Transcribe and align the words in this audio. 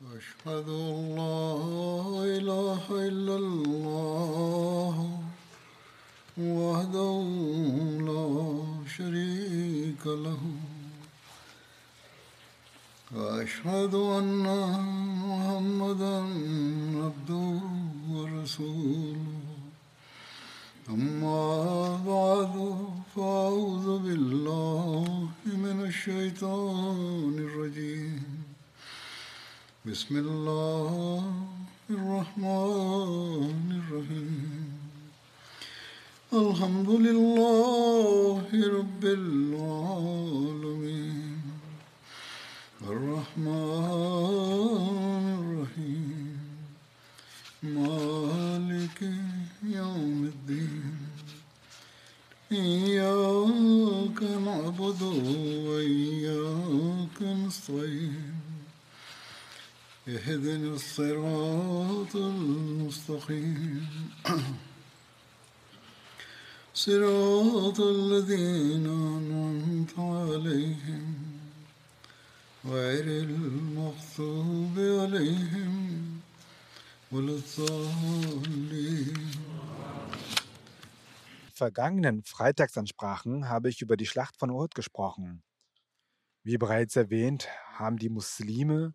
وأشهد 0.00 0.68
أن 0.68 1.14
لا 1.16 1.54
إله 2.38 2.84
إلا 2.90 3.36
الله 3.36 3.73
vergangenen 81.74 82.22
Freitagsansprachen 82.22 83.48
habe 83.48 83.68
ich 83.68 83.82
über 83.82 83.96
die 83.96 84.06
Schlacht 84.06 84.36
von 84.38 84.50
Uhud 84.50 84.76
gesprochen. 84.76 85.42
Wie 86.44 86.56
bereits 86.58 86.94
erwähnt, 86.94 87.48
haben 87.72 87.96
die 87.96 88.08
Muslime 88.08 88.94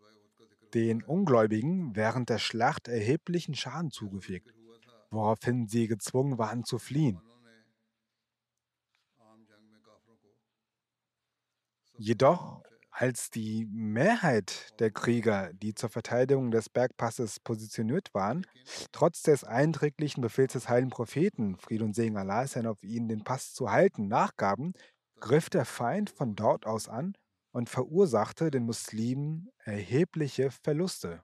den 0.73 1.03
Ungläubigen 1.03 1.95
während 1.95 2.29
der 2.29 2.39
Schlacht 2.39 2.87
erheblichen 2.87 3.55
Schaden 3.55 3.91
zugefügt, 3.91 4.53
woraufhin 5.09 5.67
sie 5.67 5.87
gezwungen 5.87 6.37
waren 6.37 6.63
zu 6.63 6.79
fliehen. 6.79 7.21
Jedoch, 11.97 12.63
als 12.99 13.29
die 13.29 13.65
Mehrheit 13.71 14.77
der 14.79 14.91
Krieger, 14.91 15.53
die 15.53 15.73
zur 15.73 15.87
Verteidigung 15.87 16.51
des 16.51 16.67
Bergpasses 16.67 17.39
positioniert 17.39 18.13
waren, 18.13 18.45
trotz 18.91 19.21
des 19.21 19.45
einträglichen 19.45 20.19
Befehls 20.19 20.51
des 20.51 20.67
heiligen 20.67 20.89
Propheten, 20.89 21.55
Fried 21.55 21.81
und 21.81 21.95
Segen 21.95 22.17
Allah 22.17 22.45
sein 22.45 22.67
auf 22.67 22.83
ihnen, 22.83 23.07
den 23.07 23.23
Pass 23.23 23.53
zu 23.53 23.71
halten, 23.71 24.09
nachgaben, 24.09 24.73
griff 25.21 25.49
der 25.49 25.63
Feind 25.63 26.09
von 26.09 26.35
dort 26.35 26.65
aus 26.65 26.89
an 26.89 27.13
und 27.51 27.69
verursachte 27.69 28.51
den 28.51 28.65
Muslimen 28.65 29.49
erhebliche 29.63 30.51
Verluste. 30.51 31.23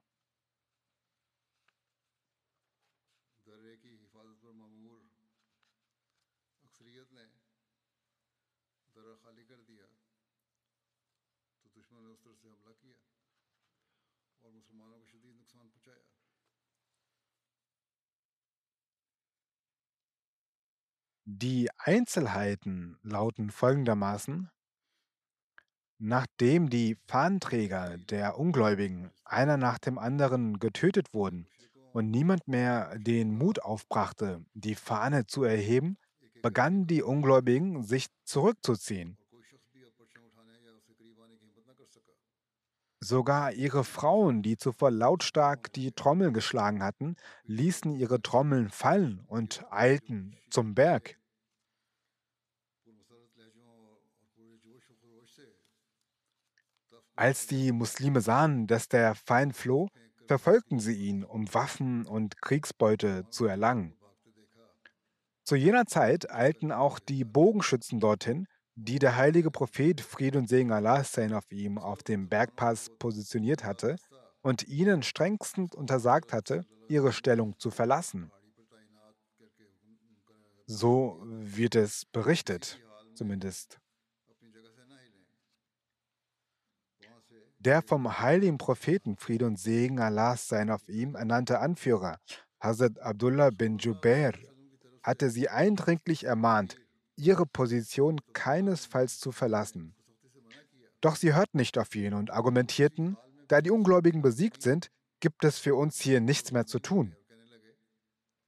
Die 21.28 21.68
Einzelheiten 21.76 22.98
lauten 23.02 23.50
folgendermaßen. 23.50 24.48
Nachdem 25.98 26.70
die 26.70 26.98
Fahnenträger 27.08 27.98
der 27.98 28.38
Ungläubigen 28.38 29.10
einer 29.24 29.56
nach 29.56 29.80
dem 29.80 29.98
anderen 29.98 30.60
getötet 30.60 31.12
wurden 31.12 31.48
und 31.92 32.12
niemand 32.12 32.46
mehr 32.46 32.96
den 32.96 33.36
Mut 33.36 33.60
aufbrachte, 33.60 34.44
die 34.54 34.76
Fahne 34.76 35.26
zu 35.26 35.42
erheben, 35.42 35.98
begannen 36.42 36.86
die 36.86 37.02
Ungläubigen 37.02 37.82
sich 37.82 38.06
zurückzuziehen. 38.22 39.18
Sogar 43.06 43.52
ihre 43.52 43.84
Frauen, 43.84 44.42
die 44.42 44.56
zuvor 44.56 44.90
lautstark 44.90 45.72
die 45.74 45.92
Trommel 45.92 46.32
geschlagen 46.32 46.82
hatten, 46.82 47.14
ließen 47.44 47.94
ihre 47.94 48.20
Trommeln 48.20 48.68
fallen 48.68 49.20
und 49.28 49.64
eilten 49.70 50.36
zum 50.50 50.74
Berg. 50.74 51.16
Als 57.14 57.46
die 57.46 57.70
Muslime 57.70 58.20
sahen, 58.20 58.66
dass 58.66 58.88
der 58.88 59.14
Feind 59.14 59.54
floh, 59.54 59.88
verfolgten 60.26 60.80
sie 60.80 60.96
ihn, 60.96 61.22
um 61.22 61.54
Waffen 61.54 62.06
und 62.06 62.42
Kriegsbeute 62.42 63.30
zu 63.30 63.46
erlangen. 63.46 63.96
Zu 65.44 65.54
jener 65.54 65.86
Zeit 65.86 66.28
eilten 66.32 66.72
auch 66.72 66.98
die 66.98 67.24
Bogenschützen 67.24 68.00
dorthin, 68.00 68.48
die 68.76 68.98
der 68.98 69.16
heilige 69.16 69.50
Prophet 69.50 70.02
Fried 70.02 70.36
und 70.36 70.48
Segen 70.48 70.70
Allah 70.70 71.02
sein 71.02 71.32
auf 71.32 71.50
ihm 71.50 71.78
auf 71.78 72.02
dem 72.02 72.28
Bergpass 72.28 72.90
positioniert 72.98 73.64
hatte 73.64 73.96
und 74.42 74.68
ihnen 74.68 75.02
strengstens 75.02 75.74
untersagt 75.74 76.32
hatte, 76.32 76.66
ihre 76.88 77.12
Stellung 77.12 77.58
zu 77.58 77.70
verlassen. 77.70 78.30
So 80.66 81.22
wird 81.24 81.74
es 81.74 82.04
berichtet, 82.04 82.78
zumindest. 83.14 83.78
Der 87.58 87.82
vom 87.82 88.20
heiligen 88.20 88.58
Propheten 88.58 89.16
Friede 89.16 89.46
und 89.46 89.58
Segen 89.58 89.98
Allahs 90.00 90.48
sein 90.48 90.70
auf 90.70 90.86
ihm 90.88 91.14
ernannte 91.14 91.60
Anführer, 91.60 92.18
Hazrat 92.60 93.00
Abdullah 93.00 93.50
bin 93.50 93.78
Jubair, 93.78 94.34
hatte 95.02 95.30
sie 95.30 95.48
eindringlich 95.48 96.24
ermahnt, 96.24 96.76
ihre 97.16 97.46
Position 97.46 98.20
keinesfalls 98.32 99.18
zu 99.18 99.32
verlassen. 99.32 99.94
Doch 101.00 101.16
sie 101.16 101.34
hörten 101.34 101.58
nicht 101.58 101.78
auf 101.78 101.94
ihn 101.94 102.14
und 102.14 102.30
argumentierten, 102.30 103.16
da 103.48 103.60
die 103.60 103.70
Ungläubigen 103.70 104.22
besiegt 104.22 104.62
sind, 104.62 104.90
gibt 105.20 105.44
es 105.44 105.58
für 105.58 105.74
uns 105.74 106.00
hier 106.00 106.20
nichts 106.20 106.52
mehr 106.52 106.66
zu 106.66 106.78
tun. 106.78 107.16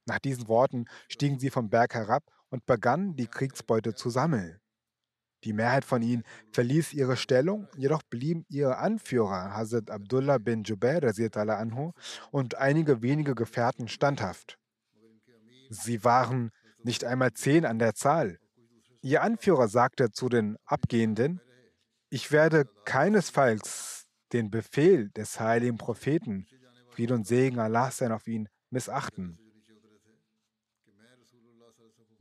Nach 0.05 0.19
diesen 0.19 0.47
Worten 0.47 0.85
stiegen 1.07 1.39
sie 1.39 1.49
vom 1.49 1.69
Berg 1.69 1.93
herab 1.93 2.23
und 2.49 2.65
begannen, 2.65 3.15
die 3.15 3.27
Kriegsbeute 3.27 3.93
zu 3.93 4.09
sammeln. 4.09 4.59
Die 5.45 5.53
Mehrheit 5.53 5.85
von 5.85 6.01
ihnen 6.01 6.23
verließ 6.51 6.93
ihre 6.93 7.15
Stellung, 7.15 7.67
jedoch 7.77 8.03
blieben 8.03 8.45
ihre 8.49 8.77
Anführer, 8.77 9.55
Hazrat 9.55 9.89
Abdullah 9.89 10.37
bin 10.37 10.63
Jubair 10.63 11.01
anhu, 11.57 11.93
und 12.31 12.55
einige 12.55 13.01
wenige 13.01 13.35
Gefährten 13.35 13.87
standhaft. 13.87 14.57
Sie 15.69 16.03
waren 16.03 16.51
nicht 16.83 17.05
einmal 17.05 17.31
zehn 17.33 17.65
an 17.65 17.79
der 17.79 17.93
Zahl. 17.93 18.39
Ihr 19.01 19.21
Anführer 19.21 19.67
sagte 19.67 20.11
zu 20.11 20.27
den 20.29 20.57
Abgehenden, 20.65 21.39
ich 22.09 22.31
werde 22.31 22.65
keinesfalls 22.85 24.07
den 24.33 24.51
Befehl 24.51 25.09
des 25.11 25.39
heiligen 25.39 25.77
Propheten, 25.77 26.47
Fried 26.89 27.11
und 27.11 27.25
Segen 27.25 27.59
Allah 27.59 27.91
sein 27.91 28.11
auf 28.11 28.27
ihn, 28.27 28.49
missachten. 28.69 29.39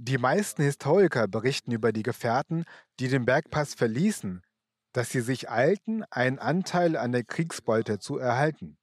Die 0.01 0.19
meisten 0.19 0.63
Historiker 0.63 1.27
berichten 1.27 1.73
über 1.73 1.91
die 1.91 2.05
Gefährten, 2.05 2.65
die 3.01 3.09
den 3.09 3.25
Bergpass 3.25 3.75
verließen, 3.75 4.43
dass 4.93 5.11
sie 5.11 5.21
sich 5.21 5.51
eilten, 5.51 6.05
einen 6.11 6.39
Anteil 6.39 6.97
an 6.97 7.11
der 7.11 7.25
Kriegsbeute 7.25 7.99
zu 7.99 8.19
erhalten. 8.19 8.79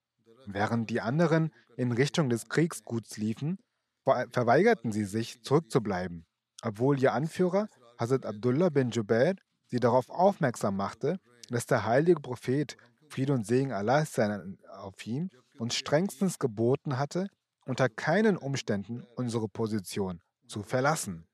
Während 0.45 0.89
die 0.89 0.99
anderen 0.99 1.51
in 1.77 1.93
Richtung 1.93 2.29
des 2.29 2.49
Kriegsguts 2.49 3.15
liefen, 3.17 3.57
ver- 4.03 4.27
verweigerten 4.31 4.91
sie 4.91 5.05
sich, 5.05 5.41
zurückzubleiben, 5.41 6.25
obwohl 6.61 7.01
ihr 7.01 7.13
Anführer, 7.13 7.69
Hazrat 7.97 8.25
Abdullah 8.25 8.69
bin 8.69 8.91
Jubair 8.91 9.35
sie 9.67 9.79
darauf 9.79 10.09
aufmerksam 10.09 10.75
machte, 10.75 11.19
dass 11.49 11.65
der 11.65 11.85
heilige 11.85 12.19
Prophet 12.19 12.77
Friede 13.09 13.33
und 13.33 13.45
Segen 13.45 13.71
Allah 13.71 14.05
sein 14.05 14.57
auf 14.69 15.05
ihn 15.05 15.29
uns 15.57 15.75
strengstens 15.75 16.39
geboten 16.39 16.97
hatte, 16.97 17.27
unter 17.65 17.89
keinen 17.89 18.37
Umständen 18.37 19.05
unsere 19.15 19.47
Position 19.47 20.21
zu 20.47 20.63
verlassen. 20.63 21.27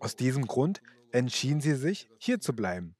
Aus 0.00 0.16
diesem 0.16 0.46
Grund 0.46 0.80
entschieden 1.10 1.60
sie 1.60 1.74
sich, 1.74 2.08
hier 2.18 2.40
zu 2.40 2.54
bleiben. 2.54 2.96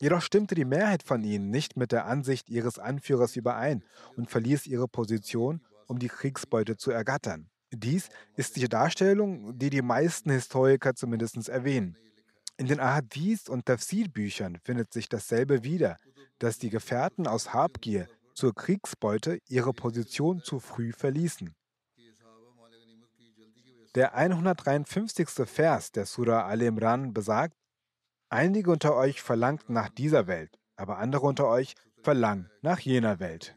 Jedoch 0.00 0.22
stimmte 0.22 0.56
die 0.56 0.64
Mehrheit 0.64 1.04
von 1.04 1.22
ihnen 1.22 1.50
nicht 1.50 1.76
mit 1.76 1.92
der 1.92 2.06
Ansicht 2.06 2.48
ihres 2.48 2.78
Anführers 2.78 3.36
überein 3.36 3.84
und 4.16 4.30
verließ 4.30 4.66
ihre 4.66 4.88
Position, 4.88 5.64
um 5.86 6.00
die 6.00 6.08
Kriegsbeute 6.08 6.76
zu 6.76 6.90
ergattern. 6.90 7.51
Dies 7.72 8.10
ist 8.36 8.56
die 8.56 8.68
Darstellung, 8.68 9.58
die 9.58 9.70
die 9.70 9.82
meisten 9.82 10.30
Historiker 10.30 10.94
zumindest 10.94 11.48
erwähnen. 11.48 11.96
In 12.58 12.66
den 12.66 12.80
Ahadith 12.80 13.48
und 13.48 13.64
Tafsir-Büchern 13.64 14.58
findet 14.62 14.92
sich 14.92 15.08
dasselbe 15.08 15.64
wieder, 15.64 15.96
dass 16.38 16.58
die 16.58 16.68
Gefährten 16.68 17.26
aus 17.26 17.54
Habgier 17.54 18.08
zur 18.34 18.54
Kriegsbeute 18.54 19.38
ihre 19.48 19.72
Position 19.72 20.42
zu 20.42 20.60
früh 20.60 20.92
verließen. 20.92 21.54
Der 23.94 24.14
153. 24.14 25.28
Vers 25.46 25.92
der 25.92 26.06
Surah 26.06 26.46
Al-Imran 26.46 27.12
besagt, 27.12 27.54
Einige 28.28 28.70
unter 28.70 28.96
euch 28.96 29.20
verlangten 29.20 29.74
nach 29.74 29.90
dieser 29.90 30.26
Welt, 30.26 30.58
aber 30.76 30.98
andere 30.98 31.26
unter 31.26 31.48
euch 31.48 31.74
verlangen 32.02 32.50
nach 32.62 32.78
jener 32.80 33.20
Welt. 33.20 33.56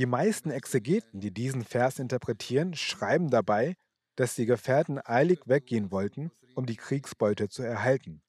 Die 0.00 0.06
meisten 0.06 0.50
Exegeten, 0.50 1.20
die 1.20 1.30
diesen 1.30 1.62
Vers 1.62 1.98
interpretieren, 1.98 2.74
schreiben 2.74 3.28
dabei, 3.28 3.76
dass 4.16 4.34
die 4.34 4.46
Gefährten 4.46 4.98
eilig 5.04 5.40
weggehen 5.44 5.90
wollten, 5.90 6.30
um 6.54 6.64
die 6.64 6.76
Kriegsbeute 6.76 7.50
zu 7.50 7.62
erhalten. 7.62 8.22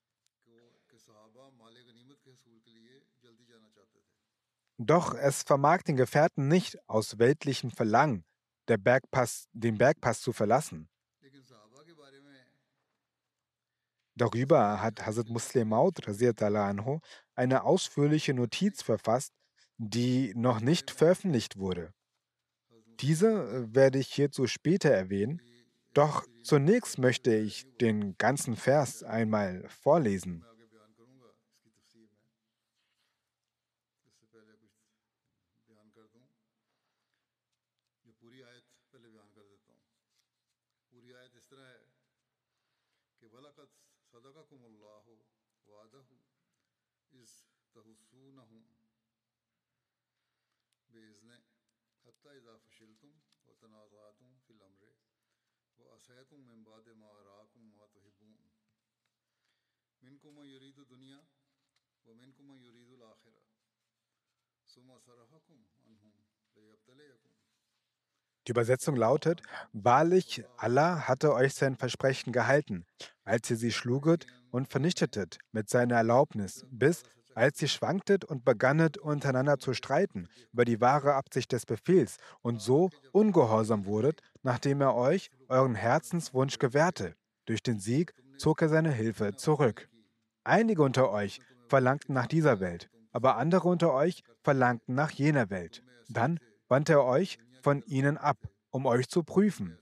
Doch 4.76 5.14
es 5.14 5.44
vermag 5.44 5.80
den 5.84 5.96
Gefährten 5.96 6.46
nicht, 6.46 6.76
aus 6.90 7.18
weltlichem 7.18 7.70
Verlangen 7.70 8.26
Bergpass, 8.66 9.48
den 9.54 9.78
Bergpass 9.78 10.20
zu 10.20 10.34
verlassen. 10.34 10.90
Darüber 14.14 14.82
hat 14.82 15.06
Hazrat 15.06 15.30
Muslim 15.30 15.70
Maud 15.70 16.06
eine 17.34 17.64
ausführliche 17.64 18.34
Notiz 18.34 18.82
verfasst, 18.82 19.32
die 19.81 20.33
noch 20.35 20.59
nicht 20.59 20.91
veröffentlicht 20.91 21.57
wurde. 21.57 21.93
Diese 22.99 23.27
äh, 23.27 23.75
werde 23.75 23.99
ich 23.99 24.13
hierzu 24.13 24.47
später 24.47 24.89
erwähnen, 24.89 25.41
doch 25.93 26.25
zunächst 26.43 26.97
möchte 26.97 27.35
ich 27.35 27.65
den 27.77 28.17
ganzen 28.17 28.55
Vers 28.55 29.03
einmal 29.03 29.67
vorlesen. 29.69 30.43
عصيتم 44.37 44.61
من 44.61 44.79
بعد 44.79 45.07
ما 45.67 45.75
أراكم 45.75 46.15
ما 48.35 48.80
die 68.46 68.50
Übersetzung 68.50 68.96
lautet, 68.96 69.42
Wahrlich, 69.72 70.44
Allah 70.56 71.06
hatte 71.06 71.32
euch 71.32 71.54
sein 71.54 71.76
Versprechen 71.76 72.32
gehalten, 72.32 72.86
als 73.22 73.48
ihr 73.50 73.56
sie 73.56 73.70
schluget 73.70 74.26
und 74.50 74.68
vernichtetet 74.68 75.38
mit 75.52 75.68
seiner 75.68 75.96
Erlaubnis, 75.96 76.66
bis 76.70 77.04
als 77.34 77.60
ihr 77.62 77.68
schwanktet 77.68 78.24
und 78.24 78.44
beganntet 78.44 78.98
untereinander 78.98 79.58
zu 79.58 79.74
streiten 79.74 80.28
über 80.52 80.64
die 80.64 80.80
wahre 80.80 81.14
Absicht 81.14 81.52
des 81.52 81.66
Befehls 81.66 82.16
und 82.40 82.60
so 82.60 82.90
ungehorsam 83.12 83.86
wurdet, 83.86 84.20
nachdem 84.42 84.80
er 84.80 84.94
euch 84.94 85.30
euren 85.48 85.74
Herzenswunsch 85.74 86.58
gewährte. 86.58 87.14
Durch 87.46 87.62
den 87.62 87.78
Sieg 87.80 88.14
zog 88.36 88.62
er 88.62 88.68
seine 88.68 88.92
Hilfe 88.92 89.36
zurück. 89.36 89.88
Einige 90.44 90.82
unter 90.82 91.10
euch 91.10 91.40
verlangten 91.68 92.14
nach 92.14 92.26
dieser 92.26 92.60
Welt, 92.60 92.90
aber 93.12 93.36
andere 93.36 93.68
unter 93.68 93.92
euch 93.92 94.22
verlangten 94.42 94.94
nach 94.94 95.10
jener 95.10 95.50
Welt. 95.50 95.82
Dann 96.08 96.38
wandte 96.68 96.94
er 96.94 97.04
euch 97.04 97.38
von 97.62 97.82
ihnen 97.82 98.18
ab, 98.18 98.38
um 98.70 98.86
euch 98.86 99.08
zu 99.08 99.22
prüfen. 99.22 99.78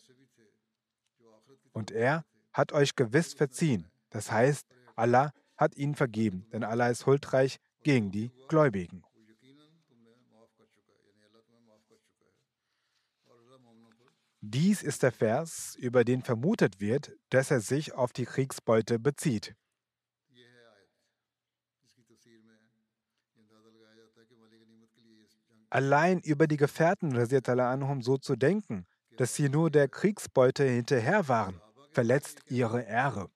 Und 1.73 1.91
er 1.91 2.25
hat 2.53 2.73
euch 2.73 2.96
gewiss 2.96 3.32
verziehen. 3.32 3.91
Das 4.11 4.31
heißt, 4.31 4.67
Allah 4.96 5.32
hat 5.60 5.76
ihnen 5.76 5.94
vergeben, 5.94 6.46
denn 6.52 6.64
Allah 6.64 6.88
ist 6.88 7.04
huldreich 7.04 7.60
gegen 7.82 8.10
die 8.10 8.32
Gläubigen. 8.48 9.04
Dies 14.40 14.82
ist 14.82 15.02
der 15.02 15.12
Vers, 15.12 15.76
über 15.76 16.02
den 16.02 16.22
vermutet 16.22 16.80
wird, 16.80 17.12
dass 17.28 17.50
er 17.50 17.60
sich 17.60 17.92
auf 17.92 18.14
die 18.14 18.24
Kriegsbeute 18.24 18.98
bezieht. 18.98 19.54
Allein 25.68 26.20
über 26.20 26.46
die 26.46 26.56
Gefährten 26.56 27.14
anhum 27.14 28.02
so 28.02 28.16
zu 28.16 28.34
denken, 28.34 28.86
dass 29.18 29.34
sie 29.34 29.50
nur 29.50 29.70
der 29.70 29.88
Kriegsbeute 29.88 30.64
hinterher 30.64 31.28
waren, 31.28 31.60
verletzt 31.92 32.40
ihre 32.46 32.82
Ehre. 32.82 33.30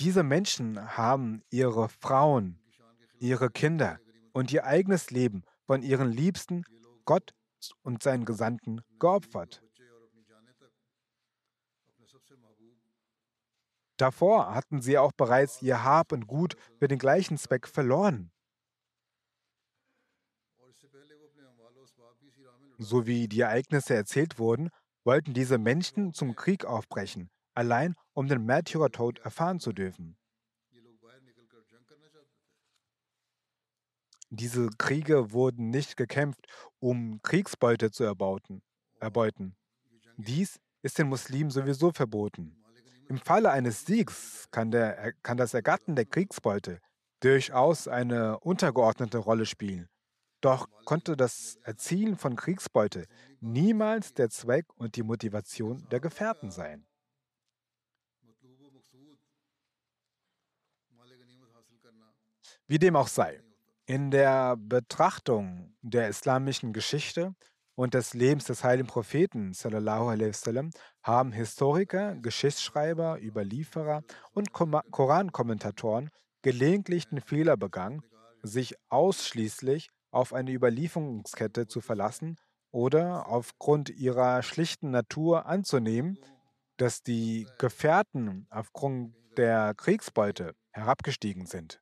Diese 0.00 0.22
Menschen 0.22 0.96
haben 0.96 1.42
ihre 1.50 1.90
Frauen, 1.90 2.58
ihre 3.18 3.50
Kinder 3.50 4.00
und 4.32 4.50
ihr 4.50 4.64
eigenes 4.64 5.10
Leben 5.10 5.44
von 5.66 5.82
ihren 5.82 6.10
Liebsten, 6.10 6.64
Gott 7.04 7.34
und 7.82 8.02
seinen 8.02 8.24
Gesandten 8.24 8.80
geopfert. 8.98 9.62
Davor 13.98 14.54
hatten 14.54 14.80
sie 14.80 14.96
auch 14.96 15.12
bereits 15.12 15.60
ihr 15.60 15.84
Hab 15.84 16.12
und 16.12 16.26
Gut 16.26 16.56
für 16.78 16.88
den 16.88 16.98
gleichen 16.98 17.36
Zweck 17.36 17.68
verloren. 17.68 18.32
So 22.78 23.06
wie 23.06 23.28
die 23.28 23.40
Ereignisse 23.40 23.94
erzählt 23.94 24.38
wurden, 24.38 24.70
wollten 25.04 25.34
diese 25.34 25.58
Menschen 25.58 26.14
zum 26.14 26.34
Krieg 26.34 26.64
aufbrechen, 26.64 27.30
allein 27.54 27.94
um 28.12 28.26
den 28.28 28.44
Märtyrertod 28.44 29.18
erfahren 29.20 29.60
zu 29.60 29.72
dürfen. 29.72 30.16
Diese 34.32 34.68
Kriege 34.78 35.32
wurden 35.32 35.70
nicht 35.70 35.96
gekämpft, 35.96 36.46
um 36.78 37.20
Kriegsbeute 37.22 37.90
zu 37.90 38.04
erbauten, 38.04 38.62
erbeuten. 39.00 39.56
Dies 40.16 40.60
ist 40.82 40.98
den 40.98 41.08
Muslimen 41.08 41.50
sowieso 41.50 41.90
verboten. 41.90 42.56
Im 43.08 43.18
Falle 43.18 43.50
eines 43.50 43.86
Siegs 43.86 44.46
kann, 44.52 44.70
der, 44.70 45.14
kann 45.24 45.36
das 45.36 45.52
Ergatten 45.52 45.96
der 45.96 46.04
Kriegsbeute 46.04 46.80
durchaus 47.18 47.88
eine 47.88 48.38
untergeordnete 48.38 49.18
Rolle 49.18 49.46
spielen. 49.46 49.88
Doch 50.40 50.68
konnte 50.84 51.16
das 51.16 51.58
Erzielen 51.64 52.16
von 52.16 52.36
Kriegsbeute 52.36 53.06
niemals 53.40 54.14
der 54.14 54.30
Zweck 54.30 54.66
und 54.76 54.96
die 54.96 55.02
Motivation 55.02 55.86
der 55.90 56.00
Gefährten 56.00 56.50
sein. 56.50 56.86
Wie 62.70 62.78
dem 62.78 62.94
auch 62.94 63.08
sei, 63.08 63.42
in 63.86 64.12
der 64.12 64.56
Betrachtung 64.56 65.74
der 65.82 66.06
islamischen 66.06 66.72
Geschichte 66.72 67.34
und 67.74 67.94
des 67.94 68.14
Lebens 68.14 68.44
des 68.44 68.62
heiligen 68.62 68.86
Propheten 68.86 69.54
sallam, 69.54 70.70
haben 71.02 71.32
Historiker, 71.32 72.14
Geschichtsschreiber, 72.14 73.20
Überlieferer 73.20 74.04
und 74.34 74.52
Korankommentatoren 74.52 76.10
gelegentlich 76.42 77.08
den 77.08 77.20
Fehler 77.20 77.56
begangen, 77.56 78.04
sich 78.44 78.76
ausschließlich 78.88 79.90
auf 80.12 80.32
eine 80.32 80.52
Überlieferungskette 80.52 81.66
zu 81.66 81.80
verlassen 81.80 82.36
oder 82.70 83.26
aufgrund 83.26 83.90
ihrer 83.90 84.44
schlichten 84.44 84.92
Natur 84.92 85.46
anzunehmen, 85.46 86.20
dass 86.76 87.02
die 87.02 87.48
Gefährten 87.58 88.46
aufgrund 88.48 89.16
der 89.36 89.74
Kriegsbeute 89.74 90.54
herabgestiegen 90.70 91.46
sind. 91.46 91.80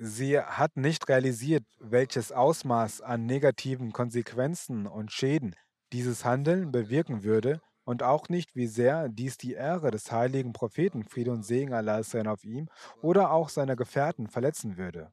Sie 0.00 0.38
hat 0.38 0.76
nicht 0.76 1.08
realisiert, 1.08 1.64
welches 1.80 2.30
Ausmaß 2.30 3.00
an 3.00 3.26
negativen 3.26 3.92
Konsequenzen 3.92 4.86
und 4.86 5.10
Schäden 5.10 5.56
dieses 5.92 6.24
Handeln 6.24 6.70
bewirken 6.70 7.24
würde 7.24 7.60
und 7.82 8.04
auch 8.04 8.28
nicht, 8.28 8.54
wie 8.54 8.68
sehr 8.68 9.08
dies 9.08 9.38
die 9.38 9.54
Ehre 9.54 9.90
des 9.90 10.12
heiligen 10.12 10.52
Propheten, 10.52 11.02
Friede 11.02 11.32
und 11.32 11.42
Segen 11.42 11.72
Allah 11.74 12.04
sein 12.04 12.28
auf 12.28 12.44
ihm, 12.44 12.68
oder 13.02 13.32
auch 13.32 13.48
seiner 13.48 13.74
Gefährten 13.74 14.28
verletzen 14.28 14.76
würde. 14.76 15.12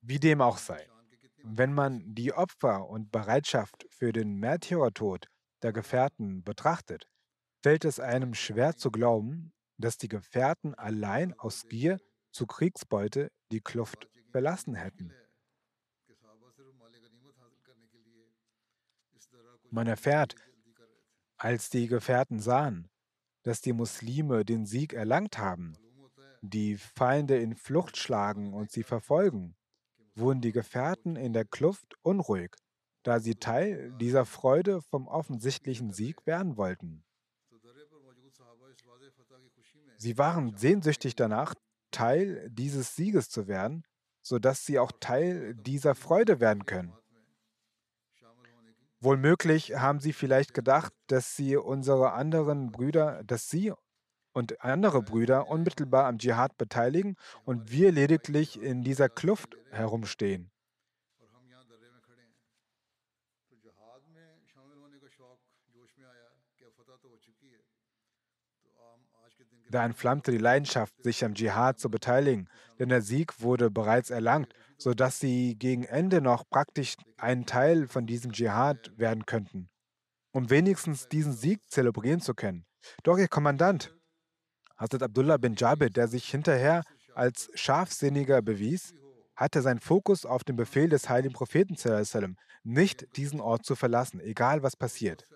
Wie 0.00 0.18
dem 0.18 0.40
auch 0.40 0.58
sei, 0.58 0.88
wenn 1.48 1.72
man 1.72 2.02
die 2.14 2.32
Opfer 2.32 2.88
und 2.88 3.12
Bereitschaft 3.12 3.86
für 3.90 4.12
den 4.12 4.34
Märtyrertod 4.34 5.28
der 5.62 5.72
Gefährten 5.72 6.42
betrachtet, 6.42 7.08
fällt 7.62 7.84
es 7.84 8.00
einem 8.00 8.34
schwer 8.34 8.76
zu 8.76 8.90
glauben, 8.90 9.52
dass 9.78 9.96
die 9.96 10.08
Gefährten 10.08 10.74
allein 10.74 11.38
aus 11.38 11.68
Gier 11.68 12.00
zu 12.32 12.46
Kriegsbeute 12.46 13.30
die 13.52 13.60
Kluft 13.60 14.08
verlassen 14.32 14.74
hätten. 14.74 15.12
Man 19.70 19.86
erfährt, 19.86 20.34
als 21.36 21.70
die 21.70 21.86
Gefährten 21.86 22.40
sahen, 22.40 22.88
dass 23.44 23.60
die 23.60 23.72
Muslime 23.72 24.44
den 24.44 24.66
Sieg 24.66 24.94
erlangt 24.94 25.38
haben, 25.38 25.76
die 26.42 26.76
Feinde 26.76 27.36
in 27.38 27.54
Flucht 27.54 27.96
schlagen 27.96 28.52
und 28.52 28.72
sie 28.72 28.82
verfolgen, 28.82 29.56
wurden 30.16 30.40
die 30.40 30.52
Gefährten 30.52 31.16
in 31.16 31.32
der 31.32 31.44
Kluft 31.44 31.94
unruhig, 32.02 32.54
da 33.02 33.20
sie 33.20 33.34
Teil 33.34 33.92
dieser 34.00 34.24
Freude 34.24 34.82
vom 34.82 35.06
offensichtlichen 35.06 35.92
Sieg 35.92 36.26
werden 36.26 36.56
wollten. 36.56 37.04
Sie 39.98 40.18
waren 40.18 40.56
sehnsüchtig 40.56 41.16
danach, 41.16 41.54
Teil 41.90 42.48
dieses 42.50 42.96
Sieges 42.96 43.30
zu 43.30 43.46
werden, 43.46 43.84
sodass 44.22 44.66
sie 44.66 44.78
auch 44.78 44.92
Teil 45.00 45.54
dieser 45.54 45.94
Freude 45.94 46.40
werden 46.40 46.66
können. 46.66 46.92
Wohlmöglich 49.00 49.76
haben 49.76 50.00
sie 50.00 50.12
vielleicht 50.12 50.52
gedacht, 50.52 50.92
dass 51.06 51.36
sie 51.36 51.56
unsere 51.56 52.12
anderen 52.12 52.72
Brüder, 52.72 53.22
dass 53.24 53.48
sie 53.48 53.72
und 54.36 54.62
andere 54.62 55.02
Brüder 55.02 55.48
unmittelbar 55.48 56.04
am 56.04 56.18
Dschihad 56.18 56.58
beteiligen 56.58 57.16
und 57.46 57.70
wir 57.70 57.90
lediglich 57.90 58.60
in 58.60 58.84
dieser 58.84 59.08
Kluft 59.08 59.56
herumstehen. 59.70 60.50
Da 69.70 69.84
entflammte 69.84 70.30
die 70.30 70.38
Leidenschaft, 70.38 71.02
sich 71.02 71.24
am 71.24 71.34
Dschihad 71.34 71.80
zu 71.80 71.90
beteiligen, 71.90 72.48
denn 72.78 72.90
der 72.90 73.00
Sieg 73.00 73.40
wurde 73.40 73.70
bereits 73.70 74.10
erlangt, 74.10 74.52
sodass 74.76 75.18
sie 75.18 75.56
gegen 75.58 75.84
Ende 75.84 76.20
noch 76.20 76.48
praktisch 76.48 76.96
ein 77.16 77.46
Teil 77.46 77.88
von 77.88 78.06
diesem 78.06 78.32
Dschihad 78.32 78.92
werden 78.98 79.24
könnten, 79.24 79.70
um 80.30 80.50
wenigstens 80.50 81.08
diesen 81.08 81.32
Sieg 81.32 81.68
zelebrieren 81.70 82.20
zu 82.20 82.34
können. 82.34 82.66
Doch 83.02 83.18
ihr 83.18 83.28
Kommandant, 83.28 83.96
Hazrat 84.76 85.02
Abdullah 85.02 85.38
bin 85.38 85.54
Jabir, 85.54 85.90
der 85.90 86.08
sich 86.08 86.28
hinterher 86.28 86.82
als 87.14 87.50
scharfsinniger 87.54 88.42
bewies, 88.42 88.94
hatte 89.34 89.62
seinen 89.62 89.80
Fokus 89.80 90.26
auf 90.26 90.44
den 90.44 90.56
Befehl 90.56 90.88
des 90.88 91.08
heiligen 91.08 91.34
Propheten, 91.34 91.76
nicht 92.64 93.16
diesen 93.16 93.40
Ort 93.40 93.64
zu 93.64 93.74
verlassen, 93.74 94.20
egal 94.20 94.62
was 94.62 94.76
passiert. 94.76 95.26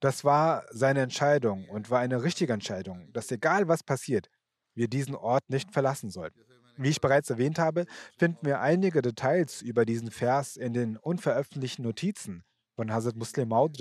Das 0.00 0.24
war 0.24 0.64
seine 0.70 1.02
Entscheidung 1.02 1.68
und 1.68 1.90
war 1.90 2.00
eine 2.00 2.22
richtige 2.22 2.52
Entscheidung, 2.52 3.12
dass 3.12 3.30
egal 3.30 3.68
was 3.68 3.82
passiert, 3.82 4.28
wir 4.74 4.88
diesen 4.88 5.14
Ort 5.14 5.50
nicht 5.50 5.72
verlassen 5.72 6.10
sollten. 6.10 6.40
Wie 6.76 6.88
ich 6.88 7.00
bereits 7.00 7.28
erwähnt 7.28 7.58
habe, 7.58 7.84
finden 8.16 8.46
wir 8.46 8.60
einige 8.60 9.02
Details 9.02 9.60
über 9.60 9.84
diesen 9.84 10.10
Vers 10.10 10.56
in 10.56 10.72
den 10.72 10.96
unveröffentlichten 10.96 11.84
Notizen 11.84 12.42
von 12.76 12.90
Hazrat 12.90 13.16
Muslim 13.16 13.48
Maud. 13.48 13.78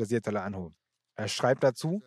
Er 1.15 1.27
schreibt 1.27 1.63
dazu, 1.63 2.01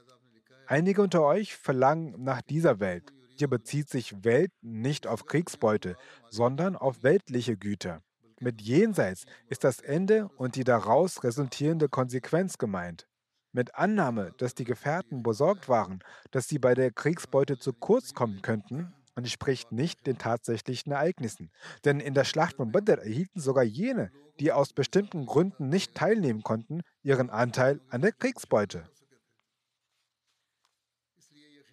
einige 0.66 1.02
unter 1.02 1.22
euch 1.22 1.56
verlangen 1.56 2.14
nach 2.22 2.42
dieser 2.42 2.80
Welt. 2.80 3.12
Hier 3.36 3.48
bezieht 3.48 3.88
sich 3.88 4.24
Welt 4.24 4.52
nicht 4.60 5.06
auf 5.06 5.26
Kriegsbeute, 5.26 5.96
sondern 6.30 6.76
auf 6.76 7.02
weltliche 7.02 7.56
Güter. 7.56 8.02
Mit 8.40 8.60
Jenseits 8.60 9.24
ist 9.48 9.64
das 9.64 9.80
Ende 9.80 10.28
und 10.36 10.56
die 10.56 10.64
daraus 10.64 11.22
resultierende 11.22 11.88
Konsequenz 11.88 12.58
gemeint. 12.58 13.06
Mit 13.52 13.74
Annahme, 13.74 14.32
dass 14.38 14.54
die 14.54 14.64
Gefährten 14.64 15.22
besorgt 15.22 15.68
waren, 15.68 16.00
dass 16.30 16.48
sie 16.48 16.58
bei 16.58 16.74
der 16.74 16.90
Kriegsbeute 16.90 17.58
zu 17.58 17.72
kurz 17.72 18.14
kommen 18.14 18.42
könnten, 18.42 18.94
entspricht 19.14 19.72
nicht 19.72 20.06
den 20.06 20.18
tatsächlichen 20.18 20.92
Ereignissen. 20.92 21.50
Denn 21.84 22.00
in 22.00 22.14
der 22.14 22.24
Schlacht 22.24 22.56
von 22.56 22.72
Badr 22.72 22.98
erhielten 22.98 23.40
sogar 23.40 23.64
jene, 23.64 24.10
die 24.40 24.52
aus 24.52 24.72
bestimmten 24.72 25.26
Gründen 25.26 25.68
nicht 25.68 25.94
teilnehmen 25.94 26.42
konnten, 26.42 26.80
ihren 27.02 27.30
Anteil 27.30 27.80
an 27.90 28.00
der 28.00 28.12
Kriegsbeute. 28.12 28.84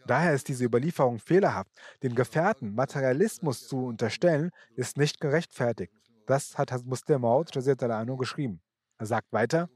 Daher 0.06 0.34
ist 0.34 0.48
diese 0.48 0.66
Überlieferung 0.66 1.20
fehlerhaft. 1.20 1.72
Den 2.04 2.16
Gefährten 2.16 2.74
Materialismus 2.74 3.68
zu 3.68 3.86
unterstellen, 3.86 4.52
ist 4.76 4.98
nicht 4.98 5.20
gerechtfertigt. 5.20 5.94
Das 6.26 6.58
hat 6.58 6.72
Muslim 6.86 7.22
Maud 7.22 7.52
geschrieben. 7.52 8.62
Er 8.98 9.06
sagt 9.06 9.32
weiter, 9.32 9.70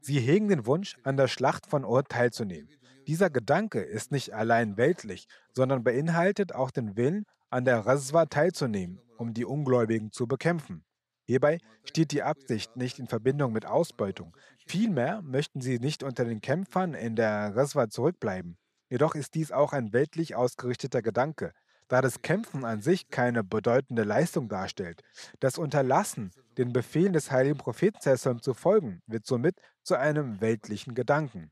Sie 0.00 0.18
hegen 0.18 0.48
den 0.48 0.66
Wunsch, 0.66 0.96
an 1.04 1.16
der 1.16 1.28
Schlacht 1.28 1.66
von 1.66 1.84
Ur 1.84 2.02
teilzunehmen. 2.02 2.68
Dieser 3.06 3.30
Gedanke 3.30 3.80
ist 3.80 4.10
nicht 4.10 4.34
allein 4.34 4.76
weltlich, 4.76 5.26
sondern 5.52 5.84
beinhaltet 5.84 6.54
auch 6.54 6.72
den 6.72 6.96
Willen, 6.96 7.24
an 7.50 7.64
der 7.64 7.86
Raswa 7.86 8.26
teilzunehmen, 8.26 9.00
um 9.16 9.34
die 9.34 9.44
Ungläubigen 9.44 10.10
zu 10.10 10.26
bekämpfen. 10.26 10.84
Hierbei 11.24 11.58
steht 11.84 12.10
die 12.12 12.22
Absicht 12.22 12.76
nicht 12.76 12.98
in 12.98 13.06
Verbindung 13.06 13.52
mit 13.52 13.66
Ausbeutung. 13.66 14.36
Vielmehr 14.66 15.22
möchten 15.22 15.60
sie 15.60 15.78
nicht 15.78 16.02
unter 16.02 16.24
den 16.24 16.40
Kämpfern 16.40 16.94
in 16.94 17.14
der 17.14 17.54
Raswa 17.54 17.88
zurückbleiben. 17.88 18.56
Jedoch 18.92 19.14
ist 19.14 19.34
dies 19.36 19.52
auch 19.52 19.72
ein 19.72 19.94
weltlich 19.94 20.34
ausgerichteter 20.34 21.00
Gedanke, 21.00 21.54
da 21.88 22.02
das 22.02 22.20
Kämpfen 22.20 22.62
an 22.66 22.82
sich 22.82 23.08
keine 23.08 23.42
bedeutende 23.42 24.02
Leistung 24.02 24.50
darstellt. 24.50 25.02
Das 25.40 25.56
Unterlassen, 25.56 26.30
den 26.58 26.74
Befehlen 26.74 27.14
des 27.14 27.30
heiligen 27.30 27.56
Propheten 27.56 28.02
zu 28.42 28.52
folgen, 28.52 29.00
wird 29.06 29.24
somit 29.24 29.56
zu 29.82 29.94
einem 29.94 30.42
weltlichen 30.42 30.94
Gedanken. 30.94 31.50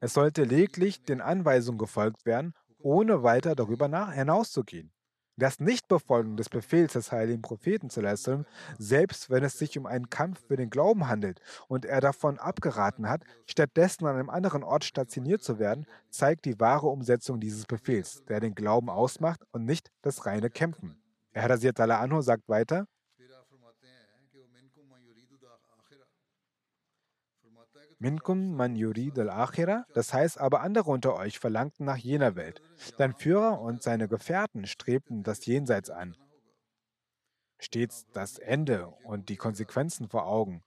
Es 0.00 0.14
sollte 0.14 0.42
lediglich 0.42 1.04
den 1.04 1.20
Anweisungen 1.20 1.78
gefolgt 1.78 2.26
werden, 2.26 2.54
ohne 2.80 3.22
weiter 3.22 3.54
darüber 3.54 4.10
hinauszugehen. 4.10 4.90
Das 5.36 5.60
Nichtbefolgen 5.60 6.36
des 6.36 6.50
Befehls 6.50 6.92
des 6.92 7.10
heiligen 7.10 7.40
Propheten, 7.40 7.88
selbst 8.78 9.30
wenn 9.30 9.44
es 9.44 9.58
sich 9.58 9.78
um 9.78 9.86
einen 9.86 10.10
Kampf 10.10 10.46
für 10.46 10.56
den 10.56 10.68
Glauben 10.68 11.08
handelt 11.08 11.40
und 11.68 11.86
er 11.86 12.00
davon 12.00 12.38
abgeraten 12.38 13.08
hat, 13.08 13.22
stattdessen 13.46 14.06
an 14.06 14.16
einem 14.16 14.30
anderen 14.30 14.62
Ort 14.62 14.84
stationiert 14.84 15.42
zu 15.42 15.58
werden, 15.58 15.86
zeigt 16.10 16.44
die 16.44 16.60
wahre 16.60 16.88
Umsetzung 16.88 17.40
dieses 17.40 17.64
Befehls, 17.64 18.22
der 18.28 18.40
den 18.40 18.54
Glauben 18.54 18.90
ausmacht 18.90 19.42
und 19.52 19.64
nicht 19.64 19.90
das 20.02 20.26
reine 20.26 20.50
Kämpfen. 20.50 21.02
Herr 21.32 21.48
Raziyat 21.48 21.80
Anhu 21.80 22.20
sagt 22.20 22.48
weiter, 22.48 22.86
Minkum 28.02 28.56
man 28.56 28.74
yurid 28.74 29.16
al-akhira, 29.16 29.86
das 29.94 30.12
heißt 30.12 30.40
aber 30.40 30.60
andere 30.62 30.90
unter 30.90 31.14
euch 31.14 31.38
verlangten 31.38 31.86
nach 31.86 31.96
jener 31.96 32.34
Welt. 32.34 32.60
Dein 32.98 33.14
Führer 33.14 33.60
und 33.60 33.82
seine 33.82 34.08
Gefährten 34.08 34.66
strebten 34.66 35.22
das 35.22 35.44
Jenseits 35.46 35.90
an. 35.90 36.16
Stets 37.58 38.06
das 38.12 38.38
Ende 38.38 38.88
und 39.04 39.28
die 39.28 39.36
Konsequenzen 39.36 40.08
vor 40.08 40.26
Augen. 40.26 40.62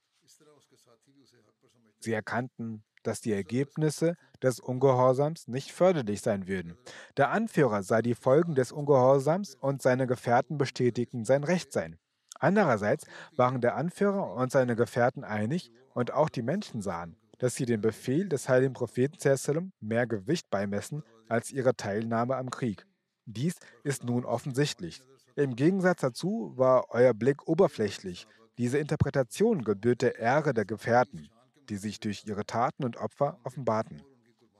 Sie 2.00 2.14
erkannten, 2.14 2.84
dass 3.04 3.22
die 3.22 3.34
Ergebnisse 3.34 4.16
des 4.42 4.60
Ungehorsams 4.60 5.48
nicht 5.48 5.72
förderlich 5.72 6.22
sein 6.22 6.48
würden. 6.48 6.78
Der 7.18 7.32
Anführer 7.32 7.84
sah 7.84 8.02
die 8.02 8.16
Folgen 8.16 8.56
des 8.56 8.72
Ungehorsams 8.72 9.56
und 9.56 9.82
seine 9.82 10.08
Gefährten 10.08 10.58
bestätigten 10.58 11.26
sein 11.26 11.44
Rechtsein. 11.44 11.98
Andererseits 12.40 13.06
waren 13.36 13.62
der 13.62 13.76
Anführer 13.76 14.34
und 14.36 14.52
seine 14.52 14.76
Gefährten 14.76 15.24
einig 15.24 15.72
und 15.94 16.12
auch 16.12 16.30
die 16.30 16.42
Menschen 16.42 16.82
sahen, 16.82 17.18
dass 17.38 17.56
sie 17.56 17.66
dem 17.66 17.82
Befehl 17.82 18.28
des 18.28 18.50
heiligen 18.50 18.74
Propheten 18.74 19.74
mehr 19.80 20.08
Gewicht 20.08 20.50
beimessen 20.50 21.04
als 21.28 21.52
ihre 21.52 21.76
Teilnahme 21.76 22.36
am 22.36 22.50
Krieg. 22.50 22.86
Dies 23.26 23.56
ist 23.84 24.04
nun 24.04 24.26
offensichtlich. 24.26 25.02
Im 25.36 25.56
Gegensatz 25.56 26.02
dazu 26.02 26.54
war 26.56 26.86
euer 26.90 27.14
Blick 27.14 27.48
oberflächlich. 27.48 28.28
Diese 28.58 28.78
Interpretation 28.78 29.64
gebührt 29.64 30.02
der 30.02 30.18
Ehre 30.20 30.54
der 30.54 30.66
Gefährten, 30.66 31.30
die 31.70 31.78
sich 31.78 32.00
durch 32.00 32.26
ihre 32.26 32.46
Taten 32.46 32.86
und 32.86 32.98
Opfer 32.98 33.40
offenbarten. 33.44 34.02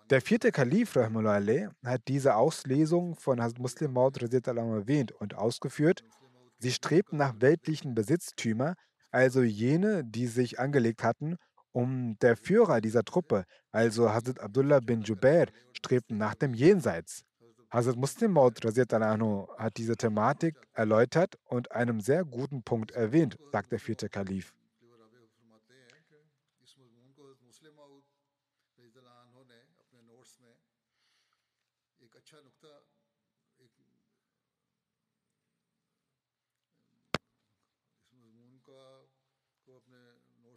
Der 0.10 0.22
vierte 0.22 0.52
Kalif 0.52 0.96
Rahmullah 0.96 1.72
hat 1.84 2.02
diese 2.08 2.36
Auslesung 2.36 3.16
von 3.16 3.42
Hazrat 3.42 3.60
Muslim 3.60 3.94
Maud 3.94 4.22
erwähnt 4.22 5.12
und 5.14 5.36
ausgeführt, 5.36 6.04
sie 6.60 6.72
strebten 6.72 7.18
nach 7.18 7.34
weltlichen 7.40 7.96
Besitztümer, 7.96 8.76
also 9.12 9.42
jene, 9.42 10.04
die 10.04 10.28
sich 10.28 10.60
angelegt 10.60 11.04
hatten, 11.04 11.38
um 11.76 12.18
der 12.22 12.38
Führer 12.38 12.80
dieser 12.80 13.04
Truppe, 13.04 13.44
also 13.72 14.10
Hazrat 14.10 14.40
Abdullah 14.40 14.80
bin 14.80 15.02
Jubair, 15.02 15.48
strebten 15.74 16.18
nach 16.18 16.34
dem 16.34 16.54
Jenseits. 16.54 17.26
Hazrat 17.70 17.98
Muslim 17.98 18.32
Maud 18.32 18.64
hat 18.64 19.78
diese 19.78 19.98
Thematik 19.98 20.56
erläutert 20.72 21.36
und 21.44 21.74
einen 21.74 22.00
sehr 22.00 22.24
guten 22.24 22.64
Punkt 22.64 22.92
erwähnt, 22.92 23.38
sagt 23.52 23.74
der 23.74 23.80
vierte 23.80 24.08
Kalif. 24.08 24.54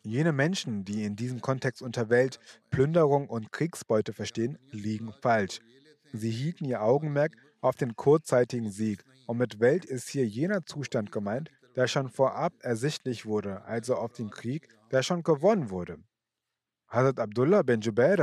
Jene 0.09 0.33
Menschen, 0.33 0.85
die 0.85 1.05
in 1.05 1.17
diesem 1.17 1.41
Kontext 1.41 1.83
unter 1.83 2.09
Welt, 2.09 2.41
Plünderung 2.71 3.29
und 3.29 3.53
Kriegsbeute 3.53 4.13
verstehen, 4.13 4.59
liegen 4.71 5.13
falsch. 5.13 5.61
Sie 6.13 6.31
hielten 6.31 6.65
ihr 6.65 6.83
Augenmerk 6.83 7.37
auf 7.61 7.77
den 7.77 7.95
kurzzeitigen 7.95 8.71
Sieg. 8.71 9.05
Und 9.27 9.37
mit 9.37 9.61
Welt 9.61 9.85
ist 9.85 10.09
hier 10.09 10.27
jener 10.27 10.65
Zustand 10.65 11.13
gemeint, 11.13 11.51
der 11.77 11.87
schon 11.87 12.09
vorab 12.09 12.55
ersichtlich 12.61 13.27
wurde, 13.27 13.65
also 13.67 13.97
auf 13.97 14.13
den 14.13 14.31
Krieg, 14.31 14.69
der 14.91 15.03
schon 15.03 15.23
gewonnen 15.23 15.71
wurde. 15.71 15.99
Hazrat 16.89 17.21
Abdullah 17.21 17.63
bin 17.63 17.83
Jubair 17.83 18.17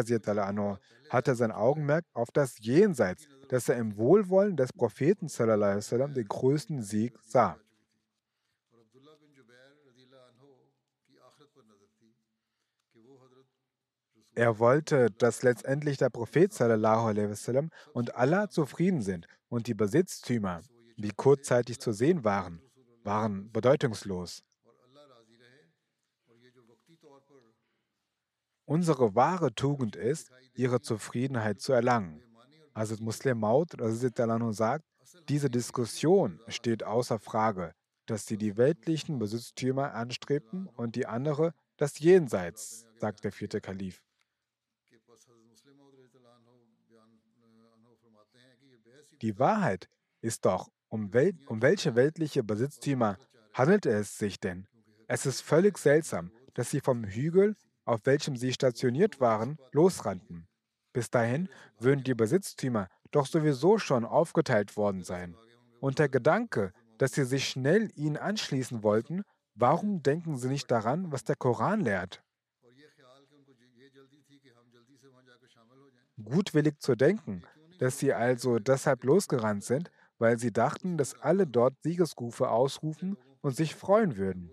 hatte 1.10 1.36
sein 1.36 1.52
Augenmerk 1.52 2.06
auf 2.14 2.30
das 2.34 2.58
Jenseits, 2.60 3.28
dass 3.50 3.70
er 3.70 3.78
im 3.78 3.96
Wohlwollen 3.96 4.58
des 4.58 4.74
Propheten 4.74 5.30
den 6.16 6.28
größten 6.28 6.82
Sieg 6.82 7.14
sah. 7.22 7.60
Er 14.36 14.60
wollte, 14.60 15.08
dass 15.12 15.44
letztendlich 15.44 15.98
der 15.98 16.10
Prophet 16.10 16.52
wasallam, 16.54 17.70
und 17.94 18.16
Allah 18.16 18.50
zufrieden 18.50 19.02
sind 19.02 19.28
und 19.48 19.68
die 19.68 19.74
Besitztümer, 19.74 20.62
die 20.98 21.12
kurzzeitig 21.12 21.80
zu 21.80 21.94
sehen 21.94 22.24
waren, 22.24 22.62
waren 23.04 23.52
bedeutungslos. 23.52 24.44
Unsere 28.66 29.16
wahre 29.16 29.54
Tugend 29.54 29.96
ist, 29.96 30.32
ihre 30.54 30.82
Zufriedenheit 30.82 31.62
zu 31.62 31.72
erlangen. 31.72 32.22
Also 32.74 32.96
Muslim 33.00 33.40
Maud 33.40 33.74
sagt, 34.52 34.84
diese 35.30 35.50
Diskussion 35.50 36.42
steht 36.48 36.84
außer 36.84 37.20
Frage, 37.20 37.74
dass 38.06 38.26
sie 38.26 38.38
die 38.38 38.58
weltlichen 38.58 39.18
Besitztümer 39.18 39.94
anstrebten 39.94 40.68
und 40.68 40.96
die 40.96 41.06
andere 41.06 41.54
das 41.78 42.00
Jenseits, 42.00 42.86
sagt 42.98 43.24
der 43.24 43.32
vierte 43.32 43.62
Kalif. 43.62 44.05
Die 49.22 49.40
Wahrheit 49.40 49.90
ist 50.22 50.46
doch, 50.46 50.70
um, 50.90 51.14
Welt, 51.14 51.36
um 51.48 51.62
welche 51.62 51.96
weltliche 51.96 52.44
Besitztümer 52.44 53.18
handelt 53.54 53.86
es 53.86 54.18
sich 54.18 54.40
denn? 54.40 54.68
Es 55.08 55.26
ist 55.26 55.42
völlig 55.42 55.78
seltsam, 55.78 56.32
dass 56.54 56.72
sie 56.72 56.82
vom 56.82 57.04
Hügel, 57.04 57.56
auf 57.86 58.02
welchem 58.06 58.36
sie 58.36 58.52
stationiert 58.52 59.20
waren, 59.20 59.58
losrannten. 59.72 60.48
Bis 60.94 61.10
dahin 61.10 61.50
würden 61.80 62.04
die 62.04 62.16
Besitztümer 62.16 62.88
doch 63.12 63.26
sowieso 63.26 63.78
schon 63.78 64.06
aufgeteilt 64.06 64.76
worden 64.76 65.04
sein. 65.04 65.36
Und 65.80 66.00
der 66.00 66.10
Gedanke, 66.10 66.72
dass 66.98 67.14
sie 67.14 67.26
sich 67.26 67.48
schnell 67.48 67.92
ihnen 67.96 68.18
anschließen 68.18 68.84
wollten, 68.84 69.24
warum 69.54 70.02
denken 70.02 70.38
sie 70.38 70.48
nicht 70.48 70.72
daran, 70.72 71.12
was 71.12 71.24
der 71.24 71.36
Koran 71.36 71.82
lehrt? 71.82 72.24
Gutwillig 76.24 76.80
zu 76.80 76.96
denken, 76.96 77.44
dass 77.80 78.00
sie 78.00 78.14
also 78.14 78.60
deshalb 78.60 79.04
losgerannt 79.04 79.64
sind, 79.64 79.92
weil 80.18 80.38
sie 80.38 80.52
dachten, 80.52 80.98
dass 80.98 81.20
alle 81.22 81.46
dort 81.46 81.76
Siegesrufe 81.82 82.50
ausrufen 82.50 83.18
und 83.42 83.56
sich 83.56 83.76
freuen 83.76 84.18
würden. 84.18 84.50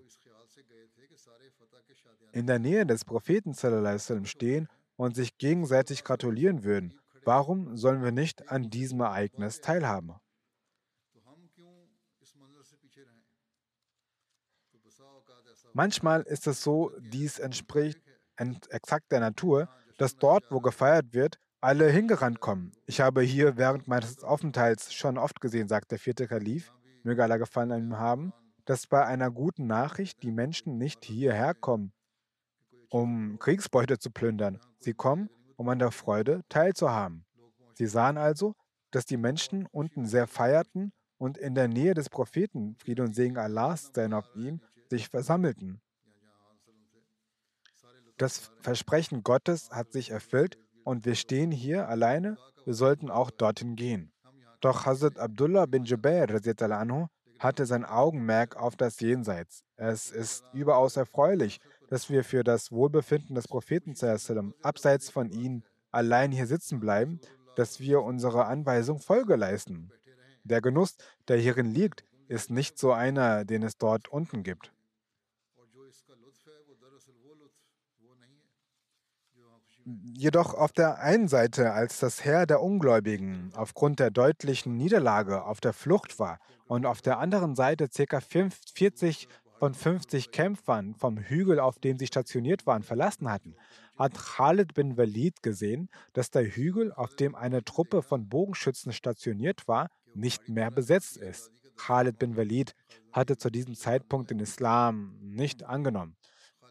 In 2.33 2.47
der 2.47 2.59
Nähe 2.59 2.87
des 2.87 3.05
Propheten 3.05 3.55
stehen 3.55 4.69
und 4.97 5.15
sich 5.15 5.37
gegenseitig 5.39 6.05
gratulieren 6.05 6.65
würden. 6.65 6.99
Warum 7.25 7.77
sollen 7.77 8.03
wir 8.03 8.13
nicht 8.13 8.49
an 8.49 8.71
diesem 8.71 9.01
Ereignis 9.01 9.61
teilhaben? 9.61 10.15
Manchmal 15.75 16.23
ist 16.23 16.47
es 16.47 16.63
so, 16.63 16.93
dies 17.01 17.39
entspricht 17.39 18.01
exakt 18.71 19.13
der 19.13 19.21
Natur, 19.21 19.69
dass 19.99 20.17
dort, 20.17 20.51
wo 20.51 20.61
gefeiert 20.61 21.13
wird, 21.13 21.39
alle 21.63 21.89
hingerannt 21.89 22.41
kommen. 22.41 22.73
Ich 22.87 23.01
habe 23.01 23.23
hier 23.23 23.57
während 23.57 23.87
meines 23.87 24.25
Aufenthalts 24.25 24.93
schon 24.93 25.17
oft 25.17 25.41
gesehen, 25.41 25.69
sagt 25.69 25.93
der 25.93 25.99
vierte 26.01 26.27
Kalif, 26.27 26.73
möge 27.05 27.23
Allah 27.23 27.37
gefallen 27.37 27.71
an 27.71 27.85
ihm 27.85 27.99
haben, 27.99 28.33
dass 28.65 28.89
bei 28.89 29.07
einer 29.07 29.31
guten 29.31 29.69
Nachricht 29.69 30.23
die 30.25 30.33
Menschen 30.33 30.77
nicht 30.77 31.05
hierher 31.05 31.55
kommen, 31.55 31.93
um 32.91 33.39
Kriegsbeute 33.39 33.99
zu 33.99 34.11
plündern. 34.11 34.59
Sie 34.81 34.93
kommen, 34.93 35.31
um 35.57 35.69
an 35.69 35.79
der 35.79 35.93
Freude 35.93 36.43
teilzuhaben. 36.49 37.25
Sie 37.75 37.87
sahen 37.87 38.19
also, 38.19 38.55
dass 38.91 39.07
die 39.07 39.17
Menschen 39.17 39.67
unten 39.71 40.05
sehr 40.05 40.27
feierten 40.27 40.93
und 41.17 41.39
in 41.39 41.55
der 41.55 41.69
Nähe 41.69 41.95
des 41.95 42.11
Propheten, 42.11 42.75
Friede 42.75 43.05
und 43.05 43.15
Segen 43.15 43.39
Allahs 43.39 43.93
seien 43.95 44.15
auf 44.15 44.29
ihm, 44.35 44.61
sich 44.91 45.09
versammelten. 45.09 45.81
Das 48.17 48.51
Versprechen 48.61 49.23
Gottes 49.23 49.71
hat 49.71 49.93
sich 49.93 50.11
erfüllt 50.11 50.59
und 50.85 51.05
wir 51.05 51.15
stehen 51.15 51.51
hier 51.51 51.89
alleine, 51.89 52.37
wir 52.65 52.75
sollten 52.75 53.11
auch 53.11 53.31
dorthin 53.31 53.77
gehen. 53.77 54.13
Doch 54.61 54.87
Hazrat 54.87 55.19
Abdullah 55.19 55.67
bin 55.67 55.85
Jubair 55.85 56.29
hatte 57.39 57.67
sein 57.67 57.85
Augenmerk 57.85 58.57
auf 58.57 58.77
das 58.77 59.01
Jenseits. 59.01 59.65
Es 59.77 60.11
ist 60.11 60.45
überaus 60.53 60.97
erfreulich, 60.97 61.59
dass 61.89 62.09
wir 62.09 62.23
für 62.23 62.45
das 62.45 62.71
Wohlbefinden 62.71 63.35
des 63.35 63.49
Propheten 63.49 63.95
abseits 64.63 65.11
von 65.11 65.31
ihm 65.31 65.65
allein 65.91 66.31
hier 66.31 66.47
sitzen 66.47 66.79
bleiben, 66.79 67.21
dass 67.57 67.81
wir 67.81 68.03
unserer 68.03 68.47
Anweisung 68.47 69.01
Folge 69.01 69.37
leisten. 69.37 69.91
Der 70.45 70.61
Genuss, 70.61 70.97
der 71.29 71.39
hierin 71.39 71.73
liegt, 71.75 72.05
ist 72.29 72.51
nicht 72.51 72.79
so 72.79 72.93
einer, 72.93 73.45
den 73.45 73.63
es 73.63 73.77
dort 73.77 74.09
unten 74.09 74.43
gibt. 74.43 74.73
Jedoch 79.85 80.55
auf 80.55 80.73
der 80.73 81.01
einen 81.01 81.29
Seite, 81.29 81.73
als 81.73 81.99
das 81.99 82.25
Heer 82.25 82.47
der 82.47 82.63
Ungläubigen 82.63 83.51
aufgrund 83.55 83.99
der 83.99 84.11
deutlichen 84.11 84.77
Niederlage 84.77 85.45
auf 85.45 85.61
der 85.61 85.73
Flucht 85.73 86.19
war 86.19 86.39
und 86.67 86.87
auf 86.87 87.03
der 87.03 87.19
anderen 87.19 87.57
Seite 87.57 87.89
ca. 87.89 88.21
40 88.21 89.29
von 89.59 89.75
50 89.75 90.31
Kämpfern 90.31 90.95
vom 90.95 91.19
Hügel, 91.19 91.61
auf 91.61 91.79
dem 91.79 91.99
sie 91.99 92.07
stationiert 92.07 92.67
waren, 92.67 92.83
verlassen 92.83 93.31
hatten, 93.31 93.55
hat 93.97 94.15
Khalid 94.15 94.75
bin 94.75 94.97
Walid 94.97 95.43
gesehen, 95.43 95.89
dass 96.13 96.31
der 96.31 96.45
Hügel, 96.45 96.93
auf 96.93 97.15
dem 97.15 97.35
eine 97.35 97.63
Truppe 97.63 98.03
von 98.03 98.29
Bogenschützen 98.29 98.93
stationiert 98.93 99.69
war, 99.69 99.89
nicht 100.15 100.49
mehr 100.49 100.71
besetzt 100.71 101.17
ist. 101.17 101.53
Khalid 101.77 102.19
bin 102.19 102.37
Walid 102.37 102.75
hatte 103.13 103.37
zu 103.37 103.51
diesem 103.51 103.75
Zeitpunkt 103.75 104.31
den 104.31 104.41
Islam 104.41 105.17
nicht 105.21 105.63
angenommen. 105.65 106.17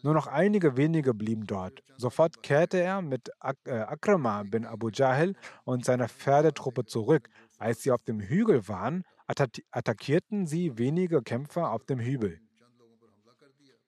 Nur 0.03 0.13
noch 0.13 0.27
einige 0.27 0.77
wenige 0.77 1.13
blieben 1.13 1.45
dort. 1.45 1.83
Sofort 1.97 2.41
kehrte 2.41 2.77
er 2.79 3.01
mit 3.01 3.29
Ak 3.39 3.57
äh, 3.65 3.71
Akrama 3.71 4.43
bin 4.43 4.65
Abu 4.65 4.89
Jahl 4.89 5.33
und 5.63 5.85
seiner 5.85 6.09
Pferdetruppe 6.09 6.85
zurück. 6.85 7.29
Als 7.59 7.83
sie 7.83 7.91
auf 7.91 8.03
dem 8.03 8.19
Hügel 8.19 8.67
waren, 8.67 9.03
attack 9.27 9.61
attackierten 9.71 10.47
sie 10.47 10.77
wenige 10.77 11.21
Kämpfer 11.21 11.71
auf 11.71 11.85
dem 11.85 11.99
Hügel. 11.99 12.39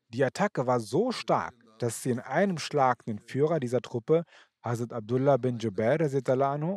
Die 0.10 0.23
Attacke 0.23 0.67
war 0.67 0.80
so 0.80 1.12
stark, 1.12 1.56
dass 1.80 2.04
sie 2.04 2.12
in 2.12 2.19
einem 2.19 2.60
Schlag 2.60 3.04
den 3.06 3.17
Führer 3.17 3.60
dieser 3.60 3.82
Truppe, 3.82 4.26
Hazrat 4.63 4.93
Abdullah 4.93 5.36
bin 5.36 5.58
Jubair 5.58 5.99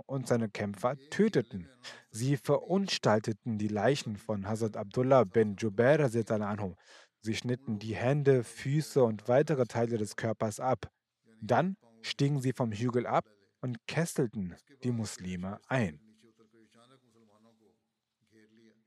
und 0.06 0.26
seine 0.26 0.48
Kämpfer 0.48 0.96
töteten. 1.10 1.68
Sie 2.10 2.36
verunstalteten 2.36 3.58
die 3.58 3.68
Leichen 3.68 4.16
von 4.16 4.48
Hazrat 4.48 4.76
Abdullah 4.76 5.22
bin 5.22 5.54
Jubair 5.54 6.10
Sie 7.26 7.34
schnitten 7.34 7.80
die 7.80 7.96
Hände, 7.96 8.44
Füße 8.44 9.02
und 9.02 9.26
weitere 9.26 9.64
Teile 9.64 9.98
des 9.98 10.14
Körpers 10.14 10.60
ab. 10.60 10.92
Dann 11.40 11.76
stiegen 12.00 12.40
sie 12.40 12.52
vom 12.52 12.70
Hügel 12.70 13.04
ab 13.04 13.24
und 13.60 13.84
kesselten 13.88 14.54
die 14.84 14.92
Muslime 14.92 15.58
ein. 15.66 15.98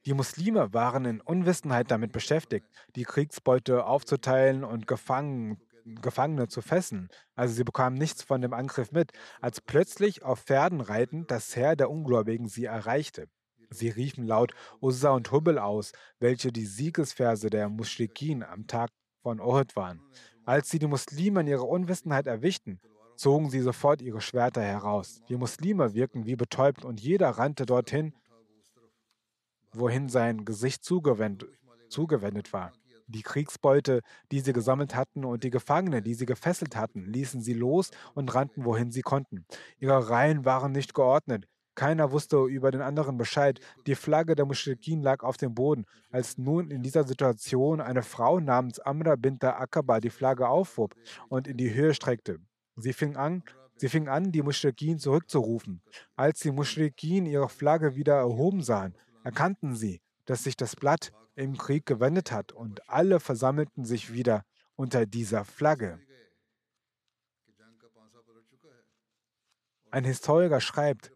Die 0.06 0.14
Muslime 0.14 0.74
waren 0.74 1.04
in 1.04 1.20
Unwissenheit 1.20 1.92
damit 1.92 2.14
beschäftigt, 2.14 2.66
die 2.96 3.04
Kriegsbeute 3.04 3.86
aufzuteilen 3.86 4.64
und 4.64 4.88
Gefangen, 4.88 5.58
Gefangene 5.84 6.48
zu 6.48 6.62
fesseln. 6.62 7.10
Also 7.36 7.56
sie 7.56 7.66
bekamen 7.66 7.98
nichts 7.98 8.24
von 8.24 8.40
dem 8.40 8.54
Angriff 8.54 8.94
mit, 8.94 9.12
als 9.42 9.60
plötzlich 9.60 10.24
auf 10.24 10.40
Pferden 10.44 10.80
reitend 10.80 11.30
das 11.30 11.58
Heer 11.58 11.76
der 11.76 11.92
Ungläubigen 11.92 12.48
sie 12.48 12.64
erreichte. 12.64 13.28
Sie 13.70 13.90
riefen 13.90 14.26
laut 14.26 14.54
Uzza 14.82 15.12
und 15.12 15.32
Hubbel 15.32 15.60
aus, 15.60 15.92
welche 16.20 16.52
die 16.52 16.66
Siegesverse 16.66 17.50
der 17.50 17.70
Muschrikin 17.70 18.44
am 18.44 18.68
Tag 18.68 18.90
von 19.22 19.40
Ohud 19.40 19.76
waren. 19.76 20.02
Als 20.46 20.70
sie 20.70 20.80
die 20.80 20.88
Muslime 20.88 21.42
in 21.42 21.48
ihrer 21.48 21.68
Unwissenheit 21.68 22.26
erwischten, 22.26 22.80
zogen 23.16 23.50
sie 23.50 23.60
sofort 23.60 24.02
ihre 24.02 24.22
Schwerter 24.22 24.62
heraus. 24.62 25.22
Die 25.30 25.36
Muslime 25.36 25.94
wirkten 25.94 26.26
wie 26.26 26.36
betäubt 26.36 26.86
und 26.86 27.02
jeder 27.02 27.30
rannte 27.30 27.66
dorthin, 27.66 28.14
wohin 29.74 30.10
sein 30.10 30.46
Gesicht 30.46 30.84
zugewendet, 30.84 31.50
zugewendet 31.90 32.54
war. 32.54 32.72
Die 33.08 33.24
Kriegsbeute, 33.24 34.02
die 34.32 34.40
sie 34.40 34.54
gesammelt 34.54 34.96
hatten, 34.96 35.26
und 35.26 35.44
die 35.44 35.50
Gefangene, 35.50 36.02
die 36.02 36.14
sie 36.14 36.26
gefesselt 36.28 36.76
hatten, 36.76 37.06
ließen 37.06 37.42
sie 37.42 37.54
los 37.54 37.90
und 38.14 38.34
rannten, 38.34 38.66
wohin 38.66 38.92
sie 38.92 39.02
konnten. 39.02 39.46
Ihre 39.80 40.10
Reihen 40.10 40.46
waren 40.46 40.72
nicht 40.72 40.94
geordnet. 40.94 41.48
Keiner 41.80 42.12
wusste 42.12 42.44
über 42.44 42.72
den 42.72 42.82
anderen 42.82 43.18
Bescheid. 43.18 43.62
Die 43.88 43.96
Flagge 43.96 44.36
der 44.36 44.46
Muschrikin 44.46 45.02
lag 45.02 45.24
auf 45.24 45.38
dem 45.38 45.56
Boden. 45.56 45.86
Als 46.12 46.38
nun 46.38 46.72
in 46.72 46.84
dieser 46.84 47.06
Situation 47.06 47.80
eine 47.80 48.04
Frau 48.04 48.42
namens 48.42 48.82
Amra 48.82 49.16
binta 49.16 49.52
Akaba 49.52 50.02
die 50.02 50.10
Flagge 50.10 50.50
aufhob 50.50 50.94
und 51.30 51.48
in 51.48 51.56
die 51.56 51.74
Höhe 51.74 51.94
streckte. 51.94 52.40
Sie 52.76 52.92
fing 52.92 53.16
an, 53.16 53.44
sie 53.78 53.88
fing 53.88 54.10
an 54.10 54.34
die 54.34 54.42
Muschrikin 54.42 55.00
zurückzurufen. 55.00 55.82
Als 56.18 56.42
die 56.42 56.52
Muschrikin 56.52 57.26
ihre 57.26 57.48
Flagge 57.48 57.96
wieder 57.96 58.16
erhoben 58.16 58.62
sahen, 58.62 58.94
erkannten 59.24 59.74
sie, 59.74 60.02
dass 60.26 60.44
sich 60.44 60.58
das 60.58 60.76
Blatt 60.76 61.14
im 61.36 61.58
Krieg 61.58 61.86
gewendet 61.86 62.34
hat 62.34 62.52
und 62.52 62.90
alle 62.90 63.22
versammelten 63.22 63.86
sich 63.86 64.12
wieder 64.12 64.44
unter 64.76 65.06
dieser 65.06 65.46
Flagge. 65.46 65.98
Ein 69.92 70.04
Historiker 70.04 70.60
schreibt, 70.60 71.14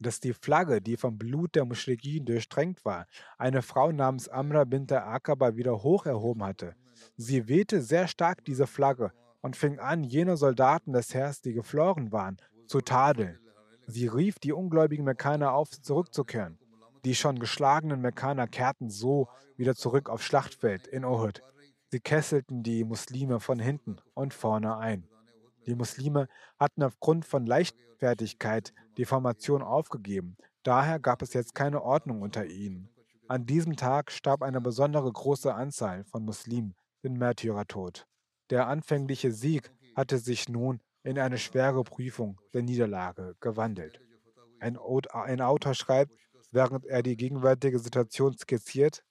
dass 0.00 0.20
die 0.20 0.32
Flagge, 0.32 0.80
die 0.80 0.96
vom 0.96 1.18
Blut 1.18 1.54
der 1.54 1.64
Muschrikin 1.64 2.24
durchtränkt 2.24 2.84
war, 2.84 3.06
eine 3.38 3.62
Frau 3.62 3.92
namens 3.92 4.28
Amra 4.28 4.64
binta 4.64 5.04
Akaba 5.06 5.56
wieder 5.56 5.82
hoch 5.82 6.06
erhoben 6.06 6.42
hatte. 6.42 6.74
Sie 7.16 7.48
wehte 7.48 7.82
sehr 7.82 8.08
stark 8.08 8.44
diese 8.44 8.66
Flagge 8.66 9.12
und 9.42 9.56
fing 9.56 9.78
an, 9.78 10.04
jene 10.04 10.36
Soldaten 10.36 10.92
des 10.92 11.14
Heers, 11.14 11.40
die 11.40 11.52
geflohen 11.52 12.12
waren, 12.12 12.38
zu 12.66 12.80
tadeln. 12.80 13.38
Sie 13.86 14.06
rief 14.06 14.38
die 14.38 14.52
ungläubigen 14.52 15.04
Mekkaner 15.04 15.52
auf, 15.52 15.70
zurückzukehren. 15.70 16.58
Die 17.04 17.14
schon 17.14 17.38
geschlagenen 17.38 18.00
Mekkaner 18.00 18.46
kehrten 18.46 18.90
so 18.90 19.28
wieder 19.56 19.74
zurück 19.74 20.08
aufs 20.08 20.24
Schlachtfeld 20.24 20.86
in 20.86 21.04
Uhud. 21.04 21.42
Sie 21.88 22.00
kesselten 22.00 22.62
die 22.62 22.84
Muslime 22.84 23.40
von 23.40 23.58
hinten 23.58 23.96
und 24.14 24.32
vorne 24.32 24.76
ein. 24.76 25.08
Die 25.66 25.74
Muslime 25.74 26.28
hatten 26.58 26.82
aufgrund 26.82 27.24
von 27.24 27.46
Leichtfertigkeit 27.46 28.72
die 28.96 29.04
Formation 29.04 29.62
aufgegeben. 29.62 30.36
Daher 30.62 30.98
gab 30.98 31.22
es 31.22 31.32
jetzt 31.32 31.54
keine 31.54 31.82
Ordnung 31.82 32.22
unter 32.22 32.46
ihnen. 32.46 32.88
An 33.28 33.46
diesem 33.46 33.76
Tag 33.76 34.10
starb 34.10 34.42
eine 34.42 34.60
besondere 34.60 35.10
große 35.10 35.54
Anzahl 35.54 36.04
von 36.04 36.24
Muslimen 36.24 36.74
den 37.02 37.14
Märtyrertod. 37.14 38.06
Der 38.50 38.66
anfängliche 38.66 39.32
Sieg 39.32 39.70
hatte 39.94 40.18
sich 40.18 40.48
nun 40.48 40.80
in 41.02 41.18
eine 41.18 41.38
schwere 41.38 41.84
Prüfung 41.84 42.40
der 42.52 42.62
Niederlage 42.62 43.36
gewandelt. 43.40 44.00
Ein, 44.58 44.76
Autor 45.40 45.74
schreibt, 45.74 46.12
während 46.50 46.84
er 46.86 47.02
die 47.02 47.16
gegenwärtige 47.16 47.78
Situation 47.78 48.36
skizziert, 48.36 49.04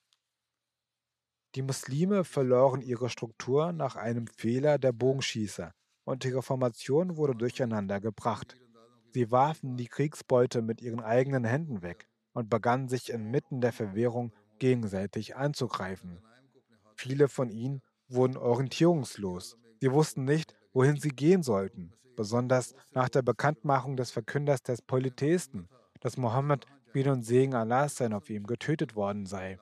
die 1.56 1.64
Muslime 1.64 2.24
verloren 2.26 2.82
ihre 2.82 3.10
Struktur 3.10 3.72
nach 3.72 3.96
einem 3.96 4.28
Fehler 4.28 4.78
der 4.78 4.92
Bogenschießer 4.92 5.74
und 6.04 6.24
ihre 6.24 6.44
Formation 6.44 7.18
wurde 7.18 7.36
durcheinander 7.36 8.00
gebracht. 8.00 8.56
Sie 9.12 9.32
warfen 9.32 9.78
die 9.78 9.88
Kriegsbeute 9.88 10.62
mit 10.62 10.82
ihren 10.82 11.02
eigenen 11.02 11.44
Händen 11.44 11.82
weg 11.82 12.08
und 12.34 12.50
begannen 12.50 12.88
sich 12.88 13.10
inmitten 13.10 13.62
der 13.62 13.74
Verwirrung 13.74 14.34
gegenseitig 14.60 15.36
anzugreifen. 15.36 16.20
Viele 16.96 17.28
von 17.28 17.50
ihnen 17.50 17.82
wurden 18.08 18.38
orientierungslos. 18.38 19.58
Sie 19.80 19.92
wussten 19.92 20.26
nicht, 20.26 20.54
wohin 20.74 20.98
sie 20.98 21.10
gehen 21.10 21.44
sollten, 21.44 21.94
besonders 22.16 22.76
nach 22.92 23.10
der 23.10 23.22
Bekanntmachung 23.22 23.96
des 23.96 24.12
Verkünders 24.12 24.62
des 24.62 24.82
Polytheisten, 24.82 25.70
dass 26.02 26.18
Mohammed 26.18 26.66
Friede 26.92 27.12
und 27.12 27.24
Segen 27.24 27.54
Allahs 27.54 27.96
sein 27.96 28.14
auf 28.14 28.30
ihm, 28.30 28.46
getötet 28.46 28.96
worden 28.96 29.26
sei. 29.26 29.60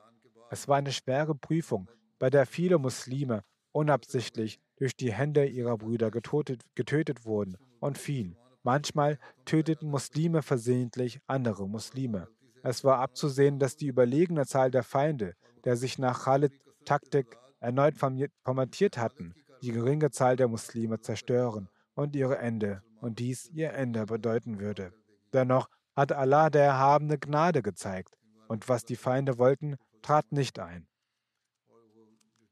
Es 0.50 0.66
war 0.66 0.76
eine 0.76 0.92
schwere 0.92 1.34
Prüfung, 1.34 1.88
bei 2.18 2.30
der 2.30 2.46
viele 2.46 2.78
Muslime 2.78 3.44
unabsichtlich 3.72 4.58
durch 4.76 4.96
die 4.96 5.12
Hände 5.12 5.46
ihrer 5.46 5.76
Brüder 5.76 6.10
getötet, 6.10 6.62
getötet 6.74 7.24
wurden 7.24 7.56
und 7.80 7.98
fielen. 7.98 8.36
Manchmal 8.62 9.18
töteten 9.44 9.88
Muslime 9.90 10.42
versehentlich 10.42 11.20
andere 11.26 11.68
Muslime. 11.68 12.28
Es 12.62 12.84
war 12.84 12.98
abzusehen, 12.98 13.58
dass 13.58 13.76
die 13.76 13.86
überlegene 13.86 14.46
Zahl 14.46 14.70
der 14.70 14.82
Feinde, 14.82 15.34
der 15.64 15.76
sich 15.76 15.98
nach 15.98 16.24
Khalid 16.24 16.52
Taktik 16.84 17.38
erneut 17.60 17.94
formatiert 17.96 18.98
hatten, 18.98 19.34
die 19.62 19.72
geringe 19.72 20.10
Zahl 20.10 20.36
der 20.36 20.48
Muslime 20.48 21.00
zerstören 21.00 21.68
und 21.94 22.16
ihre 22.16 22.38
Ende 22.38 22.82
und 23.00 23.18
dies 23.18 23.48
ihr 23.48 23.72
Ende 23.72 24.06
bedeuten 24.06 24.60
würde. 24.60 24.92
Dennoch 25.32 25.68
hat 25.94 26.12
Allah 26.12 26.50
der 26.50 26.64
Erhabene 26.64 27.18
Gnade 27.18 27.62
gezeigt, 27.62 28.16
und 28.48 28.68
was 28.68 28.84
die 28.84 28.96
Feinde 28.96 29.38
wollten, 29.38 29.76
trat 30.00 30.32
nicht 30.32 30.58
ein. 30.58 30.86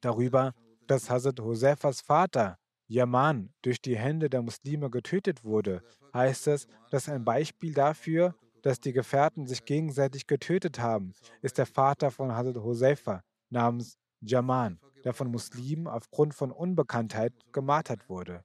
Darüber, 0.01 0.53
dass 0.87 1.11
Hazrat 1.11 1.41
Hosefas 1.41 2.01
Vater, 2.01 2.59
Yaman, 2.89 3.53
durch 3.63 3.81
die 3.81 3.97
Hände 3.97 4.31
der 4.31 4.43
Muslime 4.43 4.91
getötet 4.91 5.45
wurde, 5.45 5.83
heißt 6.15 6.47
es, 6.49 6.67
dass 6.91 7.09
ein 7.09 7.25
Beispiel 7.25 7.75
dafür, 7.75 8.35
dass 8.63 8.81
die 8.81 8.93
Gefährten 8.93 9.47
sich 9.47 9.65
gegenseitig 9.65 10.27
getötet 10.27 10.79
haben, 10.79 11.13
ist 11.43 11.59
der 11.59 11.67
Vater 11.67 12.11
von 12.11 12.35
Hazrat 12.35 12.57
Hosefa 12.57 13.23
namens 13.51 13.97
Jaman, 14.21 14.81
der 15.05 15.15
von 15.15 15.31
Muslimen 15.31 15.87
aufgrund 15.87 16.35
von 16.35 16.51
Unbekanntheit 16.51 17.33
gemartert 17.53 18.09
wurde. 18.09 18.45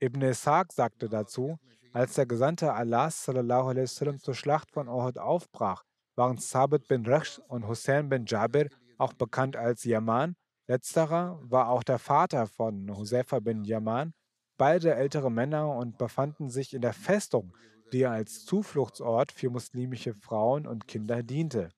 Ibn 0.00 0.22
Ishaq 0.22 0.72
sagte 0.72 1.08
dazu, 1.08 1.58
als 1.92 2.14
der 2.14 2.26
Gesandte 2.26 2.72
sallam, 3.10 4.18
zur 4.20 4.34
Schlacht 4.34 4.70
von 4.70 4.88
Uhud 4.88 5.18
aufbrach, 5.18 5.82
waren 6.14 6.38
Sabit 6.38 6.86
bin 6.88 7.06
Resh 7.06 7.40
und 7.48 7.66
Hussein 7.66 8.08
bin 8.08 8.26
Jabir, 8.26 8.68
auch 8.98 9.12
bekannt 9.12 9.56
als 9.56 9.84
Yaman. 9.84 10.36
Letzterer 10.68 11.40
war 11.42 11.70
auch 11.70 11.82
der 11.82 11.98
Vater 11.98 12.46
von 12.46 12.94
Husefa 12.94 13.40
bin 13.40 13.64
Yaman, 13.64 14.12
beide 14.58 14.94
ältere 14.94 15.30
Männer 15.30 15.74
und 15.74 15.96
befanden 15.96 16.50
sich 16.50 16.74
in 16.74 16.82
der 16.82 16.92
Festung, 16.92 17.56
die 17.90 18.04
als 18.04 18.44
Zufluchtsort 18.44 19.32
für 19.32 19.48
muslimische 19.48 20.12
Frauen 20.12 20.66
und 20.66 20.86
Kinder 20.86 21.22
diente. 21.22 21.70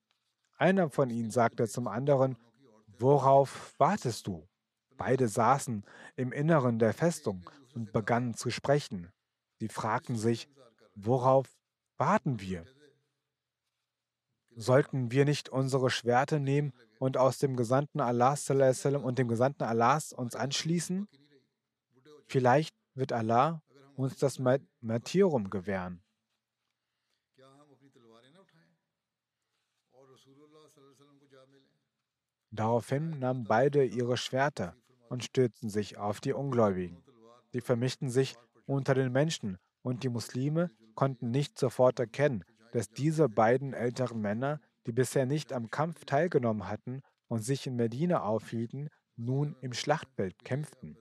Einer 0.58 0.90
von 0.90 1.08
ihnen 1.08 1.30
sagte 1.30 1.68
zum 1.68 1.86
anderen, 1.86 2.36
Worauf 2.98 3.78
wartest 3.78 4.26
du? 4.26 4.46
Beide 4.96 5.28
saßen 5.28 5.84
im 6.16 6.32
Inneren 6.32 6.80
der 6.80 6.92
Festung 6.92 7.48
und 7.74 7.92
begannen 7.92 8.34
zu 8.34 8.50
sprechen. 8.50 9.10
Sie 9.60 9.68
fragten 9.68 10.16
sich, 10.16 10.48
worauf 10.96 11.46
warten 11.96 12.40
wir? 12.40 12.66
Sollten 14.56 15.12
wir 15.12 15.24
nicht 15.24 15.48
unsere 15.48 15.90
Schwerter 15.90 16.40
nehmen 16.40 16.72
und 17.00 17.16
aus 17.16 17.38
dem 17.38 17.56
Gesandten 17.56 18.00
Allahs 18.00 18.48
und 18.50 19.18
dem 19.18 19.26
Gesandten 19.26 19.64
Allahs 19.64 20.12
uns 20.12 20.36
anschließen? 20.36 21.08
Vielleicht 22.28 22.76
wird 22.94 23.12
Allah 23.12 23.62
uns 23.96 24.18
das 24.18 24.38
Martyrum 24.80 25.48
gewähren. 25.50 26.02
Daraufhin 32.52 33.18
nahmen 33.18 33.44
beide 33.44 33.84
ihre 33.84 34.16
Schwerter 34.16 34.76
und 35.08 35.24
stürzten 35.24 35.70
sich 35.70 35.96
auf 35.96 36.20
die 36.20 36.34
Ungläubigen. 36.34 37.02
Sie 37.52 37.62
vermischten 37.62 38.10
sich 38.10 38.36
unter 38.66 38.94
den 38.94 39.10
Menschen 39.10 39.58
und 39.82 40.02
die 40.02 40.08
Muslime 40.08 40.70
konnten 40.94 41.30
nicht 41.30 41.58
sofort 41.58 41.98
erkennen, 41.98 42.44
dass 42.72 42.90
diese 42.90 43.28
beiden 43.28 43.72
älteren 43.72 44.20
Männer, 44.20 44.60
die 44.86 44.92
bisher 44.92 45.26
nicht 45.26 45.52
am 45.52 45.70
Kampf 45.70 46.04
teilgenommen 46.04 46.68
hatten 46.68 47.02
und 47.28 47.40
sich 47.40 47.66
in 47.66 47.76
Medina 47.76 48.22
aufhielten, 48.22 48.88
nun 49.16 49.56
im 49.60 49.72
Schlachtfeld 49.72 50.44
kämpften. 50.44 50.96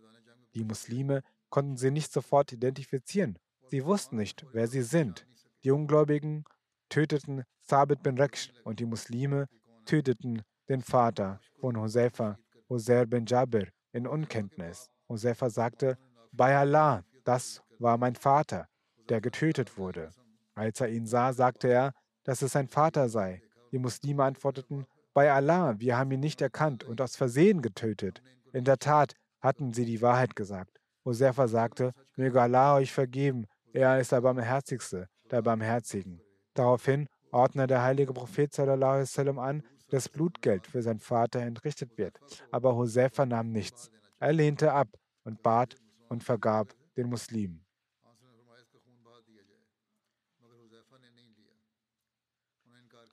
Die 0.54 0.64
Muslime 0.64 1.22
konnten 1.50 1.78
sie 1.78 1.92
nicht 1.92 2.12
sofort 2.12 2.52
identifizieren. 2.52 3.38
Sie 3.68 3.86
wussten 3.86 4.18
nicht, 4.18 4.46
wer 4.52 4.68
sie 4.68 4.82
sind. 4.82 5.26
Die 5.64 5.72
Ungläubigen 5.72 6.44
töteten 6.90 7.44
Thabit 7.68 8.04
bin 8.04 8.18
Reksh 8.18 8.52
und 8.64 8.80
die 8.80 8.86
Muslime 8.86 9.48
töteten 9.86 10.42
den 10.68 10.82
Vater 10.82 11.40
von 11.60 11.78
Hosefa, 11.78 12.38
Hoser 12.70 13.06
bin 13.06 13.26
Jabir, 13.26 13.70
in 13.92 14.08
Unkenntnis. 14.08 14.90
Hosefa 15.08 15.50
sagte, 15.50 15.98
bei 16.32 16.56
Allah, 16.56 17.04
das 17.24 17.62
war 17.80 17.98
mein 17.98 18.16
Vater, 18.16 18.68
der 19.10 19.22
getötet 19.22 19.78
wurde. 19.78 20.12
Als 20.54 20.82
er 20.82 20.90
ihn 20.90 21.06
sah, 21.06 21.34
sagte 21.34 21.68
er, 21.68 21.94
dass 22.24 22.42
es 22.42 22.52
sein 22.52 22.68
Vater 22.68 23.10
sei. 23.10 23.42
Die 23.72 23.80
Muslime 23.80 24.24
antworteten, 24.24 24.86
bei 25.14 25.32
Allah, 25.32 25.80
wir 25.80 25.98
haben 25.98 26.12
ihn 26.12 26.20
nicht 26.20 26.42
erkannt 26.42 26.84
und 26.84 27.02
aus 27.02 27.16
Versehen 27.16 27.62
getötet. 27.62 28.22
In 28.54 28.64
der 28.64 28.78
Tat 28.78 29.16
hatten 29.42 29.74
sie 29.74 29.86
die 29.86 30.02
Wahrheit 30.02 30.36
gesagt. 30.36 30.80
Josefa 31.06 31.48
sagte, 31.48 31.94
möge 32.16 32.42
Allah 32.42 32.76
euch 32.76 32.92
vergeben, 32.92 33.46
er 33.74 34.00
ist 34.00 34.12
der 34.12 34.22
Barmherzigste, 34.22 35.08
der 35.32 35.42
Barmherzigen. 35.42 36.22
Daraufhin 36.54 37.08
ordnete 37.32 37.68
der 37.68 37.84
heilige 37.84 38.14
Prophet 38.14 38.54
sallallahu 38.54 39.40
an, 39.40 39.64
dass 39.90 40.10
Blutgeld 40.10 40.68
für 40.68 40.82
seinen 40.82 41.00
Vater 41.00 41.42
entrichtet 41.42 41.98
wird. 41.98 42.20
Aber 42.52 42.74
Josefa 42.74 43.26
nahm 43.26 43.52
nichts. 43.52 43.90
Er 44.20 44.34
lehnte 44.34 44.74
ab 44.74 44.90
und 45.24 45.42
bat 45.42 45.76
und 46.10 46.24
vergab 46.24 46.74
den 46.98 47.10
Muslimen. 47.10 47.66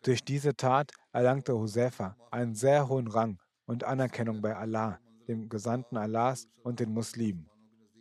Durch 0.02 0.24
diese 0.24 0.54
Tat 0.54 0.92
erlangte 1.12 1.54
Husefa 1.54 2.16
einen 2.30 2.54
sehr 2.54 2.88
hohen 2.88 3.08
Rang 3.08 3.38
und 3.66 3.84
Anerkennung 3.84 4.40
bei 4.40 4.56
Allah, 4.56 5.00
dem 5.26 5.48
Gesandten 5.48 5.96
Allahs 5.96 6.46
und 6.62 6.80
den 6.80 6.92
Muslimen. 6.92 7.50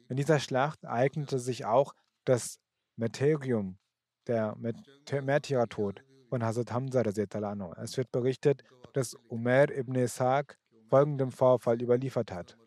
In 0.07 0.17
dieser 0.17 0.39
Schlacht 0.39 0.83
ereignete 0.83 1.39
sich 1.39 1.65
auch 1.65 1.93
das 2.25 2.59
Meterium, 2.95 3.77
der 4.27 4.55
Märtyrertod 4.55 6.03
von 6.29 6.43
Hazrat 6.43 6.71
Hamza. 6.71 7.01
Es 7.81 7.97
wird 7.97 8.11
berichtet, 8.11 8.63
dass 8.93 9.15
Umar 9.29 9.69
ibn 9.71 9.95
Ishaq 9.95 10.57
folgenden 10.89 11.31
Vorfall 11.31 11.81
überliefert 11.81 12.31
hat. 12.31 12.57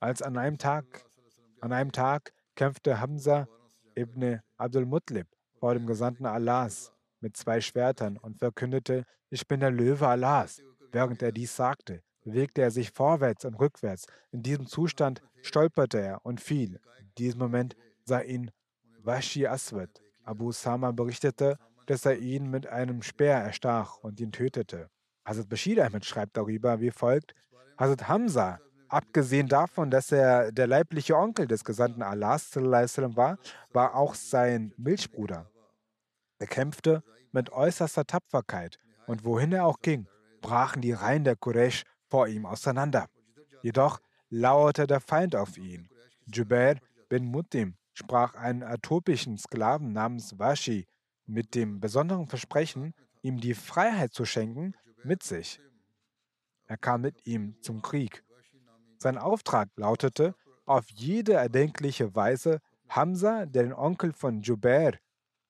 Als 0.00 0.22
an 0.22 0.36
einem 0.36 0.58
Tag, 0.58 1.04
an 1.60 1.72
einem 1.72 1.92
Tag 1.92 2.32
kämpfte 2.54 3.00
Hamza 3.00 3.48
ibn 3.98 4.40
Abdul 4.56 4.86
Mutlib 4.86 5.26
vor 5.58 5.74
dem 5.74 5.86
Gesandten 5.86 6.26
Allahs 6.26 6.92
mit 7.20 7.36
zwei 7.36 7.60
Schwertern 7.60 8.16
und 8.16 8.38
verkündete, 8.38 9.04
ich 9.30 9.46
bin 9.46 9.60
der 9.60 9.70
Löwe 9.70 10.06
Allahs. 10.06 10.62
Während 10.92 11.20
er 11.22 11.32
dies 11.32 11.54
sagte, 11.54 12.02
bewegte 12.22 12.62
er 12.62 12.70
sich 12.70 12.90
vorwärts 12.90 13.44
und 13.44 13.54
rückwärts. 13.54 14.06
In 14.30 14.42
diesem 14.42 14.66
Zustand 14.66 15.22
stolperte 15.42 15.98
er 15.98 16.24
und 16.24 16.40
fiel. 16.40 16.80
In 17.00 17.10
diesem 17.18 17.40
Moment 17.40 17.76
sah 18.04 18.20
ihn 18.20 18.50
Washi 19.02 19.46
Aswad. 19.46 20.02
Abu 20.22 20.52
Sama 20.52 20.92
berichtete, 20.92 21.58
dass 21.86 22.04
er 22.04 22.18
ihn 22.18 22.50
mit 22.50 22.66
einem 22.66 23.02
Speer 23.02 23.38
erstach 23.38 23.98
und 23.98 24.20
ihn 24.20 24.32
tötete. 24.32 24.88
Hazrat 25.24 25.48
Bashir 25.48 25.84
Ahmed 25.84 26.04
schreibt 26.04 26.36
darüber 26.36 26.80
wie 26.80 26.90
folgt: 26.90 27.34
Hazrat 27.78 28.08
Hamza, 28.08 28.60
abgesehen 28.88 29.48
davon, 29.48 29.90
dass 29.90 30.12
er 30.12 30.52
der 30.52 30.66
leibliche 30.66 31.16
Onkel 31.16 31.46
des 31.46 31.64
Gesandten 31.64 32.02
Allahs 32.02 32.54
war, 32.56 33.38
war 33.72 33.94
auch 33.94 34.14
sein 34.14 34.72
Milchbruder. 34.76 35.50
Er 36.38 36.46
kämpfte 36.46 37.02
mit 37.32 37.50
äußerster 37.50 38.04
Tapferkeit 38.04 38.78
und 39.06 39.24
wohin 39.24 39.52
er 39.52 39.66
auch 39.66 39.80
ging, 39.80 40.06
brachen 40.40 40.82
die 40.82 40.92
Reihen 40.92 41.24
der 41.24 41.36
Quraysh 41.36 41.84
vor 42.08 42.28
ihm 42.28 42.46
auseinander. 42.46 43.06
Jedoch 43.62 44.00
lauerte 44.30 44.86
der 44.86 45.00
Feind 45.00 45.34
auf 45.34 45.58
ihn. 45.58 45.88
Jubair 46.26 46.76
bin 47.08 47.24
Mutim 47.24 47.76
sprach 47.98 48.34
einen 48.34 48.62
atopischen 48.62 49.38
Sklaven 49.38 49.92
namens 49.92 50.38
Washi 50.38 50.86
mit 51.26 51.54
dem 51.56 51.80
besonderen 51.80 52.28
Versprechen, 52.28 52.94
ihm 53.22 53.40
die 53.40 53.54
Freiheit 53.54 54.12
zu 54.12 54.24
schenken, 54.24 54.74
mit 55.02 55.22
sich. 55.24 55.60
Er 56.66 56.76
kam 56.76 57.00
mit 57.00 57.26
ihm 57.26 57.56
zum 57.60 57.82
Krieg. 57.82 58.22
Sein 58.98 59.16
Auftrag 59.16 59.68
lautete, 59.76 60.34
auf 60.66 60.90
jede 60.90 61.34
erdenkliche 61.34 62.14
Weise 62.14 62.58
Hamza, 62.88 63.46
den 63.46 63.72
Onkel 63.72 64.12
von 64.12 64.42
Jubair, 64.42 64.98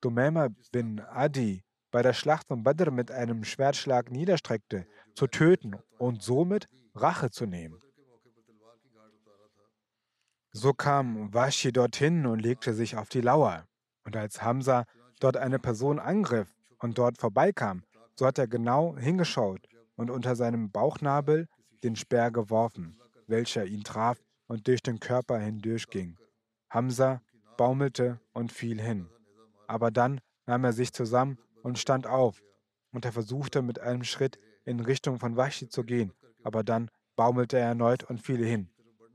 Dumema 0.01 0.49
bin 0.71 1.01
Adi, 1.01 1.63
bei 1.91 2.03
der 2.03 2.13
Schlacht 2.13 2.47
von 2.47 2.63
Badr 2.63 2.91
mit 2.91 3.11
einem 3.11 3.43
Schwertschlag 3.43 4.11
niederstreckte, 4.11 4.85
zu 5.15 5.25
töten 5.27 5.75
und 5.97 6.21
somit 6.21 6.69
Rache 6.93 7.31
zu 7.31 7.47
nehmen. 7.47 7.81
So 10.51 10.73
kam 10.73 11.33
Washi 11.33 11.71
dorthin 11.71 12.25
und 12.25 12.39
legte 12.39 12.73
sich 12.73 12.97
auf 12.97 13.09
die 13.09 13.21
Lauer. 13.21 13.65
Und 14.03 14.15
als 14.15 14.41
Hamza 14.41 14.85
dort 15.19 15.37
eine 15.37 15.59
Person 15.59 15.99
angriff 15.99 16.53
und 16.79 16.97
dort 16.97 17.17
vorbeikam, 17.17 17.83
so 18.15 18.25
hat 18.25 18.37
er 18.37 18.47
genau 18.47 18.97
hingeschaut 18.97 19.67
und 19.95 20.09
unter 20.09 20.35
seinem 20.35 20.71
Bauchnabel 20.71 21.47
den 21.83 21.95
Speer 21.95 22.31
geworfen, 22.31 22.99
welcher 23.29 23.65
ihn 23.65 23.83
traf 23.83 24.21
und 24.47 24.67
durch 24.67 24.81
den 24.81 24.99
Körper 24.99 25.39
hindurchging. 25.39 26.17
Hamza 26.69 27.21
baumelte 27.57 28.19
und 28.33 28.51
fiel 28.51 28.81
hin. 28.81 29.09
Aber 29.67 29.91
dann 29.91 30.21
nahm 30.45 30.63
er 30.63 30.73
sich 30.73 30.93
zusammen 30.93 31.37
und 31.63 31.77
stand 31.77 32.07
auf. 32.07 32.41
Und 32.91 33.05
er 33.05 33.11
versuchte 33.11 33.61
mit 33.61 33.79
einem 33.79 34.03
Schritt 34.03 34.39
in 34.65 34.79
Richtung 34.79 35.19
von 35.19 35.35
Washi 35.35 35.69
zu 35.69 35.83
gehen, 35.83 36.13
aber 36.43 36.63
dann 36.63 36.89
baumelte 37.15 37.57
er 37.57 37.67
erneut 37.67 38.03
und 38.03 38.21
fiel 38.21 38.43
hin 38.45 38.69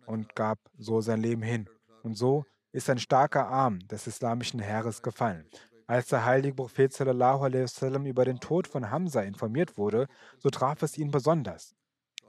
und 0.07 0.35
gab 0.35 0.59
so 0.77 1.01
sein 1.01 1.21
Leben 1.21 1.43
hin. 1.43 1.69
Und 2.03 2.15
so 2.15 2.45
ist 2.73 2.91
ein 2.91 2.99
starker 2.99 3.49
Arm 3.49 3.81
des 3.89 4.07
islamischen 4.07 4.61
Heeres 4.61 5.03
gefallen. 5.03 5.49
Als 5.87 6.09
der 6.09 6.25
heilige 6.25 6.55
Prophet 6.55 6.93
sallam, 6.93 8.07
über 8.07 8.25
den 8.25 8.41
Tod 8.41 8.67
von 8.69 8.91
Hamza 8.91 9.23
informiert 9.23 9.77
wurde, 9.77 10.07
so 10.39 10.51
traf 10.51 10.83
es 10.83 10.97
ihn 10.97 11.11
besonders. 11.11 11.75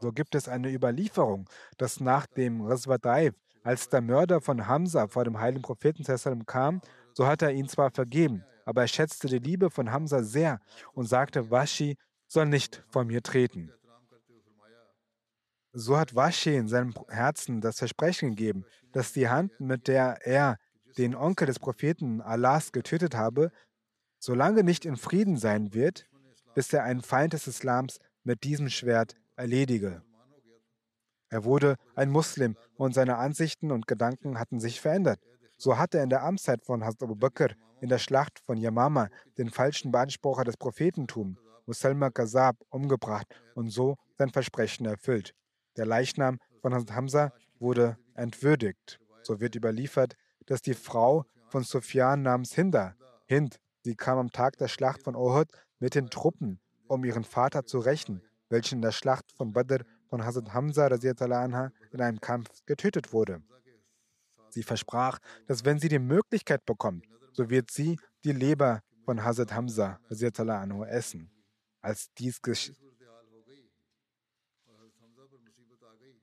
So 0.05 0.11
gibt 0.11 0.35
es 0.35 0.47
eine 0.47 0.71
Überlieferung, 0.71 1.49
dass 1.79 1.99
nach 1.99 2.27
dem 2.27 2.63
Ghazwa 2.63 2.99
als 3.63 3.89
der 3.89 4.01
Mörder 4.01 4.39
von 4.39 4.67
Hamza 4.67 5.07
vor 5.07 5.23
dem 5.23 5.39
heiligen 5.39 5.63
Propheten 5.63 6.05
kam, 6.45 6.79
so 7.13 7.25
hat 7.25 7.41
er 7.41 7.51
ihn 7.53 7.67
zwar 7.67 7.89
vergeben, 7.89 8.43
aber 8.65 8.81
er 8.81 8.87
schätzte 8.87 9.27
die 9.27 9.39
Liebe 9.39 9.71
von 9.71 9.91
Hamza 9.91 10.21
sehr 10.21 10.59
und 10.93 11.07
sagte, 11.07 11.49
Washi 11.49 11.97
soll 12.27 12.45
nicht 12.45 12.83
vor 12.87 13.03
mir 13.03 13.23
treten. 13.23 13.71
So 15.73 15.97
hat 15.97 16.13
Washi 16.13 16.55
in 16.55 16.67
seinem 16.67 16.93
Herzen 17.09 17.59
das 17.59 17.79
Versprechen 17.79 18.35
gegeben, 18.35 18.63
dass 18.91 19.11
die 19.11 19.27
Hand, 19.27 19.59
mit 19.59 19.87
der 19.87 20.19
er 20.21 20.59
den 20.99 21.15
Onkel 21.15 21.47
des 21.47 21.57
Propheten 21.57 22.21
Allahs 22.21 22.71
getötet 22.71 23.15
habe, 23.15 23.51
solange 24.19 24.63
nicht 24.63 24.85
in 24.85 24.97
Frieden 24.97 25.37
sein 25.37 25.73
wird, 25.73 26.05
bis 26.53 26.71
er 26.73 26.83
einen 26.83 27.01
Feind 27.01 27.33
des 27.33 27.47
Islams 27.47 27.97
mit 28.23 28.43
diesem 28.43 28.69
Schwert 28.69 29.15
erledige. 29.35 30.01
Er 31.29 31.43
wurde 31.43 31.75
ein 31.95 32.09
Muslim 32.09 32.55
und 32.77 32.93
seine 32.93 33.17
Ansichten 33.17 33.71
und 33.71 33.87
Gedanken 33.87 34.39
hatten 34.39 34.59
sich 34.59 34.79
verändert. 34.79 35.19
So 35.57 35.77
hatte 35.77 35.97
er 35.97 36.03
in 36.03 36.09
der 36.09 36.23
Amtszeit 36.23 36.63
von 36.63 36.83
Hazrat 36.83 37.03
Abu 37.03 37.15
Bakr 37.15 37.55
in 37.81 37.89
der 37.89 37.97
Schlacht 37.97 38.39
von 38.39 38.57
Yamama 38.57 39.09
den 39.37 39.49
falschen 39.49 39.91
Beansprucher 39.91 40.43
des 40.43 40.57
Prophetentums, 40.57 41.37
Musalma 41.65 42.09
Kazab, 42.09 42.57
umgebracht 42.69 43.27
und 43.55 43.69
so 43.69 43.97
sein 44.17 44.29
Versprechen 44.29 44.85
erfüllt. 44.85 45.33
Der 45.77 45.85
Leichnam 45.85 46.39
von 46.61 46.73
Hazrat 46.73 46.95
Hamza 46.95 47.33
wurde 47.59 47.97
entwürdigt. 48.13 48.99
So 49.23 49.39
wird 49.39 49.55
überliefert, 49.55 50.15
dass 50.45 50.61
die 50.61 50.73
Frau 50.73 51.25
von 51.49 51.63
Sufyan 51.63 52.21
namens 52.21 52.53
Hinda, 52.53 52.95
Hind, 53.25 53.59
sie 53.83 53.95
kam 53.95 54.19
am 54.19 54.31
Tag 54.31 54.57
der 54.57 54.67
Schlacht 54.67 55.03
von 55.03 55.15
Ohud 55.15 55.47
mit 55.79 55.95
den 55.95 56.09
Truppen, 56.09 56.59
um 56.87 57.03
ihren 57.03 57.23
Vater 57.23 57.65
zu 57.65 57.79
rächen, 57.79 58.21
welcher 58.55 58.77
in 58.77 58.81
der 58.81 58.93
Schlacht 58.93 59.33
von 59.33 59.51
Badr 59.51 59.83
von 60.09 60.23
Hazrat 60.23 60.53
Hamza 60.53 60.87
anha, 60.87 61.71
in 61.91 62.01
einem 62.01 62.21
Kampf 62.21 62.47
getötet 62.65 63.11
wurde. 63.11 63.43
Sie 64.49 64.63
versprach, 64.63 65.19
dass 65.47 65.65
wenn 65.65 65.77
sie 65.77 65.89
die 65.89 65.99
Möglichkeit 65.99 66.65
bekommt, 66.65 67.05
so 67.33 67.49
wird 67.49 67.69
sie 67.69 67.99
die 68.23 68.31
Leber 68.31 68.81
von 69.03 69.23
Hazrat 69.23 69.51
Hamza 69.53 69.99
anhu, 70.09 70.85
essen. 70.85 71.29
Als 71.81 72.13
dies 72.17 72.39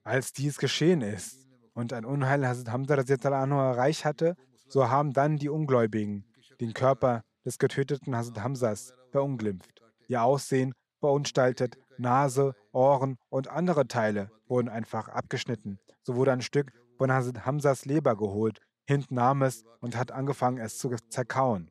Als 0.03 0.33
dies 0.33 0.57
geschehen 0.57 1.03
ist 1.03 1.47
und 1.75 1.92
ein 1.92 2.07
Unheil 2.07 2.47
Hazrat 2.49 2.71
Hamza 2.71 2.95
erreicht 2.95 4.05
hatte, 4.07 4.37
so 4.68 4.88
haben 4.88 5.12
dann 5.12 5.37
die 5.37 5.51
Ungläubigen 5.51 6.25
den 6.61 6.73
Körper 6.73 7.23
des 7.45 7.59
getöteten 7.59 8.16
Hazrat 8.16 8.42
Hamzas 8.42 8.95
verunglimpft. 9.11 9.83
Ihr 10.09 10.23
Aussehen 10.23 10.73
verunstaltet, 10.99 11.77
Nase, 11.98 12.55
Ohren 12.72 13.18
und 13.28 13.48
andere 13.48 13.87
Teile 13.87 14.31
wurden 14.46 14.68
einfach 14.68 15.09
abgeschnitten. 15.09 15.78
So 16.02 16.16
wurde 16.16 16.33
ein 16.33 16.42
Stück 16.42 16.72
von 16.98 17.12
Hamzas 17.12 17.85
Leber 17.85 18.16
geholt, 18.16 18.61
Hind 18.88 19.11
nahm 19.11 19.42
es 19.42 19.64
und 19.81 19.96
hat 19.96 20.11
angefangen, 20.11 20.59
es 20.59 20.78
zu 20.78 20.90
zerkauen. 21.09 21.70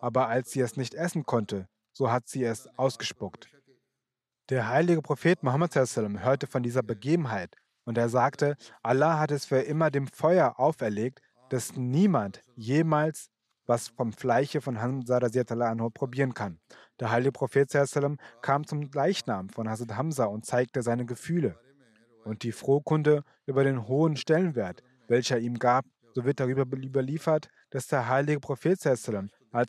Aber 0.00 0.28
als 0.28 0.52
sie 0.52 0.60
es 0.60 0.76
nicht 0.76 0.94
essen 0.94 1.24
konnte, 1.24 1.68
so 1.92 2.10
hat 2.10 2.28
sie 2.28 2.44
es 2.44 2.68
ausgespuckt. 2.78 3.48
Der 4.48 4.68
heilige 4.68 5.02
Prophet 5.02 5.42
Muhammad 5.42 5.74
hörte 5.74 6.46
von 6.46 6.62
dieser 6.62 6.82
Begebenheit 6.82 7.56
und 7.84 7.98
er 7.98 8.08
sagte, 8.08 8.56
Allah 8.82 9.18
hat 9.18 9.32
es 9.32 9.46
für 9.46 9.60
immer 9.60 9.90
dem 9.90 10.06
Feuer 10.06 10.60
auferlegt, 10.60 11.20
dass 11.50 11.76
niemand 11.76 12.42
jemals 12.54 13.30
was 13.66 13.88
vom 13.88 14.12
Fleische 14.12 14.60
von 14.60 14.80
Hamza 14.80 15.18
probieren 15.90 16.34
kann. 16.34 16.60
Der 17.00 17.10
heilige 17.10 17.32
Prophet 17.32 17.70
kam 18.40 18.66
zum 18.66 18.90
Leichnam 18.92 19.50
von 19.50 19.68
Hazrat 19.68 19.96
Hamza 19.96 20.24
und 20.24 20.46
zeigte 20.46 20.82
seine 20.82 21.04
Gefühle 21.04 21.58
und 22.24 22.42
die 22.42 22.52
Frohkunde 22.52 23.22
über 23.46 23.64
den 23.64 23.86
hohen 23.86 24.16
Stellenwert, 24.16 24.82
welcher 25.06 25.38
ihm 25.38 25.58
gab. 25.58 25.84
So 26.14 26.24
wird 26.24 26.40
darüber 26.40 26.62
überliefert, 26.62 27.48
dass 27.70 27.86
der 27.88 28.08
heilige 28.08 28.40
Prophet, 28.40 28.84
als 28.86 29.08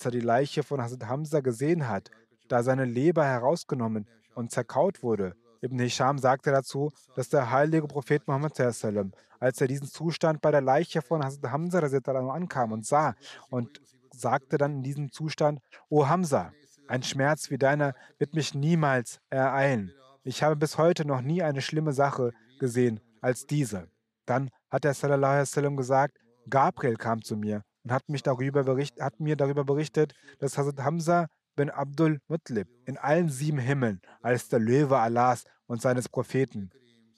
er 0.06 0.12
die 0.12 0.22
Leiche 0.22 0.64
von 0.64 0.82
Hazrat 0.82 1.08
Hamza 1.08 1.42
gesehen 1.42 1.90
hat, 1.90 2.10
da 2.48 2.64
seine 2.64 2.86
Leber 2.86 3.26
herausgenommen 3.26 4.08
und 4.34 4.52
zerkaut 4.52 5.04
wurde. 5.04 5.36
Ibn 5.62 5.80
Hisham 5.80 6.20
sagte 6.20 6.52
dazu, 6.52 6.94
dass 7.16 7.30
der 7.30 7.52
heilige 7.52 7.88
Prophet 7.88 8.26
Muhammad, 8.28 8.58
als 8.60 9.62
er 9.62 9.68
diesen 9.68 9.88
Zustand 9.88 10.40
bei 10.42 10.52
der 10.52 10.62
Leiche 10.62 11.02
von 11.02 11.24
Hazrat 11.24 11.52
Hamza 11.52 11.80
ankam 11.80 12.72
und 12.72 12.86
sah 12.86 13.16
und 13.50 13.82
sagte 14.14 14.58
dann 14.58 14.78
in 14.78 14.84
diesem 14.84 15.12
Zustand, 15.12 15.60
O 15.90 16.08
Hamza, 16.08 16.54
ein 16.88 17.04
Schmerz 17.04 17.50
wie 17.50 17.58
deiner 17.58 17.94
wird 18.18 18.34
mich 18.34 18.54
niemals 18.54 19.20
ereilen. 19.30 19.92
Ich 20.24 20.44
habe 20.44 20.56
bis 20.56 20.78
heute 20.78 21.06
noch 21.06 21.22
nie 21.22 21.42
eine 21.42 21.62
schlimme 21.62 21.94
Sache 21.94 22.34
gesehen 22.60 23.00
als 23.22 23.46
diese. 23.46 23.88
Dann 24.26 24.50
hat 24.70 24.86
er 24.86 24.94
sallallahu 24.94 25.76
gesagt, 25.76 26.18
Gabriel 26.50 26.96
kam 26.96 27.22
zu 27.22 27.38
mir 27.38 27.64
und 27.84 27.92
hat, 27.92 28.10
mich 28.10 28.24
darüber 28.24 28.64
bericht, 28.64 29.00
hat 29.00 29.20
mir 29.20 29.36
darüber 29.36 29.64
berichtet, 29.64 30.14
dass 30.40 30.58
Hazrat 30.58 30.84
Hamza 30.84 31.28
bin 31.56 31.70
Abdul 31.70 32.20
Mutlib 32.28 32.68
in 32.86 32.98
allen 32.98 33.30
sieben 33.30 33.60
Himmeln 33.60 34.02
als 34.22 34.50
der 34.50 34.60
Löwe 34.60 34.98
Allahs 34.98 35.46
und 35.66 35.82
seines 35.82 36.10
Propheten 36.10 36.70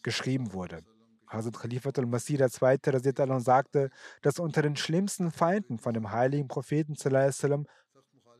geschrieben 0.03 0.53
wurde. 0.53 0.83
Hazrat 1.27 1.59
Khalifatul 1.59 2.05
Masih 2.05 2.39
II. 2.39 3.39
sagte, 3.39 3.89
dass 4.21 4.39
unter 4.39 4.61
den 4.61 4.75
schlimmsten 4.75 5.31
Feinden 5.31 5.77
von 5.77 5.93
dem 5.93 6.11
heiligen 6.11 6.47
Propheten 6.47 6.95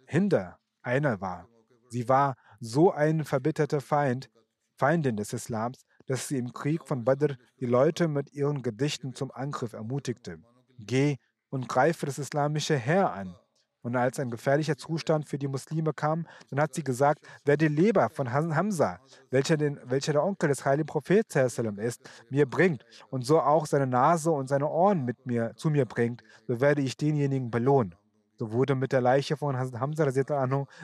Hinder 0.08 0.60
einer 0.90 1.22
war. 1.22 1.48
Sie 1.90 2.10
war 2.10 2.36
so 2.60 2.92
ein 2.92 3.24
verbitterter 3.24 3.80
Feind, 3.80 4.30
Feindin 4.76 5.18
des 5.18 5.34
Islams, 5.34 5.86
dass 6.08 6.28
sie 6.28 6.38
im 6.38 6.52
Krieg 6.52 6.88
von 6.88 7.04
Badr 7.04 7.36
die 7.60 7.68
Leute 7.68 8.08
mit 8.08 8.34
ihren 8.34 8.64
Gedichten 8.64 9.14
zum 9.14 9.32
Angriff 9.32 9.74
ermutigte. 9.74 10.40
Geh 10.80 11.18
und 11.50 11.70
greife 11.70 12.06
das 12.06 12.18
islamische 12.18 12.76
Heer 12.76 13.14
an. 13.14 13.36
Und 13.82 13.96
als 13.96 14.20
ein 14.20 14.30
gefährlicher 14.30 14.76
Zustand 14.76 15.28
für 15.28 15.38
die 15.38 15.48
Muslime 15.48 15.94
kam, 15.94 16.28
dann 16.50 16.60
hat 16.60 16.74
sie 16.74 16.84
gesagt, 16.84 17.26
wer 17.46 17.56
die 17.56 17.70
Leber 17.70 18.10
von 18.10 18.34
Hamza, 18.34 19.00
welcher, 19.30 19.56
den, 19.56 19.80
welcher 19.86 20.14
der 20.14 20.24
Onkel 20.24 20.50
des 20.50 20.66
heiligen 20.66 20.88
Propheten 20.88 21.78
ist, 21.78 22.10
mir 22.30 22.46
bringt 22.46 22.84
und 23.10 23.26
so 23.26 23.40
auch 23.40 23.66
seine 23.68 23.88
Nase 23.88 24.32
und 24.32 24.48
seine 24.48 24.68
Ohren 24.68 25.06
mit 25.06 25.26
mir 25.26 25.54
zu 25.56 25.70
mir 25.70 25.86
bringt, 25.86 26.24
so 26.48 26.60
werde 26.60 26.82
ich 26.82 26.98
denjenigen 26.98 27.52
belohnen. 27.52 27.96
So 28.40 28.54
wurde 28.54 28.74
mit 28.74 28.94
der 28.94 29.02
Leiche 29.02 29.36
von 29.36 29.58
Hamza 29.58 30.10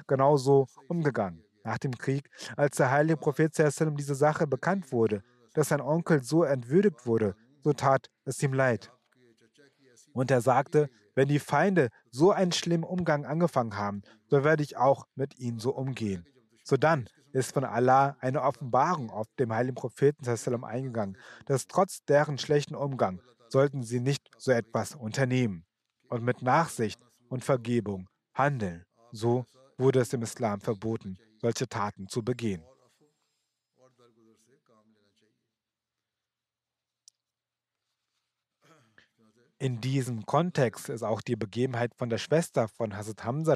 genauso 0.08 0.68
umgegangen. 0.90 1.42
Nach 1.64 1.78
dem 1.78 1.98
Krieg, 1.98 2.30
als 2.58 2.76
der 2.76 2.92
heilige 2.92 3.18
Prophet 3.18 3.56
diese 3.56 4.16
Sache 4.16 4.46
bekannt 4.46 4.92
wurde, 4.92 5.24
dass 5.54 5.70
sein 5.70 5.80
Onkel 5.80 6.22
so 6.22 6.44
entwürdigt 6.44 7.06
wurde, 7.06 7.34
so 7.64 7.72
tat 7.72 8.10
es 8.26 8.44
ihm 8.44 8.54
leid. 8.54 8.92
Und 10.12 10.32
er 10.32 10.42
sagte, 10.42 10.90
wenn 11.16 11.30
die 11.30 11.40
Feinde 11.40 11.90
so 12.12 12.32
einen 12.32 12.52
schlimmen 12.52 12.84
Umgang 12.84 13.26
angefangen 13.26 13.78
haben, 13.78 14.02
so 14.28 14.44
werde 14.44 14.62
ich 14.62 14.76
auch 14.76 15.06
mit 15.16 15.40
ihnen 15.40 15.60
so 15.60 15.74
umgehen. 15.74 16.26
So 16.66 16.76
dann 16.76 17.08
ist 17.32 17.54
von 17.54 17.64
Allah 17.64 18.18
eine 18.20 18.42
Offenbarung 18.42 19.10
auf 19.10 19.28
dem 19.40 19.54
heiligen 19.54 19.76
Propheten 19.76 20.26
eingegangen, 20.66 21.18
dass 21.46 21.68
trotz 21.68 22.04
deren 22.04 22.38
schlechten 22.38 22.76
Umgang 22.76 23.22
sollten 23.48 23.82
sie 23.82 24.02
nicht 24.02 24.30
so 24.38 24.52
etwas 24.52 24.94
unternehmen 24.94 25.66
und 26.10 26.24
mit 26.24 26.42
Nachsicht 26.42 27.00
und 27.30 27.44
Vergebung 27.44 28.08
handeln. 28.34 28.84
So 29.12 29.46
wurde 29.78 30.00
es 30.00 30.14
im 30.14 30.22
Islam 30.22 30.62
verboten, 30.62 31.18
solche 31.42 31.68
Taten 31.68 32.08
zu 32.08 32.24
begehen. 32.24 32.64
In 39.58 39.80
diesem 39.80 40.26
Kontext 40.26 40.90
ist 40.90 41.02
auch 41.02 41.22
die 41.22 41.38
Begebenheit 41.38 41.96
von 41.96 42.10
der 42.10 42.18
Schwester 42.18 42.68
von 42.68 42.96
Hazrat 42.96 43.24
Hamza 43.24 43.56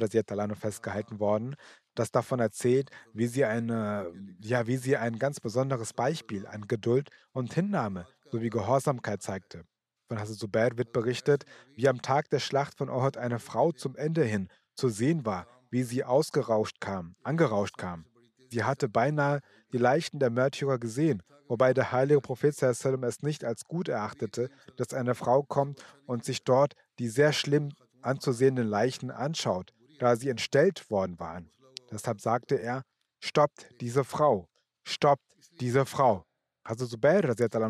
festgehalten 0.56 1.20
worden, 1.20 1.56
das 1.94 2.10
davon 2.12 2.40
erzählt, 2.40 2.90
wie 3.14 3.28
sie, 3.28 3.44
eine, 3.44 4.12
ja, 4.40 4.66
wie 4.66 4.78
sie 4.78 4.96
ein 4.96 5.20
ganz 5.20 5.42
besonderes 5.42 5.94
Beispiel 5.94 6.48
an 6.48 6.68
Geduld 6.68 7.10
und 7.34 7.54
Hinnahme 7.54 8.08
sowie 8.32 8.50
Gehorsamkeit 8.50 9.22
zeigte. 9.22 9.66
Von 10.10 10.20
Hazrat 10.20 10.38
Zubair 10.38 10.78
wird 10.78 10.92
berichtet, 10.92 11.46
wie 11.76 11.88
am 11.88 12.02
Tag 12.02 12.30
der 12.30 12.40
Schlacht 12.40 12.78
von 12.78 12.90
Ohud 12.90 13.16
eine 13.16 13.40
Frau 13.40 13.72
zum 13.72 13.96
Ende 13.96 14.24
hin 14.24 14.50
zu 14.76 14.90
sehen 14.90 15.26
war, 15.26 15.48
wie 15.70 15.84
sie 15.84 16.04
ausgerauscht 16.04 16.82
kam, 16.82 17.16
angerauscht 17.24 17.78
kam. 17.78 18.06
Sie 18.50 18.64
hatte 18.64 18.90
beinahe 18.90 19.40
die 19.72 19.78
Leichen 19.78 20.20
der 20.20 20.32
Märtyrer 20.32 20.80
gesehen 20.80 21.24
wobei 21.50 21.74
der 21.74 21.92
heilige 21.92 22.22
Prophet 22.22 22.62
es 22.62 23.24
nicht 23.24 23.44
als 23.44 23.66
gut 23.66 23.90
erachtete, 23.90 24.50
dass 24.78 24.94
eine 24.94 25.16
Frau 25.16 25.44
kommt 25.44 25.84
und 26.06 26.24
sich 26.24 26.44
dort 26.44 26.76
die 27.00 27.10
sehr 27.10 27.34
schlimm 27.34 27.74
anzusehenden 28.02 28.68
Leichen 28.68 29.12
anschaut, 29.12 29.74
da 29.98 30.16
sie 30.16 30.30
entstellt 30.30 30.90
worden 30.90 31.20
waren. 31.20 31.50
Deshalb 31.92 32.22
sagte 32.22 32.56
er, 32.56 32.84
stoppt 33.20 33.68
diese 33.82 34.06
Frau, 34.06 34.48
stoppt 34.84 35.26
diese 35.60 35.86
Frau. 35.86 36.24
Also 36.64 36.86
Zubair 36.86 37.24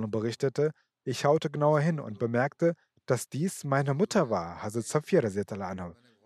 berichtete, 0.09 0.71
ich 1.03 1.19
schaute 1.19 1.49
genauer 1.49 1.79
hin 1.79 1.99
und 1.99 2.19
bemerkte, 2.19 2.75
dass 3.05 3.29
dies 3.29 3.63
meine 3.63 3.93
Mutter 3.93 4.29
war, 4.29 4.61
Hazrat 4.61 4.85
Safir 4.85 5.23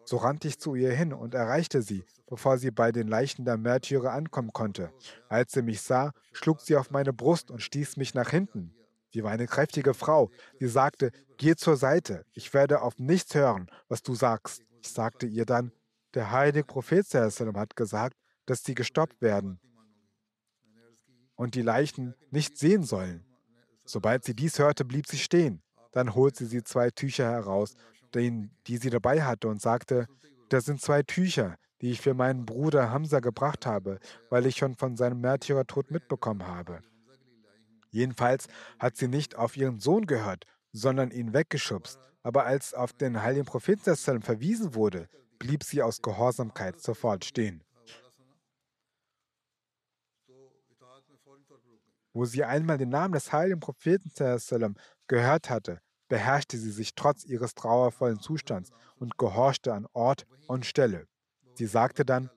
so 0.06 0.18
rannte 0.18 0.48
ich 0.48 0.60
zu 0.60 0.76
ihr 0.76 0.92
hin 0.92 1.14
und 1.14 1.34
erreichte 1.34 1.82
sie, 1.82 2.04
bevor 2.28 2.58
sie 2.58 2.72
bei 2.72 2.92
den 2.92 3.08
Leichen 3.08 3.46
der 3.46 3.58
Märtyrer 3.58 4.12
ankommen 4.12 4.52
konnte. 4.52 4.92
Als 5.30 5.54
sie 5.54 5.62
mich 5.62 5.82
sah, 5.82 6.12
schlug 6.34 6.62
sie 6.62 6.76
auf 6.76 6.92
meine 6.92 7.14
Brust 7.14 7.52
und 7.52 7.62
stieß 7.62 7.98
mich 7.98 8.14
nach 8.14 8.30
hinten. 8.30 8.76
Sie 9.14 9.24
war 9.24 9.32
eine 9.32 9.48
kräftige 9.48 9.94
Frau. 9.94 10.30
Sie 10.60 10.68
sagte, 10.68 11.12
geh 11.38 11.56
zur 11.56 11.78
Seite, 11.78 12.26
ich 12.34 12.54
werde 12.54 12.82
auf 12.82 12.98
nichts 12.98 13.34
hören, 13.36 13.70
was 13.88 14.02
du 14.02 14.16
sagst. 14.16 14.64
Ich 14.82 14.90
sagte 14.90 15.26
ihr 15.26 15.46
dann, 15.46 15.72
der 16.16 16.32
heilige 16.32 16.66
Prophet 16.66 17.06
hat 17.14 17.76
gesagt, 17.76 18.18
dass 18.46 18.64
sie 18.64 18.76
gestoppt 18.76 19.22
werden 19.22 19.60
und 21.36 21.56
die 21.56 21.62
Leichen 21.62 22.14
nicht 22.30 22.58
sehen 22.58 22.84
sollen. 22.84 23.26
Sobald 23.86 24.24
sie 24.24 24.36
dies 24.36 24.60
hörte, 24.60 24.86
blieb 24.86 25.08
sie 25.08 25.18
stehen. 25.18 25.62
Dann 25.92 26.16
holte 26.16 26.46
sie 26.46 26.64
zwei 26.64 26.90
Tücher 26.90 27.30
heraus, 27.30 27.76
die 28.16 28.78
sie 28.78 28.90
dabei 28.90 29.24
hatte, 29.24 29.48
und 29.48 29.62
sagte, 29.62 30.08
das 30.50 30.66
sind 30.66 30.82
zwei 30.82 31.04
Tücher, 31.04 31.56
die 31.82 31.92
ich 31.92 32.02
für 32.02 32.14
meinen 32.14 32.46
Bruder 32.46 32.92
Hamza 32.92 33.20
gebracht 33.20 33.66
habe, 33.66 34.00
weil 34.30 34.46
ich 34.46 34.58
schon 34.58 34.76
von 34.76 34.96
seinem 34.96 35.22
Märtyrertod 35.22 35.92
mitbekommen 35.92 36.48
habe. 36.48 36.82
Jedenfalls 37.92 38.48
hat 38.80 38.98
sie 38.98 39.08
nicht 39.08 39.36
auf 39.36 39.58
ihren 39.58 39.80
Sohn 39.80 40.06
gehört, 40.06 40.46
sondern 40.72 41.12
ihn 41.12 41.34
weggeschubst. 41.34 42.00
Aber 42.24 42.46
als 42.46 42.74
auf 42.74 42.94
den 42.94 43.22
heiligen 43.22 43.46
Propheten 43.46 43.96
verwiesen 44.22 44.76
wurde, 44.76 45.10
blieb 45.40 45.64
sie 45.64 45.84
aus 45.84 46.02
Gehorsamkeit 46.02 46.82
sofort 46.82 47.26
stehen. 47.26 47.64
Wo 52.14 52.26
sie 52.26 52.44
einmal 52.44 52.78
den 52.78 52.90
Namen 52.90 53.14
des 53.14 53.34
heiligen 53.34 53.60
Propheten 53.60 54.12
gehört 55.08 55.50
hatte, 55.50 55.82
beherrschte 56.08 56.58
sie 56.58 56.72
sich 56.72 56.94
trotz 56.96 57.26
ihres 57.26 57.56
trauervollen 57.56 58.20
Zustands 58.20 58.72
und 58.98 59.18
gehorchte 59.18 59.74
an 59.74 59.88
Ort 59.94 60.26
und 60.48 60.66
Stelle. 60.66 61.08
Sie 61.56 61.66
sagte 61.66 62.06
dann, 62.06 62.30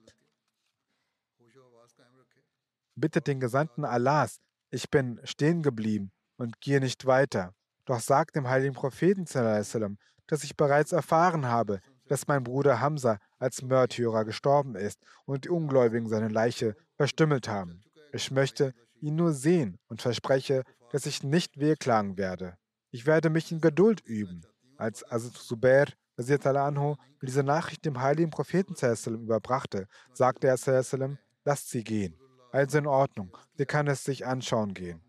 Bitte 2.95 3.21
den 3.21 3.39
Gesandten 3.39 3.85
Allahs, 3.85 4.39
ich 4.71 4.89
bin 4.89 5.21
stehen 5.23 5.61
geblieben 5.61 6.11
und 6.37 6.59
gehe 6.61 6.79
nicht 6.79 7.05
weiter. 7.05 7.53
Doch 7.85 7.99
sag 7.99 8.33
dem 8.33 8.49
heiligen 8.49 8.73
Propheten, 8.73 9.25
dass 9.25 10.43
ich 10.43 10.57
bereits 10.57 10.91
erfahren 10.93 11.45
habe, 11.45 11.79
dass 12.07 12.27
mein 12.27 12.43
Bruder 12.43 12.79
Hamza 12.79 13.19
als 13.37 13.61
Märtyrer 13.61 14.25
gestorben 14.25 14.75
ist 14.75 15.05
und 15.25 15.45
die 15.45 15.49
Ungläubigen 15.49 16.09
seine 16.09 16.29
Leiche 16.29 16.75
verstümmelt 16.95 17.47
haben. 17.47 17.83
Ich 18.13 18.31
möchte 18.31 18.73
ihn 19.01 19.15
nur 19.15 19.33
sehen 19.33 19.77
und 19.87 20.01
verspreche, 20.01 20.63
dass 20.91 21.05
ich 21.05 21.23
nicht 21.23 21.59
wehklagen 21.59 22.17
werde. 22.17 22.57
Ich 22.91 23.05
werde 23.05 23.29
mich 23.29 23.51
in 23.51 23.61
Geduld 23.61 24.01
üben. 24.01 24.45
Als 24.77 25.09
Azad 25.11 25.33
Zubair 25.33 25.87
anhu, 26.17 26.95
diese 27.21 27.43
Nachricht 27.43 27.85
dem 27.85 28.01
heiligen 28.01 28.31
Propheten 28.31 28.75
überbrachte, 29.07 29.87
sagte 30.13 30.47
er, 30.47 31.17
lasst 31.45 31.69
sie 31.69 31.83
gehen. 31.83 32.17
Also 32.51 32.77
in 32.77 32.87
Ordnung, 32.87 33.37
sie 33.55 33.65
kann 33.65 33.87
es 33.87 34.03
sich 34.03 34.25
anschauen 34.25 34.73
gehen. 34.73 35.01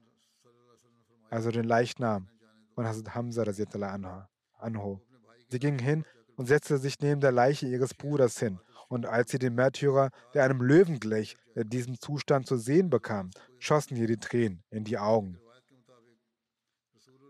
Also 1.30 1.50
den 1.50 1.64
Leichnam 1.64 2.28
von 2.74 2.86
Hazrat 2.86 3.14
Hamza 3.14 4.28
anhu. 4.58 5.00
Sie 5.48 5.58
ging 5.58 5.78
hin 5.78 6.04
und 6.36 6.46
setzte 6.46 6.78
sich 6.78 6.98
neben 7.00 7.20
der 7.20 7.32
Leiche 7.32 7.66
ihres 7.66 7.94
Bruders 7.94 8.38
hin. 8.38 8.60
Und 8.88 9.06
als 9.06 9.30
sie 9.30 9.38
den 9.38 9.54
Märtyrer, 9.54 10.10
der 10.34 10.44
einem 10.44 10.62
Löwen 10.62 10.98
glich, 10.98 11.36
in 11.54 11.68
diesem 11.68 12.00
Zustand 12.00 12.46
zu 12.46 12.56
sehen 12.56 12.90
bekam, 12.90 13.30
schossen 13.58 13.96
ihr 13.96 14.06
die 14.06 14.16
Tränen 14.16 14.62
in 14.70 14.84
die 14.84 14.98
Augen. 14.98 15.38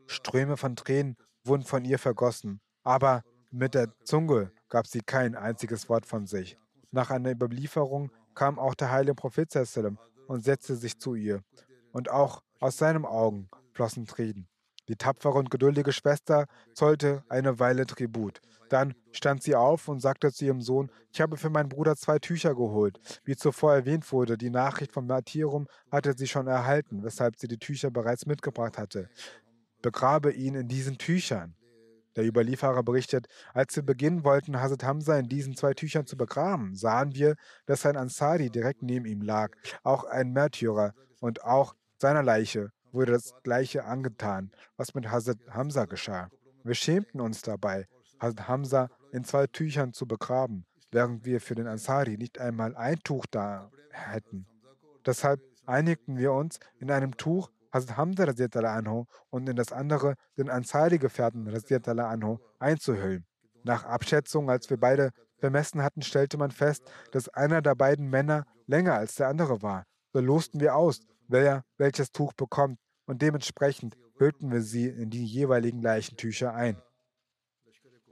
Ströme 0.07 0.57
von 0.57 0.77
Tränen 0.77 1.17
wurden 1.45 1.65
von 1.65 1.85
ihr 1.85 1.99
vergossen, 1.99 2.61
aber 2.83 3.23
mit 3.51 3.75
der 3.75 3.93
Zunge 4.05 4.53
gab 4.69 4.87
sie 4.87 5.01
kein 5.01 5.35
einziges 5.35 5.89
Wort 5.89 6.07
von 6.07 6.27
sich. 6.27 6.57
Nach 6.91 7.11
einer 7.11 7.33
Überlieferung 7.33 8.11
kam 8.35 8.59
auch 8.59 8.75
der 8.75 8.91
heilige 8.91 9.15
Prophet 9.15 9.55
und 10.27 10.45
setzte 10.45 10.77
sich 10.77 10.99
zu 10.99 11.15
ihr. 11.15 11.43
Und 11.93 12.11
auch 12.11 12.43
aus 12.61 12.77
seinen 12.77 13.05
Augen 13.05 13.49
flossen 13.73 14.07
Tränen. 14.07 14.49
Die 14.89 14.97
tapfere 14.97 15.39
und 15.39 15.51
geduldige 15.51 15.93
Schwester 15.93 16.47
zollte 16.75 17.23
eine 17.29 17.59
Weile 17.59 17.87
Tribut. 17.87 18.41
Dann 18.69 18.95
stand 19.13 19.43
sie 19.43 19.55
auf 19.55 19.89
und 19.89 20.01
sagte 20.01 20.33
zu 20.33 20.45
ihrem 20.45 20.61
Sohn, 20.61 20.91
ich 21.13 21.21
habe 21.21 21.37
für 21.37 21.51
meinen 21.51 21.69
Bruder 21.69 21.97
zwei 21.97 22.19
Tücher 22.19 22.55
geholt. 22.55 22.99
Wie 23.25 23.37
zuvor 23.37 23.75
erwähnt 23.75 24.11
wurde, 24.13 24.37
die 24.37 24.51
Nachricht 24.51 24.93
vom 24.93 25.07
Martyrum 25.07 25.69
hatte 25.91 26.15
sie 26.17 26.27
schon 26.27 26.47
erhalten, 26.47 27.03
weshalb 27.03 27.37
sie 27.37 27.49
die 27.49 27.59
Tücher 27.59 27.91
bereits 27.91 28.27
mitgebracht 28.27 28.77
hatte 28.77 29.09
begrabe 29.83 30.33
ihn 30.33 30.55
in 30.55 30.69
diesen 30.69 30.99
Tüchern. 30.99 31.55
Der 32.17 32.27
Überlieferer 32.27 32.83
berichtet, 32.83 33.27
als 33.55 33.77
wir 33.77 33.85
beginnen 33.85 34.25
wollten, 34.25 34.61
Hazrat 34.61 34.83
Hamza 34.83 35.17
in 35.19 35.29
diesen 35.29 35.55
zwei 35.55 35.75
Tüchern 35.75 36.07
zu 36.07 36.17
begraben, 36.17 36.75
sahen 36.75 37.15
wir, 37.15 37.37
dass 37.67 37.87
ein 37.87 37.97
Ansari 37.97 38.51
direkt 38.51 38.83
neben 38.83 39.07
ihm 39.07 39.23
lag, 39.23 39.53
auch 39.85 40.05
ein 40.05 40.33
Märtyrer, 40.33 40.95
und 41.21 41.43
auch 41.45 41.75
seiner 41.99 42.23
Leiche 42.23 42.71
wurde 42.93 43.13
das 43.13 43.35
Gleiche 43.43 43.85
angetan, 43.85 44.51
was 44.77 44.95
mit 44.95 45.11
Hazrat 45.11 45.39
Hamza 45.51 45.85
geschah. 45.85 46.29
Wir 46.65 46.75
schämten 46.75 47.21
uns 47.21 47.43
dabei. 47.43 47.87
Hazrat 48.21 48.49
Hamza 48.49 48.89
in 49.13 49.25
zwei 49.25 49.47
Tüchern 49.47 49.93
zu 49.93 50.07
begraben, 50.07 50.67
während 50.91 51.25
wir 51.25 51.41
für 51.41 51.55
den 51.55 51.67
Ansari 51.67 52.17
nicht 52.17 52.39
einmal 52.39 52.77
ein 52.77 52.99
Tuch 53.05 53.27
da 53.31 53.71
hätten. 53.91 54.47
Deshalb 55.07 55.41
einigten 55.67 56.17
wir 56.17 56.33
uns, 56.33 56.59
in 56.79 56.91
einem 56.91 57.17
Tuch 57.17 57.51
Hazrat 57.73 57.97
Hamza 57.97 58.25
anhu 58.25 59.05
und 59.31 59.49
in 59.49 59.57
das 59.57 59.73
andere 59.73 60.15
den 60.37 60.51
Ansari-Gefährten 60.51 61.49
anhu 62.01 62.39
einzuhüllen. 62.59 63.27
Nach 63.63 63.85
Abschätzung, 63.85 64.51
als 64.51 64.71
wir 64.71 64.79
beide 64.79 65.11
bemessen 65.41 65.83
hatten, 65.83 66.03
stellte 66.03 66.39
man 66.39 66.51
fest, 66.51 66.91
dass 67.13 67.29
einer 67.29 67.63
der 67.63 67.75
beiden 67.75 68.09
Männer 68.09 68.45
länger 68.67 68.95
als 68.95 69.15
der 69.15 69.29
andere 69.29 69.63
war. 69.63 69.85
So 70.13 70.21
losten 70.21 70.61
wir 70.61 70.75
aus, 70.75 71.01
wer 71.29 71.65
welches 71.77 72.11
Tuch 72.11 72.33
bekommt 72.33 72.79
und 73.07 73.23
dementsprechend 73.23 73.97
hüllten 74.19 74.51
wir 74.51 74.63
sie 74.63 74.87
in 74.89 75.11
die 75.11 75.25
jeweiligen 75.25 75.81
Leichentücher 75.81 76.55
ein. 76.55 76.77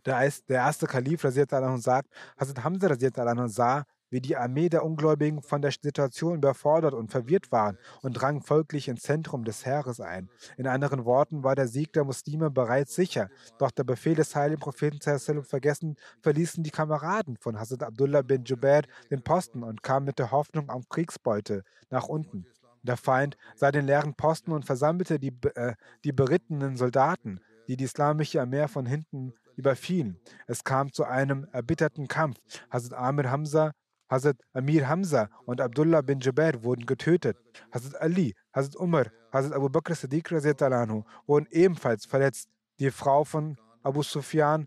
Der, 0.05 0.31
erste 0.49 0.87
Kalif 0.87 1.23
sagt, 1.23 2.09
Hazrat 2.39 2.62
Hamza 2.62 3.49
sah, 3.49 3.85
wie 4.11 4.21
die 4.21 4.37
Armee 4.37 4.69
der 4.69 4.85
Ungläubigen 4.85 5.43
von 5.43 5.62
der 5.62 5.73
Situation 5.73 6.37
überfordert 6.37 6.95
und 6.95 7.11
verwirrt 7.11 7.51
waren 7.51 7.79
und 8.03 8.12
drang 8.12 8.41
folglich 8.41 8.89
ins 8.89 9.03
Zentrum 9.03 9.45
des 9.45 9.67
Heeres 9.67 10.01
ein. 10.01 10.31
In 10.57 10.67
anderen 10.67 11.05
Worten 11.05 11.43
war 11.43 11.57
der 11.57 11.69
Sieg 11.69 11.93
der 11.93 12.05
Muslime 12.05 12.51
bereits 12.51 12.95
sicher, 12.95 13.29
doch 13.59 13.71
der 13.71 13.85
Befehl 13.85 14.14
des 14.14 14.35
heiligen 14.37 14.61
Propheten 14.61 15.01
vergessen 15.43 15.97
verließen 16.23 16.62
die 16.62 16.71
Kameraden 16.71 17.37
von 17.39 17.59
Hazrat 17.59 17.83
Abdullah 17.83 18.23
bin 18.23 18.45
Jubair 18.45 18.83
den 19.11 19.23
Posten 19.23 19.62
und 19.62 19.83
kamen 19.83 20.07
mit 20.07 20.19
der 20.19 20.31
Hoffnung 20.31 20.71
auf 20.71 20.89
Kriegsbeute 20.89 21.64
nach 21.91 22.09
unten. 22.09 22.47
Der 22.87 22.97
Feind 22.97 23.37
sah 23.55 23.70
den 23.70 23.87
leeren 23.87 24.14
Posten 24.14 24.53
und 24.53 24.64
versammelte 24.64 25.18
die, 25.18 25.32
äh, 25.55 25.74
die 26.05 26.12
berittenen 26.12 26.76
Soldaten, 26.76 27.41
die 27.68 27.76
die 27.76 27.84
islamische 27.84 28.41
Armee 28.41 28.68
von 28.68 28.87
hinten 28.87 29.34
überfielen. 29.57 30.18
Es 30.47 30.64
kam 30.64 30.93
zu 30.93 31.05
einem 31.05 31.47
erbitterten 31.53 32.09
Kampf. 32.09 32.39
Hazrat 32.70 32.99
Amir 32.99 33.30
Hamza 33.30 33.72
Hazrat 34.09 34.37
Amir 34.53 34.89
Hamza 34.89 35.28
und 35.47 35.61
Abdullah 35.61 36.01
bin 36.01 36.20
Jubair 36.20 36.62
wurden 36.62 36.87
getötet. 36.87 37.37
Hazrat 37.72 38.01
Ali, 38.01 38.34
Hazrat 38.55 38.76
Umar, 38.76 39.07
Hazrat 39.32 39.53
Abu 39.53 39.68
Bakr 39.68 39.95
Siddiq 39.95 40.30
wurden 40.30 41.47
ebenfalls 41.51 42.07
verletzt. 42.07 42.49
Die 42.78 42.91
Frau 42.91 43.24
von 43.24 43.57
Abu 43.82 44.03
Sufyan, 44.03 44.66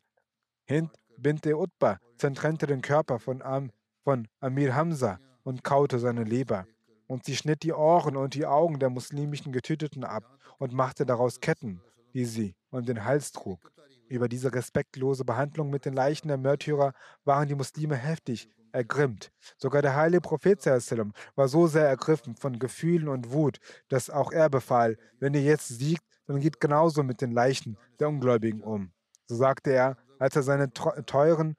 Hind 0.65 0.91
bint 1.17 1.45
Utbah, 1.45 1.99
zertrennte 2.17 2.67
den 2.67 2.81
Körper 2.81 3.19
von, 3.19 3.41
Am, 3.41 3.71
von 4.03 4.27
Amir 4.39 4.75
Hamza 4.75 5.19
und 5.43 5.63
kaute 5.63 5.99
seine 5.99 6.23
Leber. 6.23 6.65
Und 7.09 7.25
sie 7.25 7.35
schnitt 7.35 7.63
die 7.63 7.73
Ohren 7.73 8.15
und 8.15 8.35
die 8.35 8.45
Augen 8.45 8.77
der 8.77 8.91
muslimischen 8.91 9.51
Getöteten 9.51 10.03
ab 10.03 10.37
und 10.59 10.73
machte 10.73 11.07
daraus 11.07 11.39
Ketten, 11.39 11.81
die 12.13 12.23
sie 12.23 12.55
um 12.69 12.85
den 12.85 13.03
Hals 13.03 13.31
trug. 13.31 13.59
Über 14.07 14.29
diese 14.29 14.53
respektlose 14.53 15.25
Behandlung 15.25 15.71
mit 15.71 15.85
den 15.85 15.95
Leichen 15.95 16.27
der 16.27 16.37
Märtyrer 16.37 16.93
waren 17.25 17.47
die 17.47 17.55
Muslime 17.55 17.95
heftig 17.95 18.47
ergrimmt. 18.71 19.31
Sogar 19.57 19.81
der 19.81 19.95
heilige 19.95 20.21
Prophet 20.21 20.63
war 20.63 21.47
so 21.47 21.65
sehr 21.65 21.87
ergriffen 21.87 22.35
von 22.35 22.59
Gefühlen 22.59 23.07
und 23.07 23.31
Wut, 23.31 23.57
dass 23.87 24.11
auch 24.11 24.31
er 24.31 24.51
befahl, 24.51 24.95
wenn 25.19 25.33
ihr 25.33 25.41
jetzt 25.41 25.67
siegt, 25.67 26.03
dann 26.27 26.39
geht 26.39 26.59
genauso 26.59 27.01
mit 27.01 27.21
den 27.21 27.31
Leichen 27.31 27.75
der 27.99 28.09
Ungläubigen 28.09 28.61
um. 28.61 28.91
So 29.25 29.35
sagte 29.35 29.71
er, 29.71 29.97
als 30.19 30.35
er 30.35 30.43
seinen 30.43 30.73
teuren, 30.73 31.55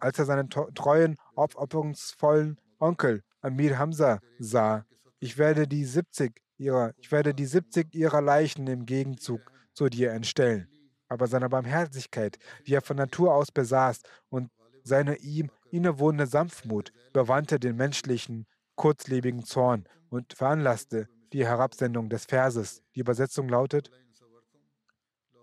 als 0.00 0.18
er 0.18 0.26
seinen 0.26 0.50
treuen, 0.50 1.16
aufopferungsvollen 1.34 2.60
Onkel 2.78 3.22
Amir 3.46 3.78
Hamza 3.78 4.18
sah, 4.40 4.84
ich 5.20 5.38
werde 5.38 5.68
die 5.68 5.84
70 5.84 6.42
ihrer, 6.58 6.92
ich 6.96 7.12
werde 7.12 7.32
die 7.32 7.46
70 7.46 7.94
ihrer 7.94 8.20
Leichen 8.20 8.66
im 8.66 8.86
Gegenzug 8.86 9.40
zu 9.72 9.88
dir 9.88 10.10
entstellen. 10.10 10.68
Aber 11.06 11.28
seine 11.28 11.48
Barmherzigkeit, 11.48 12.38
die 12.66 12.74
er 12.74 12.82
von 12.82 12.96
Natur 12.96 13.32
aus 13.32 13.52
besaß, 13.52 14.00
und 14.30 14.50
seine 14.82 15.18
ihm 15.18 15.52
innewohnende 15.70 16.26
Sanftmut 16.26 16.92
überwandte 17.10 17.60
den 17.60 17.76
menschlichen, 17.76 18.46
kurzlebigen 18.74 19.44
Zorn 19.44 19.84
und 20.10 20.32
veranlasste 20.32 21.06
die 21.32 21.46
Herabsendung 21.46 22.08
des 22.08 22.24
Verses. 22.24 22.82
Die 22.96 23.00
Übersetzung 23.00 23.48
lautet, 23.48 23.92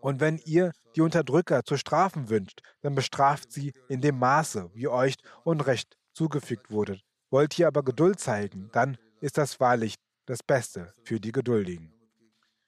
und 0.02 0.20
wenn 0.20 0.40
ihr 0.40 0.74
die 0.98 1.02
Unterdrücker 1.02 1.64
zu 1.64 1.78
strafen 1.78 2.28
wünscht, 2.28 2.60
dann 2.82 2.96
bestraft 2.96 3.54
sie 3.54 3.72
in 3.88 4.02
dem 4.02 4.20
Maße, 4.20 4.72
wie 4.74 4.90
euch 4.90 5.16
Unrecht 5.46 5.96
zugefügt 6.12 6.70
wurde. 6.70 7.00
Wollt 7.34 7.58
ihr 7.58 7.66
aber 7.66 7.82
Geduld 7.82 8.20
zeigen, 8.20 8.70
dann 8.74 8.96
ist 9.20 9.40
das 9.40 9.60
wahrlich 9.60 9.96
das 10.28 10.44
Beste 10.44 10.94
für 11.02 11.20
die 11.20 11.32
Geduldigen. 11.32 11.92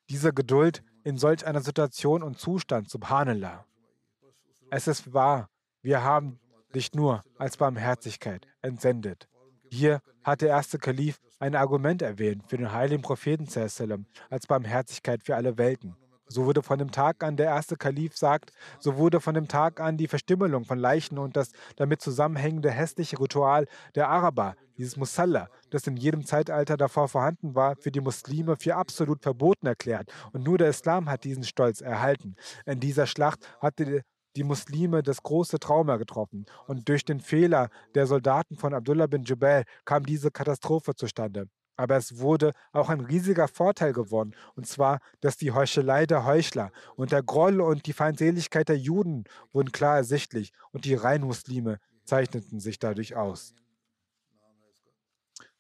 Diese 0.10 0.34
Geduld 0.34 0.82
in 1.04 1.20
solch 1.20 1.46
einer 1.46 1.62
Situation 1.62 2.24
und 2.24 2.40
Zustand, 2.40 2.90
subhanallah. 2.90 3.64
Es 4.72 4.88
ist 4.88 5.14
wahr, 5.14 5.52
wir 5.84 6.04
haben 6.04 6.40
dich 6.74 6.96
nur 6.96 7.22
als 7.38 7.58
Barmherzigkeit 7.58 8.48
entsendet. 8.64 9.30
Hier 9.70 10.02
hat 10.24 10.42
der 10.42 10.50
erste 10.50 10.80
Kalif 10.80 11.20
ein 11.38 11.54
Argument 11.54 12.02
erwähnt 12.02 12.46
für 12.48 12.58
den 12.58 12.72
heiligen 12.72 13.04
Propheten 13.04 13.48
als 14.32 14.48
Barmherzigkeit 14.48 15.22
für 15.24 15.36
alle 15.36 15.60
Welten. 15.60 15.96
So 16.28 16.46
wurde 16.46 16.64
von 16.64 16.80
dem 16.80 16.92
Tag 16.92 17.24
an, 17.24 17.38
der 17.38 17.48
erste 17.48 17.76
Kalif 17.76 18.18
sagt, 18.18 18.52
so 18.80 18.98
wurde 18.98 19.22
von 19.22 19.36
dem 19.36 19.48
Tag 19.48 19.80
an 19.80 19.98
die 19.98 20.08
Verstümmelung 20.08 20.66
von 20.66 20.80
Leichen 20.80 21.18
und 21.18 21.36
das 21.36 21.52
damit 21.76 22.02
zusammenhängende 22.02 22.72
hässliche 22.72 23.20
Ritual 23.20 23.68
der 23.94 24.10
Araber, 24.10 24.56
dieses 24.78 24.98
Musalla, 24.98 25.50
das 25.70 25.88
in 25.88 25.98
jedem 25.98 26.26
Zeitalter 26.26 26.78
davor 26.78 27.08
vorhanden 27.08 27.56
war, 27.56 27.76
für 27.78 27.92
die 27.92 28.02
Muslime 28.02 28.56
für 28.58 28.76
absolut 28.76 29.22
verboten 29.22 29.68
erklärt. 29.68 30.12
Und 30.34 30.44
nur 30.44 30.58
der 30.58 30.70
Islam 30.70 31.10
hat 31.10 31.24
diesen 31.24 31.44
Stolz 31.44 31.82
erhalten. 31.82 32.36
In 32.66 32.80
dieser 32.80 33.08
Schlacht 33.08 33.48
hatte 33.60 34.02
die 34.36 34.44
Muslime 34.44 35.02
das 35.04 35.24
große 35.24 35.60
Trauma 35.60 35.98
getroffen. 35.98 36.46
Und 36.68 36.90
durch 36.90 37.06
den 37.06 37.22
Fehler 37.22 37.70
der 37.94 38.08
Soldaten 38.08 38.58
von 38.58 38.74
Abdullah 38.74 39.08
bin 39.08 39.24
Jubail 39.24 39.64
kam 39.86 40.06
diese 40.06 40.32
Katastrophe 40.32 40.96
zustande. 40.96 41.48
Aber 41.78 41.98
es 41.98 42.20
wurde 42.20 42.54
auch 42.72 42.90
ein 42.90 43.02
riesiger 43.02 43.48
Vorteil 43.48 43.94
gewonnen, 43.94 44.36
und 44.56 44.68
zwar, 44.68 45.00
dass 45.20 45.38
die 45.38 45.52
Heuchelei 45.52 46.06
der 46.06 46.26
Heuchler 46.26 46.72
und 46.96 47.12
der 47.12 47.24
Groll 47.24 47.60
und 47.62 47.86
die 47.86 47.94
Feindseligkeit 47.94 48.70
der 48.70 48.78
Juden 48.78 49.26
wurden 49.52 49.72
klar 49.72 49.98
ersichtlich 49.98 50.52
und 50.72 50.86
die 50.86 50.96
Reinmuslime 50.96 51.80
zeichneten 52.06 52.60
sich 52.60 52.80
dadurch 52.80 53.16
aus. 53.16 53.54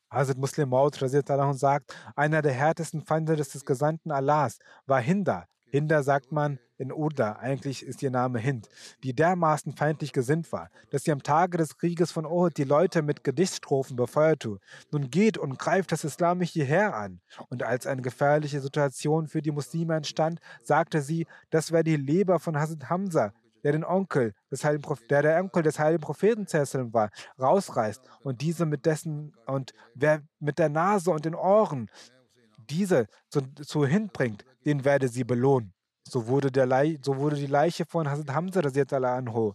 Hazrat 0.09 0.37
Muslim 0.37 0.69
Maud 0.69 0.95
sagt, 0.95 1.95
einer 2.15 2.41
der 2.41 2.53
härtesten 2.53 3.01
Feinde 3.01 3.35
des 3.35 3.65
Gesandten 3.65 4.11
Allahs 4.11 4.59
war 4.85 5.01
Hinder, 5.01 5.47
Hinder 5.69 6.03
sagt 6.03 6.31
man 6.31 6.59
in 6.77 6.91
Urda, 6.91 7.33
eigentlich 7.33 7.85
ist 7.85 8.03
ihr 8.03 8.11
Name 8.11 8.39
Hind, 8.39 8.67
die 9.03 9.13
dermaßen 9.13 9.73
feindlich 9.73 10.11
gesinnt 10.11 10.51
war, 10.51 10.69
dass 10.89 11.03
sie 11.03 11.11
am 11.11 11.23
Tage 11.23 11.57
des 11.57 11.77
Krieges 11.77 12.11
von 12.11 12.25
Uhud 12.25 12.57
die 12.57 12.63
Leute 12.63 13.01
mit 13.01 13.23
Gedichtstrophen 13.23 13.95
befeuerte. 13.95 14.59
Nun 14.91 15.09
geht 15.09 15.37
und 15.37 15.57
greift 15.57 15.91
das 15.91 16.03
islamische 16.03 16.63
Heer 16.63 16.95
an. 16.95 17.21
Und 17.49 17.63
als 17.63 17.87
eine 17.87 18.01
gefährliche 18.01 18.59
Situation 18.59 19.27
für 19.27 19.41
die 19.41 19.51
Muslime 19.51 19.95
entstand, 19.95 20.39
sagte 20.61 21.01
sie, 21.01 21.27
das 21.49 21.71
wäre 21.71 21.83
die 21.83 21.97
Leber 21.97 22.39
von 22.39 22.57
Hazrat 22.57 22.89
Hamza, 22.89 23.33
der 23.63 23.71
den 23.71 23.83
Onkel 23.83 24.35
des 24.51 24.63
Heiligen 24.63 24.83
der 25.09 25.23
der 25.23 25.39
Onkel 25.39 25.63
des 25.63 25.79
Heiligen 25.79 26.01
Propheten 26.01 26.45
war, 26.93 27.09
rausreißt 27.39 28.01
und 28.21 28.41
diese 28.41 28.67
mit 28.67 28.85
dessen 28.85 29.33
und 29.47 29.73
wer 29.95 30.21
mit 30.39 30.59
der 30.59 30.69
Nase 30.69 31.09
und 31.09 31.25
den 31.25 31.33
Ohren 31.33 31.89
diese 32.69 33.07
zu, 33.29 33.41
zu 33.41 33.85
hinbringt, 33.85 34.43
den 34.65 34.85
werde 34.85 35.07
sie 35.07 35.23
belohnen. 35.23 35.73
So 36.07 36.27
wurde, 36.27 36.51
der 36.51 36.65
Leich, 36.65 36.99
so 37.03 37.17
wurde 37.17 37.35
die 37.35 37.47
Leiche 37.47 37.85
von 37.85 38.09
Hazrat 38.09 38.33
Hamza 38.33 38.59
anhu 38.61 39.53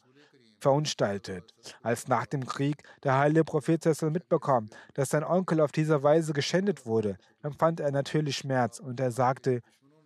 verunstaltet. 0.60 1.54
Als 1.82 2.08
nach 2.08 2.26
dem 2.26 2.44
Krieg 2.44 2.82
der 3.02 3.18
heilige 3.18 3.44
Prophet 3.44 3.84
mitbekam, 4.02 4.68
dass 4.94 5.10
sein 5.10 5.24
Onkel 5.24 5.60
auf 5.60 5.72
diese 5.72 6.02
Weise 6.02 6.32
geschändet 6.32 6.86
wurde, 6.86 7.16
empfand 7.42 7.80
er 7.80 7.90
natürlich 7.90 8.36
Schmerz 8.36 8.78
und 8.78 9.00
er 9.00 9.10
sagte, 9.10 9.60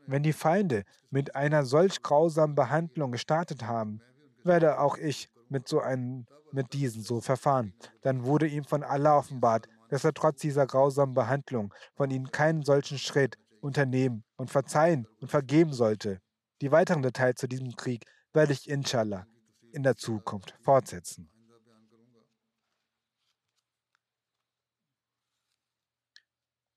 wenn 0.07 0.23
die 0.23 0.33
Feinde 0.33 0.85
mit 1.11 1.35
einer 1.35 1.65
solch 1.65 2.03
grausamen 2.03 2.55
Behandlung 2.55 3.13
gestartet 3.13 3.65
haben, 3.65 4.01
werde 4.45 4.79
auch 4.79 4.97
ich 4.97 5.29
mit 5.49 5.67
so 5.67 5.81
einem, 5.81 6.27
mit 6.53 6.73
diesen 6.73 7.03
so 7.03 7.21
verfahren. 7.21 7.73
Dann 8.03 8.25
wurde 8.25 8.47
ihm 8.47 8.65
von 8.65 8.83
Allah 8.83 9.19
offenbart, 9.19 9.67
dass 9.95 10.03
er 10.03 10.13
trotz 10.13 10.41
dieser 10.41 10.67
grausamen 10.67 11.15
Behandlung 11.15 11.73
von 11.95 12.11
ihnen 12.11 12.33
keinen 12.33 12.65
solchen 12.65 12.99
Schritt 12.99 13.39
unternehmen 13.61 14.25
und 14.35 14.51
verzeihen 14.51 15.07
und 15.21 15.29
vergeben 15.29 15.73
sollte. 15.73 16.19
Die 16.63 16.73
weiteren 16.73 17.01
Details 17.01 17.37
zu 17.37 17.47
diesem 17.47 17.77
Krieg 17.77 18.05
werde 18.33 18.55
ich 18.55 18.69
inshallah 18.69 19.25
in 19.71 19.85
der 19.85 19.95
Zukunft 19.95 20.57
fortsetzen. 20.63 21.31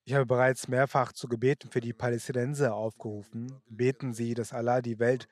Ich 0.05 0.13
habe 0.13 0.27
bereits 0.27 0.67
mehrfach 0.67 1.11
zu 1.11 1.27
Gebeten 1.27 1.71
für 1.71 1.81
die 1.81 1.93
Palästinenser 1.93 2.75
aufgerufen. 2.75 3.51
Beten 3.67 4.13
Sie, 4.13 4.35
dass 4.35 4.53
Allah 4.53 4.83
die 4.83 4.99
Welt 4.99 5.27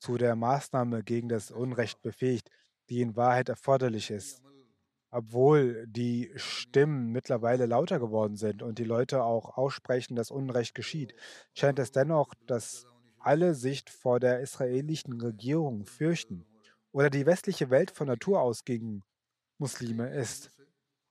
zu 0.00 0.16
der 0.16 0.34
Maßnahme 0.34 1.04
gegen 1.04 1.28
das 1.28 1.52
Unrecht 1.52 2.02
befähigt, 2.02 2.50
die 2.90 3.00
in 3.00 3.14
Wahrheit 3.14 3.48
erforderlich 3.48 4.10
ist 4.10 4.42
obwohl 5.10 5.86
die 5.86 6.30
Stimmen 6.36 7.10
mittlerweile 7.12 7.66
lauter 7.66 7.98
geworden 7.98 8.36
sind 8.36 8.62
und 8.62 8.78
die 8.78 8.84
Leute 8.84 9.22
auch 9.22 9.56
aussprechen, 9.56 10.16
dass 10.16 10.30
Unrecht 10.30 10.74
geschieht, 10.74 11.14
scheint 11.54 11.78
es 11.78 11.92
dennoch, 11.92 12.34
dass 12.46 12.86
alle 13.18 13.54
sich 13.54 13.84
vor 13.90 14.20
der 14.20 14.40
israelischen 14.40 15.20
Regierung 15.20 15.84
fürchten 15.86 16.46
oder 16.92 17.10
die 17.10 17.26
westliche 17.26 17.70
Welt 17.70 17.90
von 17.90 18.06
Natur 18.06 18.40
aus 18.40 18.64
gegen 18.64 19.02
Muslime 19.58 20.08
ist. 20.10 20.50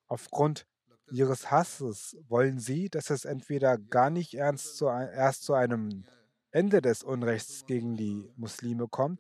Aufgrund 0.08 0.66
ihres 1.12 1.52
Hasses 1.52 2.18
wollen 2.28 2.60
sie, 2.60 2.90
dass 2.90 3.10
es 3.10 3.26
entweder 3.26 3.78
gar 3.78 4.10
nicht 4.10 4.34
erst 4.34 4.78
zu, 4.78 4.88
erst 4.88 5.44
zu 5.44 5.54
einem 5.54 6.04
Ende 6.52 6.82
des 6.82 7.04
Unrechts 7.04 7.66
gegen 7.66 7.98
die 7.98 8.32
Muslime 8.36 8.88
kommt 8.88 9.20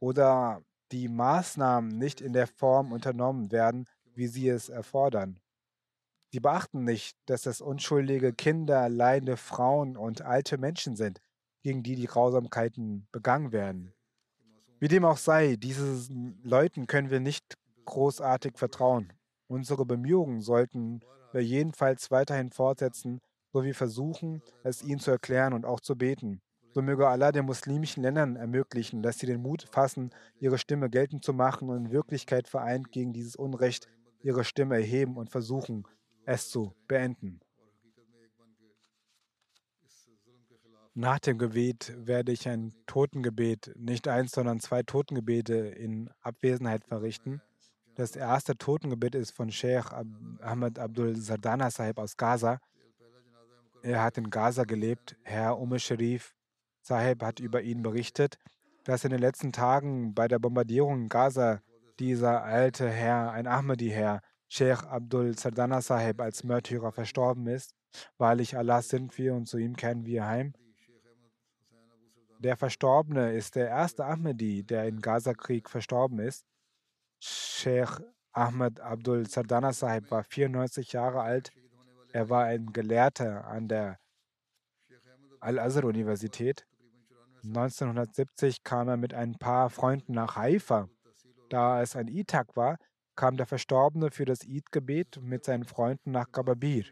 oder 0.00 0.62
die 0.92 1.08
Maßnahmen 1.08 1.96
nicht 1.96 2.20
in 2.20 2.32
der 2.32 2.46
Form 2.46 2.92
unternommen 2.92 3.50
werden, 3.50 3.86
wie 4.14 4.26
sie 4.26 4.48
es 4.48 4.68
erfordern. 4.68 5.38
Sie 6.30 6.40
beachten 6.40 6.84
nicht, 6.84 7.16
dass 7.26 7.46
es 7.46 7.60
unschuldige 7.60 8.32
Kinder, 8.32 8.88
leidende 8.88 9.36
Frauen 9.36 9.96
und 9.96 10.22
alte 10.22 10.56
Menschen 10.56 10.96
sind, 10.96 11.20
gegen 11.62 11.82
die 11.82 11.94
die 11.94 12.06
Grausamkeiten 12.06 13.06
begangen 13.12 13.52
werden. 13.52 13.92
Wie 14.80 14.88
dem 14.88 15.04
auch 15.04 15.18
sei, 15.18 15.56
diesen 15.56 16.40
Leuten 16.42 16.86
können 16.86 17.10
wir 17.10 17.20
nicht 17.20 17.58
großartig 17.84 18.56
vertrauen. 18.56 19.12
Unsere 19.46 19.84
Bemühungen 19.84 20.40
sollten 20.40 21.00
wir 21.32 21.44
jedenfalls 21.44 22.10
weiterhin 22.10 22.50
fortsetzen, 22.50 23.20
so 23.52 23.64
wie 23.64 23.74
versuchen, 23.74 24.42
es 24.64 24.82
ihnen 24.82 25.00
zu 25.00 25.10
erklären 25.10 25.52
und 25.52 25.66
auch 25.66 25.80
zu 25.80 25.96
beten. 25.96 26.40
So 26.74 26.80
möge 26.80 27.06
Allah 27.06 27.32
den 27.32 27.44
muslimischen 27.44 28.02
Ländern 28.02 28.36
ermöglichen, 28.36 29.02
dass 29.02 29.18
sie 29.18 29.26
den 29.26 29.42
Mut 29.42 29.68
fassen, 29.70 30.10
ihre 30.40 30.56
Stimme 30.56 30.88
geltend 30.88 31.22
zu 31.22 31.34
machen 31.34 31.68
und 31.68 31.76
in 31.76 31.92
Wirklichkeit 31.92 32.48
vereint 32.48 32.90
gegen 32.92 33.12
dieses 33.12 33.36
Unrecht 33.36 33.88
ihre 34.22 34.44
Stimme 34.44 34.76
erheben 34.76 35.16
und 35.16 35.30
versuchen, 35.30 35.84
es 36.24 36.48
zu 36.50 36.74
beenden. 36.86 37.40
Nach 40.94 41.18
dem 41.18 41.38
Gebet 41.38 41.94
werde 41.96 42.32
ich 42.32 42.46
ein 42.48 42.74
Totengebet, 42.86 43.72
nicht 43.76 44.08
eins, 44.08 44.32
sondern 44.32 44.60
zwei 44.60 44.82
Totengebete 44.82 45.54
in 45.54 46.10
Abwesenheit 46.20 46.84
verrichten. 46.84 47.40
Das 47.94 48.14
erste 48.14 48.56
Totengebet 48.56 49.14
ist 49.14 49.32
von 49.32 49.50
Sheikh 49.50 49.88
Ahmed 50.40 50.78
Abdul 50.78 51.16
Sardana 51.16 51.70
Sahib 51.70 51.98
aus 51.98 52.16
Gaza. 52.16 52.58
Er 53.82 54.02
hat 54.02 54.18
in 54.18 54.28
Gaza 54.28 54.64
gelebt. 54.64 55.16
Herr 55.22 55.58
Ume 55.58 55.78
Sharif 55.78 56.34
Sahib 56.82 57.22
hat 57.22 57.40
über 57.40 57.62
ihn 57.62 57.82
berichtet, 57.82 58.38
dass 58.84 59.04
in 59.04 59.10
den 59.10 59.20
letzten 59.20 59.52
Tagen 59.52 60.14
bei 60.14 60.28
der 60.28 60.38
Bombardierung 60.38 61.02
in 61.02 61.08
Gaza 61.08 61.62
dieser 62.00 62.42
alte 62.42 62.88
Herr, 62.88 63.32
ein 63.32 63.46
Ahmadi-Herr, 63.46 64.20
Sheikh 64.48 64.86
Abdul 64.86 65.38
Sardana 65.38 65.80
Sahib 65.80 66.20
als 66.20 66.44
Märtyrer 66.44 66.92
verstorben 66.92 67.46
ist. 67.46 67.74
Wahrlich 68.18 68.56
Allah 68.56 68.82
sind 68.82 69.16
wir 69.18 69.34
und 69.34 69.46
zu 69.46 69.58
ihm 69.58 69.76
kehren 69.76 70.04
wir 70.04 70.26
heim. 70.26 70.54
Der 72.38 72.56
Verstorbene 72.56 73.32
ist 73.32 73.54
der 73.54 73.68
erste 73.68 74.04
Ahmadi, 74.04 74.64
der 74.64 74.88
im 74.88 75.00
Gaza-Krieg 75.00 75.70
verstorben 75.70 76.18
ist. 76.18 76.44
Sheikh 77.20 78.02
Ahmed 78.32 78.80
Abdul 78.80 79.28
Sardana 79.28 79.72
Sahib 79.72 80.10
war 80.10 80.24
94 80.24 80.92
Jahre 80.92 81.20
alt. 81.20 81.52
Er 82.12 82.28
war 82.28 82.44
ein 82.44 82.72
Gelehrter 82.72 83.46
an 83.46 83.68
der 83.68 83.98
Al-Azhar-Universität. 85.40 86.66
1970 87.44 88.62
kam 88.62 88.88
er 88.88 88.96
mit 88.96 89.14
ein 89.14 89.34
paar 89.34 89.70
Freunden 89.70 90.12
nach 90.12 90.36
Haifa. 90.36 90.88
Da 91.52 91.82
es 91.82 91.94
ein 91.96 92.08
Itag 92.08 92.56
war, 92.56 92.78
kam 93.14 93.36
der 93.36 93.44
Verstorbene 93.44 94.10
für 94.10 94.24
das 94.24 94.40
Eid-Gebet 94.40 95.20
mit 95.20 95.44
seinen 95.44 95.64
Freunden 95.64 96.12
nach 96.12 96.32
Kababir. 96.32 96.86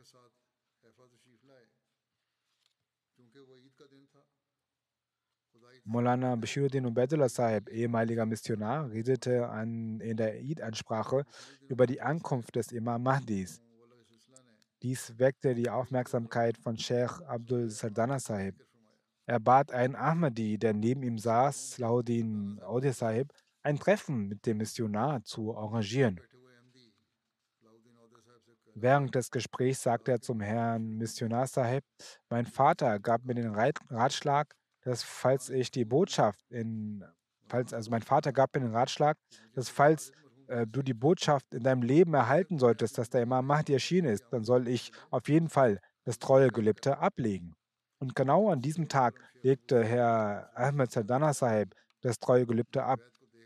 Molana 5.85 6.37
Bashiruddin 6.37 6.85
Ubaidullah 6.85 7.31
Sahib, 7.31 7.71
ehemaliger 7.71 8.27
Missionar, 8.27 8.91
redete 8.91 9.49
an, 9.49 9.99
in 10.01 10.19
der 10.19 10.35
Eid-Ansprache 10.35 11.25
über 11.67 11.87
die 11.87 12.03
Ankunft 12.03 12.55
des 12.55 12.71
Imam 12.71 13.03
Mahdis. 13.03 13.63
Dies 14.83 15.19
weckte 15.19 15.55
die 15.55 15.71
Aufmerksamkeit 15.71 16.59
von 16.59 16.77
Sheikh 16.77 17.23
Abdul 17.27 17.71
Sardana 17.71 18.21
Sahib. 18.21 18.63
Er 19.25 19.41
bat 19.41 19.73
einen 19.73 19.97
Ahmadi, 19.97 20.59
der 20.59 20.75
neben 20.75 21.03
ihm 21.03 21.17
saß, 21.17 21.79
Laudin 21.79 22.61
Ode 22.63 22.93
Sahib, 22.93 23.33
ein 23.63 23.79
Treffen 23.79 24.29
mit 24.29 24.47
dem 24.47 24.59
Missionar 24.59 25.23
zu 25.25 25.57
arrangieren. 25.57 26.21
Während 28.75 29.15
des 29.15 29.31
Gesprächs 29.31 29.83
sagte 29.83 30.13
er 30.13 30.21
zum 30.21 30.41
Herrn 30.41 30.97
Missionar 30.97 31.47
Sahib, 31.47 31.85
mein 32.29 32.47
Vater 32.47 32.99
gab 32.99 33.25
mir 33.25 33.35
den 33.35 33.55
Ratschlag, 33.55 34.55
dass 34.83 35.03
falls 35.03 35.51
ich 35.51 35.71
die 35.71 35.85
Botschaft 35.85 36.51
in, 36.51 37.05
falls, 37.49 37.75
also 37.75 37.91
mein 37.91 38.03
Vater 38.03 38.33
gab 38.33 38.55
mir 38.55 38.63
den 38.63 38.75
Ratschlag, 38.75 39.19
dass 39.53 39.69
falls 39.69 40.13
äh, 40.47 40.67
du 40.67 40.83
die 40.83 40.95
Botschaft 40.95 41.53
in 41.53 41.63
deinem 41.63 41.83
Leben 41.83 42.15
erhalten 42.15 42.59
solltest, 42.59 42.97
dass 42.97 43.11
der 43.11 43.23
Imam 43.23 43.47
Mahdi 43.47 43.73
erschienen 43.73 44.13
ist, 44.13 44.25
dann 44.31 44.45
soll 44.45 44.69
ich 44.69 44.93
auf 45.11 45.29
jeden 45.29 45.49
Fall 45.49 45.81
das 46.05 46.19
Treuegelübde 46.19 46.99
ablegen. 46.99 47.55
Und 47.99 48.15
genau 48.17 48.51
an 48.51 48.63
diesem 48.63 48.89
Tag 48.89 49.21
legte 49.43 49.85
Herr 49.85 50.51
Ahmed 50.55 50.91
Sadana 50.91 51.35
Sahib 51.35 51.75
das 52.01 52.19
Treuegelübde 52.19 52.83
ab. 52.83 53.01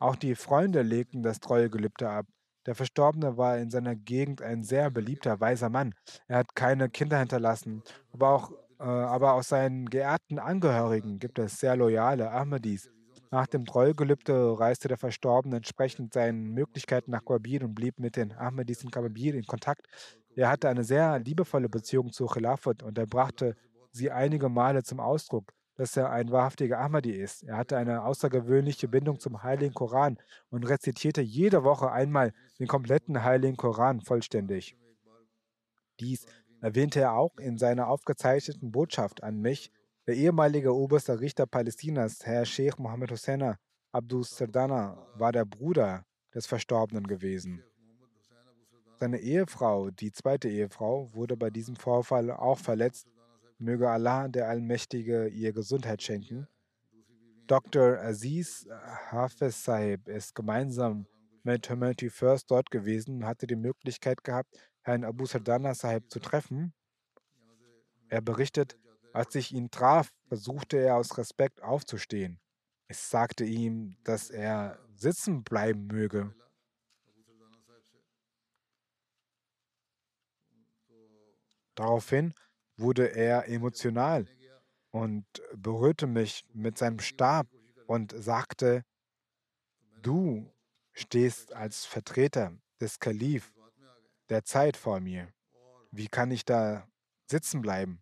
Auch 0.04 0.16
die 0.16 0.34
Freunde 0.34 0.82
legten 0.82 1.22
das 1.22 1.40
Treuegelübde 1.40 2.10
ab. 2.10 2.26
Der 2.66 2.74
Verstorbene 2.74 3.38
war 3.38 3.56
in 3.56 3.70
seiner 3.70 3.96
Gegend 3.96 4.42
ein 4.42 4.62
sehr 4.62 4.90
beliebter, 4.90 5.40
weiser 5.40 5.70
Mann. 5.70 5.94
Er 6.28 6.36
hat 6.36 6.54
keine 6.54 6.90
Kinder 6.90 7.18
hinterlassen, 7.18 7.82
aber 8.12 8.28
auch 8.28 8.52
äh, 8.78 8.82
aber 8.84 9.32
aus 9.32 9.48
seinen 9.48 9.88
geehrten 9.88 10.38
Angehörigen 10.38 11.18
gibt 11.20 11.38
es 11.38 11.58
sehr 11.58 11.74
loyale 11.74 12.30
Ahmadis. 12.30 12.90
Nach 13.30 13.46
dem 13.46 13.64
Treugelübde 13.64 14.60
reiste 14.60 14.88
der 14.88 14.98
Verstorbene 14.98 15.56
entsprechend 15.56 16.12
seinen 16.12 16.52
Möglichkeiten 16.52 17.10
nach 17.10 17.24
Kabir 17.24 17.62
und 17.62 17.74
blieb 17.74 17.98
mit 17.98 18.16
den 18.16 18.34
Ahmadis 18.34 18.84
in 18.84 18.90
Kabir 18.90 19.34
in 19.34 19.46
Kontakt. 19.46 19.86
Er 20.36 20.50
hatte 20.50 20.68
eine 20.68 20.84
sehr 20.84 21.18
liebevolle 21.18 21.70
Beziehung 21.70 22.12
zu 22.12 22.26
Khilafat 22.26 22.82
und 22.82 22.98
er 22.98 23.06
brachte 23.06 23.56
sie 23.90 24.10
einige 24.10 24.50
Male 24.50 24.82
zum 24.82 25.00
Ausdruck, 25.00 25.54
dass 25.76 25.96
er 25.96 26.10
ein 26.10 26.30
wahrhaftiger 26.30 26.78
Ahmadi 26.78 27.10
ist. 27.10 27.42
Er 27.42 27.56
hatte 27.56 27.76
eine 27.76 28.04
außergewöhnliche 28.04 28.88
Bindung 28.88 29.18
zum 29.18 29.42
Heiligen 29.42 29.74
Koran 29.74 30.18
und 30.50 30.68
rezitierte 30.68 31.20
jede 31.20 31.64
Woche 31.64 31.90
einmal 31.90 32.32
den 32.58 32.66
kompletten 32.66 33.22
Heiligen 33.24 33.56
Koran 33.56 34.00
vollständig. 34.00 34.76
Dies 36.00 36.26
erwähnte 36.60 37.00
er 37.00 37.14
auch 37.14 37.36
in 37.38 37.58
seiner 37.58 37.88
aufgezeichneten 37.88 38.72
Botschaft 38.72 39.22
an 39.22 39.40
mich, 39.40 39.70
der 40.06 40.16
ehemalige 40.16 40.74
oberste 40.74 41.20
Richter 41.20 41.46
Palästinas, 41.46 42.24
Herr 42.24 42.44
Sheikh 42.44 42.80
Mohammed 42.80 43.10
Hossein 43.10 43.56
Abdus 43.92 44.36
Sardana, 44.36 45.06
war 45.14 45.32
der 45.32 45.44
Bruder 45.44 46.04
des 46.34 46.46
Verstorbenen 46.46 47.06
gewesen. 47.06 47.62
Seine 48.96 49.18
Ehefrau, 49.18 49.90
die 49.90 50.12
zweite 50.12 50.48
Ehefrau, 50.48 51.12
wurde 51.14 51.36
bei 51.36 51.50
diesem 51.50 51.76
Vorfall 51.76 52.30
auch 52.30 52.58
verletzt. 52.58 53.08
Möge 53.58 53.88
Allah, 53.88 54.28
der 54.28 54.48
Allmächtige, 54.48 55.28
ihr 55.28 55.52
Gesundheit 55.52 56.02
schenken. 56.02 56.48
Dr. 57.46 57.98
Aziz 57.98 58.66
Hafez 59.10 59.64
Sahib 59.64 60.08
ist 60.08 60.34
gemeinsam 60.34 61.06
mit 61.42 61.68
Humanity 61.68 62.08
First 62.08 62.50
dort 62.50 62.70
gewesen 62.70 63.16
und 63.16 63.26
hatte 63.26 63.46
die 63.46 63.56
Möglichkeit 63.56 64.24
gehabt, 64.24 64.56
Herrn 64.82 65.04
Abu 65.04 65.26
Sardana 65.26 65.74
Sahib 65.74 66.10
zu 66.10 66.20
treffen. 66.20 66.72
Er 68.08 68.22
berichtet, 68.22 68.78
als 69.12 69.34
ich 69.34 69.52
ihn 69.52 69.70
traf, 69.70 70.10
versuchte 70.26 70.78
er 70.78 70.96
aus 70.96 71.16
Respekt 71.18 71.62
aufzustehen. 71.62 72.40
Ich 72.88 72.98
sagte 72.98 73.44
ihm, 73.44 73.96
dass 74.04 74.30
er 74.30 74.78
sitzen 74.94 75.42
bleiben 75.42 75.86
möge. 75.86 76.34
Daraufhin 81.74 82.34
wurde 82.76 83.14
er 83.14 83.48
emotional 83.48 84.26
und 84.90 85.26
berührte 85.56 86.06
mich 86.06 86.44
mit 86.52 86.78
seinem 86.78 87.00
Stab 87.00 87.46
und 87.86 88.14
sagte, 88.16 88.84
du 90.02 90.52
stehst 90.92 91.52
als 91.52 91.84
Vertreter 91.84 92.56
des 92.80 92.98
Kalif 92.98 93.52
der 94.28 94.44
Zeit 94.44 94.76
vor 94.76 95.00
mir. 95.00 95.32
Wie 95.90 96.08
kann 96.08 96.30
ich 96.30 96.44
da 96.44 96.88
sitzen 97.26 97.60
bleiben? 97.60 98.00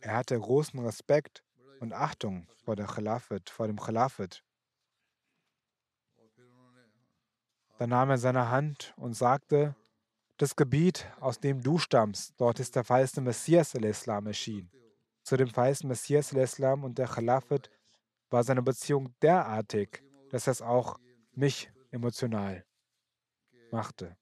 Er 0.00 0.16
hatte 0.16 0.38
großen 0.38 0.80
Respekt 0.80 1.44
und 1.80 1.92
Achtung 1.92 2.46
vor, 2.64 2.76
der 2.76 2.86
Khilafat, 2.86 3.50
vor 3.50 3.66
dem 3.66 3.78
Khilafat. 3.78 4.42
Dann 7.82 7.90
nahm 7.90 8.10
er 8.10 8.18
seine 8.18 8.48
Hand 8.48 8.94
und 8.96 9.14
sagte, 9.14 9.74
das 10.36 10.54
Gebiet, 10.54 11.10
aus 11.18 11.40
dem 11.40 11.64
du 11.64 11.78
stammst, 11.78 12.32
dort 12.36 12.60
ist 12.60 12.76
der 12.76 12.84
verheißene 12.84 13.24
Messias 13.24 13.74
al-Islam 13.74 14.28
erschienen. 14.28 14.70
Zu 15.24 15.36
dem 15.36 15.48
verheißten 15.48 15.88
Messias 15.88 16.32
al-Islam 16.32 16.84
und 16.84 16.96
der 16.96 17.08
Khalafat 17.08 17.70
war 18.30 18.44
seine 18.44 18.62
Beziehung 18.62 19.12
derartig, 19.20 20.00
dass 20.30 20.46
es 20.46 20.62
auch 20.62 20.96
mich 21.32 21.72
emotional 21.90 22.64
machte. 23.72 24.16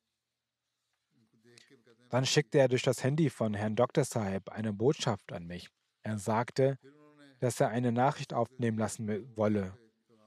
Dann 2.08 2.24
schickte 2.24 2.60
er 2.60 2.68
durch 2.68 2.82
das 2.82 3.04
Handy 3.04 3.28
von 3.28 3.52
Herrn 3.52 3.76
Dr. 3.76 4.04
Sahib 4.04 4.48
eine 4.48 4.72
Botschaft 4.72 5.34
an 5.34 5.46
mich. 5.46 5.68
Er 6.02 6.16
sagte, 6.16 6.78
dass 7.40 7.60
er 7.60 7.68
eine 7.68 7.92
Nachricht 7.92 8.32
aufnehmen 8.32 8.78
lassen 8.78 9.36
wolle. 9.36 9.76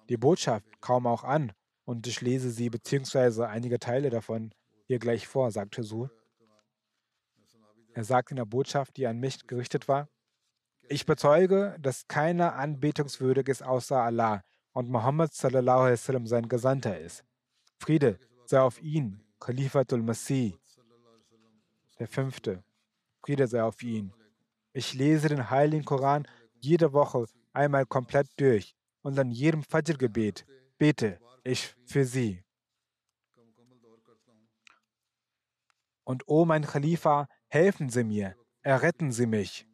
Die 0.08 0.18
Botschaft 0.18 0.80
kam 0.82 1.08
auch 1.08 1.24
an 1.24 1.52
und 1.86 2.08
ich 2.08 2.22
lese 2.22 2.50
sie 2.50 2.70
bzw. 2.70 3.44
einige 3.44 3.80
Teile 3.80 4.10
davon 4.10 4.54
hier 4.86 5.00
gleich 5.00 5.28
vor, 5.28 5.52
sagte 5.52 5.84
Sur. 5.84 6.12
Er 7.94 8.04
sagte 8.04 8.32
in 8.32 8.38
der 8.38 8.46
Botschaft, 8.46 8.98
die 8.98 9.08
an 9.08 9.20
mich 9.20 9.46
gerichtet 9.46 9.88
war, 9.88 10.10
ich 10.90 11.06
bezeuge, 11.06 11.78
dass 11.80 12.08
keiner 12.08 12.56
anbetungswürdig 12.56 13.48
ist 13.48 13.64
außer 13.64 13.98
Allah 13.98 14.44
und 14.74 14.90
Muhammad 14.90 15.34
sallallahu 15.34 15.82
alaihi 15.82 16.28
sein 16.28 16.48
Gesandter 16.50 17.00
ist. 17.00 17.24
Friede 17.80 18.20
sei 18.46 18.60
auf 18.60 18.82
ihn, 18.82 19.24
Khalifatul 19.40 20.02
Masih, 20.02 20.58
der 22.00 22.08
fünfte. 22.08 22.64
Friede 23.24 23.48
sei 23.48 23.64
auf 23.64 23.82
ihn. 23.82 24.14
Ich 24.74 24.94
lese 24.94 25.30
den 25.30 25.50
heiligen 25.50 25.86
Koran 25.86 26.28
jede 26.60 26.92
Woche 26.92 27.26
einmal 27.54 27.86
komplett 27.86 28.28
durch 28.38 28.76
und 29.04 29.18
an 29.20 29.32
jedem 29.32 29.64
Fajr-Gebet 29.64 30.46
bete 30.78 31.20
ich 31.44 31.76
für 31.86 32.06
sie. 32.06 32.44
Und 36.06 36.28
o 36.28 36.46
mein 36.46 36.66
Khalifa, 36.66 37.28
helfen 37.48 37.90
Sie 37.90 38.04
mir, 38.04 38.36
erretten 38.62 39.12
Sie 39.12 39.26
mich. 39.26 39.66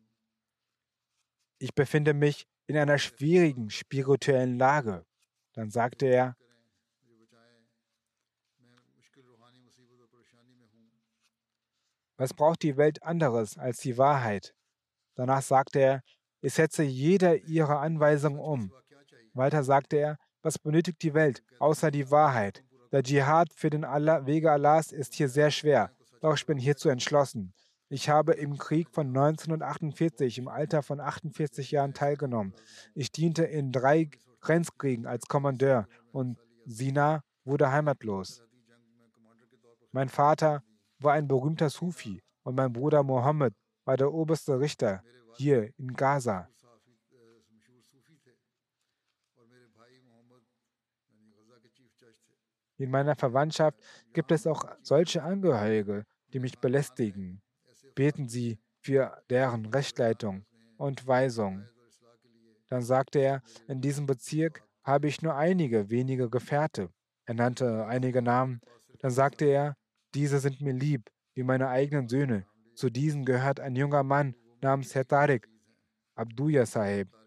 Ich 1.57 1.74
befinde 1.74 2.13
mich 2.13 2.45
in 2.67 2.78
einer 2.78 2.99
schwierigen 2.99 3.70
spirituellen 3.70 4.57
Lage. 4.57 5.05
Dann 5.53 5.72
sagte 5.72 6.05
er, 6.05 6.38
was 12.15 12.34
braucht 12.34 12.61
die 12.63 12.78
Welt 12.78 13.01
anderes 13.01 13.57
als 13.57 13.80
die 13.80 13.97
Wahrheit? 13.97 14.53
Danach 15.15 15.41
sagte 15.41 15.80
er, 15.80 16.01
ich 16.41 16.53
setze 16.53 16.84
jede 16.84 17.36
ihrer 17.36 17.80
Anweisungen 17.80 18.39
um. 18.39 18.72
Weiter 19.34 19.63
sagte 19.63 19.97
er, 19.97 20.17
was 20.42 20.58
benötigt 20.58 21.02
die 21.04 21.14
Welt 21.14 21.44
außer 21.60 21.92
die 21.92 22.12
Wahrheit? 22.12 22.64
Der 22.92 23.04
Dschihad 23.04 23.54
für 23.54 23.70
den 23.70 23.84
Allah, 23.84 24.26
Wege 24.26 24.52
Allahs 24.52 24.92
ist 24.92 25.14
hier 25.14 25.30
sehr 25.30 25.52
schwer, 25.52 25.92
doch 26.22 26.36
ich 26.36 26.46
bin 26.46 26.58
hierzu 26.58 26.90
entschlossen. 26.90 27.54
Ich 27.90 28.10
habe 28.10 28.34
im 28.34 28.58
Krieg 28.58 28.90
von 28.92 29.08
1948 29.08 30.38
im 30.38 30.48
Alter 30.48 30.84
von 30.84 31.00
48 31.00 31.72
Jahren 31.72 31.94
teilgenommen. 31.94 32.54
Ich 32.94 33.12
diente 33.12 33.44
in 33.44 33.72
drei 33.72 34.10
Grenzkriegen 34.42 35.08
als 35.08 35.26
Kommandeur 35.28 35.88
und 36.12 36.38
Sina 36.66 37.24
wurde 37.46 37.72
heimatlos. 37.72 38.44
Mein 39.92 40.10
Vater 40.10 40.64
war 41.00 41.14
ein 41.14 41.28
berühmter 41.28 41.70
Sufi 41.70 42.22
und 42.44 42.56
mein 42.56 42.74
Bruder 42.74 43.02
Mohammed 43.02 43.54
war 43.86 43.98
der 43.98 44.14
oberste 44.14 44.60
Richter 44.60 45.02
hier 45.36 45.72
in 45.78 45.94
Gaza. 45.94 46.48
In 52.78 52.91
meiner 52.91 53.16
Verwandtschaft 53.16 53.78
gibt 54.14 54.32
es 54.32 54.47
auch 54.47 54.64
solche 54.82 55.22
Angehörige, 55.22 56.06
die 56.32 56.39
mich 56.39 56.60
belästigen. 56.60 57.41
Beten 57.93 58.30
Sie 58.30 58.58
für 58.80 59.22
deren 59.30 59.66
Rechtleitung 59.66 60.45
und 60.78 61.06
Weisung. 61.06 61.66
Dann 62.70 62.82
sagte 62.82 63.20
er, 63.20 63.41
in 63.68 63.82
diesem 63.82 64.06
Bezirk 64.06 64.64
habe 64.84 65.08
ich 65.08 65.22
nur 65.22 65.36
einige 65.36 65.89
wenige 65.89 66.30
Gefährte. 66.30 66.89
Er 67.26 67.34
nannte 67.34 67.86
einige 67.86 68.22
Namen. 68.22 68.62
Dann 69.00 69.12
sagte 69.12 69.45
er, 69.45 69.76
diese 70.14 70.39
sind 70.39 70.62
mir 70.62 70.74
lieb, 70.74 71.10
wie 71.34 71.43
meine 71.43 71.68
eigenen 71.68 72.08
Söhne. 72.08 72.45
Zu 72.76 72.89
diesen 72.89 73.26
gehört 73.26 73.60
ein 73.60 73.76
junger 73.76 74.04
Mann 74.04 74.36
namens 74.62 74.95
Herr 74.95 75.06
Tariq, 75.06 75.47
Abduya 76.16 76.66
Sahib. 76.66 77.18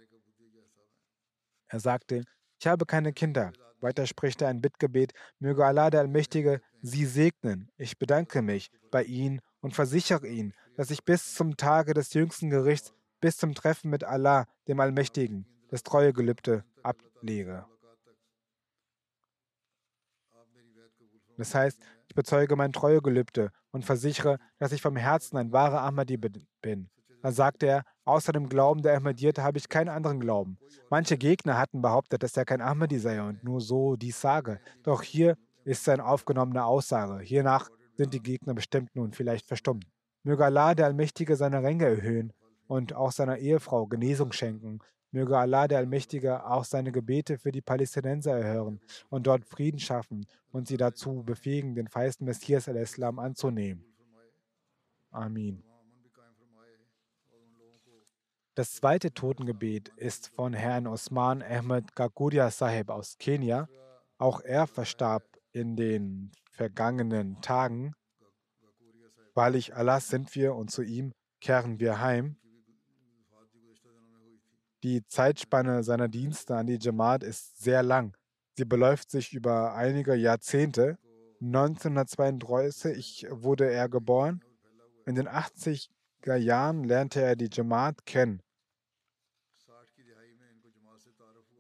Er 1.73 1.81
sagte, 1.81 2.25
ich 2.61 2.66
habe 2.66 2.85
keine 2.85 3.14
Kinder, 3.14 3.51
weiter 3.81 4.07
spricht 4.07 4.43
er 4.43 4.49
ein 4.49 4.61
Bittgebet, 4.61 5.14
möge 5.39 5.64
Allah 5.64 5.89
der 5.89 6.01
Allmächtige 6.01 6.61
sie 6.83 7.07
segnen. 7.07 7.70
Ich 7.79 7.99
bedanke 7.99 8.43
mich 8.43 8.70
bei 8.91 9.05
ihnen 9.05 9.41
und 9.62 9.75
versichere 9.75 10.29
ihn, 10.29 10.53
dass 10.77 10.91
ich 10.91 11.03
bis 11.03 11.35
zum 11.35 11.57
Tage 11.57 11.95
des 11.95 12.12
jüngsten 12.12 12.51
Gerichts, 12.51 12.93
bis 13.23 13.39
zum 13.39 13.55
Treffen 13.55 13.89
mit 13.89 14.05
Allah, 14.05 14.45
dem 14.68 14.81
Allmächtigen, 14.81 15.47
das 15.70 15.83
Treuegelübde 15.83 16.62
ablege. 16.83 17.64
Das 21.39 21.55
heißt, 21.55 21.81
ich 22.07 22.14
bezeuge 22.14 22.55
mein 22.55 22.75
Treuegelübde 22.75 23.51
und 23.70 23.87
versichere, 23.87 24.39
dass 24.59 24.73
ich 24.73 24.83
vom 24.83 24.97
Herzen 24.97 25.39
ein 25.39 25.53
wahrer 25.53 25.81
Ahmadi 25.81 26.18
bin. 26.18 26.91
Dann 27.23 27.33
sagte 27.33 27.66
er, 27.66 27.85
außer 28.05 28.33
dem 28.33 28.49
Glauben 28.49 28.83
der 28.83 28.97
Ahmadiyyat 28.97 29.39
habe 29.39 29.59
ich 29.59 29.68
keinen 29.68 29.89
anderen 29.89 30.20
Glauben. 30.20 30.59
Manche 30.91 31.16
Gegner 31.16 31.57
hatten 31.57 31.81
behauptet, 31.81 32.23
dass 32.23 32.37
er 32.37 32.45
kein 32.45 32.61
Ahmadi 32.61 32.99
sei 32.99 33.23
und 33.23 33.43
nur 33.45 33.61
so 33.61 33.97
dies 33.97 34.20
sage. 34.20 34.61
Doch 34.83 35.03
hier 35.03 35.37
ist 35.64 35.85
seine 35.85 36.05
aufgenommene 36.05 36.64
Aussage. 36.64 37.23
Hiernach 37.23 37.70
sind 37.95 38.12
die 38.12 38.23
Gegner 38.23 38.55
bestimmt 38.55 38.95
nun 38.95 39.12
vielleicht 39.12 39.47
verstummt. 39.47 39.87
Möge 40.25 40.45
Allah, 40.45 40.75
der 40.75 40.87
Allmächtige, 40.87 41.37
seine 41.37 41.62
Ränge 41.62 41.85
erhöhen 41.85 42.33
und 42.66 42.95
auch 42.95 43.12
seiner 43.12 43.39
Ehefrau 43.39 43.87
Genesung 43.87 44.33
schenken. 44.33 44.81
Möge 45.11 45.37
Allah, 45.37 45.68
der 45.68 45.79
Allmächtige, 45.79 46.47
auch 46.47 46.64
seine 46.64 46.91
Gebete 46.91 47.39
für 47.39 47.53
die 47.53 47.61
Palästinenser 47.61 48.33
erhören 48.37 48.81
und 49.11 49.27
dort 49.27 49.45
Frieden 49.45 49.79
schaffen 49.79 50.27
und 50.51 50.68
sie 50.68 50.77
dazu 50.77 51.23
befähigen, 51.23 51.75
den 51.75 51.89
feisten 51.89 52.25
Messias 52.25 52.68
al-Islam 52.68 53.18
anzunehmen. 53.18 53.85
Amin. 55.11 55.62
Das 58.55 58.72
zweite 58.74 59.14
Totengebet 59.14 59.88
ist 59.96 60.28
von 60.28 60.53
Herrn 60.53 60.86
Osman 60.86 61.42
Ahmed 61.42 61.96
Gaguria 61.96 62.50
Sahib 62.50 62.90
aus 62.90 63.16
Kenia. 63.18 63.66
Auch 64.18 64.42
er 64.42 64.66
verstarb 64.66 65.24
in 65.53 65.74
den 65.74 66.32
vergangenen 66.50 67.40
Tagen. 67.40 67.94
Wahrlich 69.32 69.74
Allah 69.74 70.00
sind 70.00 70.34
wir 70.34 70.55
und 70.55 70.70
zu 70.70 70.82
ihm 70.82 71.14
kehren 71.40 71.80
wir 71.80 72.00
heim. 72.00 72.36
Die 74.82 75.07
Zeitspanne 75.07 75.82
seiner 75.82 76.09
Dienste 76.09 76.55
an 76.55 76.66
die 76.66 76.78
Jamaat 76.78 77.22
ist 77.22 77.59
sehr 77.59 77.82
lang. 77.82 78.14
Sie 78.59 78.66
beläuft 78.66 79.11
sich 79.11 79.32
über 79.32 79.74
einige 79.74 80.14
Jahrzehnte. 80.14 80.98
1932 81.40 83.28
wurde 83.30 83.70
er 83.70 83.88
geboren. 83.88 84.44
In 85.07 85.14
den 85.14 85.26
80 85.26 85.88
er 85.88 86.01
Jahren 86.27 86.85
lernte 86.85 87.20
er 87.20 87.37
die 87.37 87.49
Jamaat 87.53 88.07
kennen. 88.07 88.41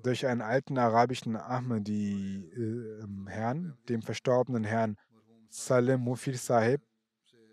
Durch 0.02 0.26
einen 0.26 0.40
alten 0.40 0.78
arabischen 0.78 1.36
Ahmadi-Herrn, 1.36 3.26
äh, 3.66 3.86
dem 3.88 4.02
verstorbenen 4.02 4.64
Herrn 4.64 4.96
Salem 5.48 6.00
Mufir 6.00 6.36
Sahib. 6.36 6.80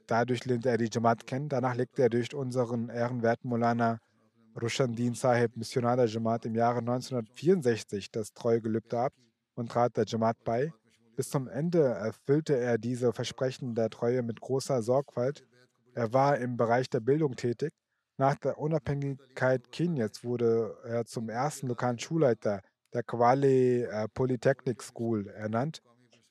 Dadurch 0.08 0.46
lernte 0.46 0.70
er 0.70 0.78
die 0.78 0.90
Jamaat 0.92 1.28
kennen. 1.28 1.50
Danach 1.50 1.76
legte 1.76 2.02
er 2.02 2.10
durch 2.10 2.34
unseren 2.34 2.90
ehrenwerten 2.90 3.50
Molana 3.50 4.00
Rushandin 4.60 5.14
Sahib, 5.14 5.56
Missionar 5.56 5.96
der 5.96 6.08
Jamaat, 6.08 6.46
im 6.46 6.56
Jahre 6.56 6.80
1964 6.80 8.12
das 8.12 8.34
Treugelübde 8.34 9.00
ab 9.00 9.14
und 9.56 9.72
trat 9.72 9.96
der 9.96 10.06
Jamaat 10.06 10.44
bei. 10.44 10.74
Bis 11.16 11.30
zum 11.30 11.48
Ende 11.48 11.84
erfüllte 11.84 12.58
er 12.58 12.78
diese 12.78 13.14
Versprechen 13.14 13.76
der 13.76 13.90
Treue 13.90 14.24
mit 14.24 14.42
großer 14.42 14.82
Sorgfalt. 14.82 15.46
Er 16.00 16.14
war 16.14 16.38
im 16.38 16.56
Bereich 16.56 16.90
der 16.90 17.02
Bildung 17.02 17.36
tätig. 17.36 17.74
Nach 18.18 18.36
der 18.36 18.58
Unabhängigkeit 18.58 19.70
Kenias 19.70 20.24
wurde 20.24 20.78
er 20.86 21.04
zum 21.04 21.28
ersten 21.28 21.68
lokalen 21.68 22.00
Schulleiter 22.00 22.62
der 22.94 23.04
Kwale 23.04 23.84
äh, 23.90 24.08
Polytechnic 24.08 24.82
School 24.82 25.28
ernannt. 25.28 25.82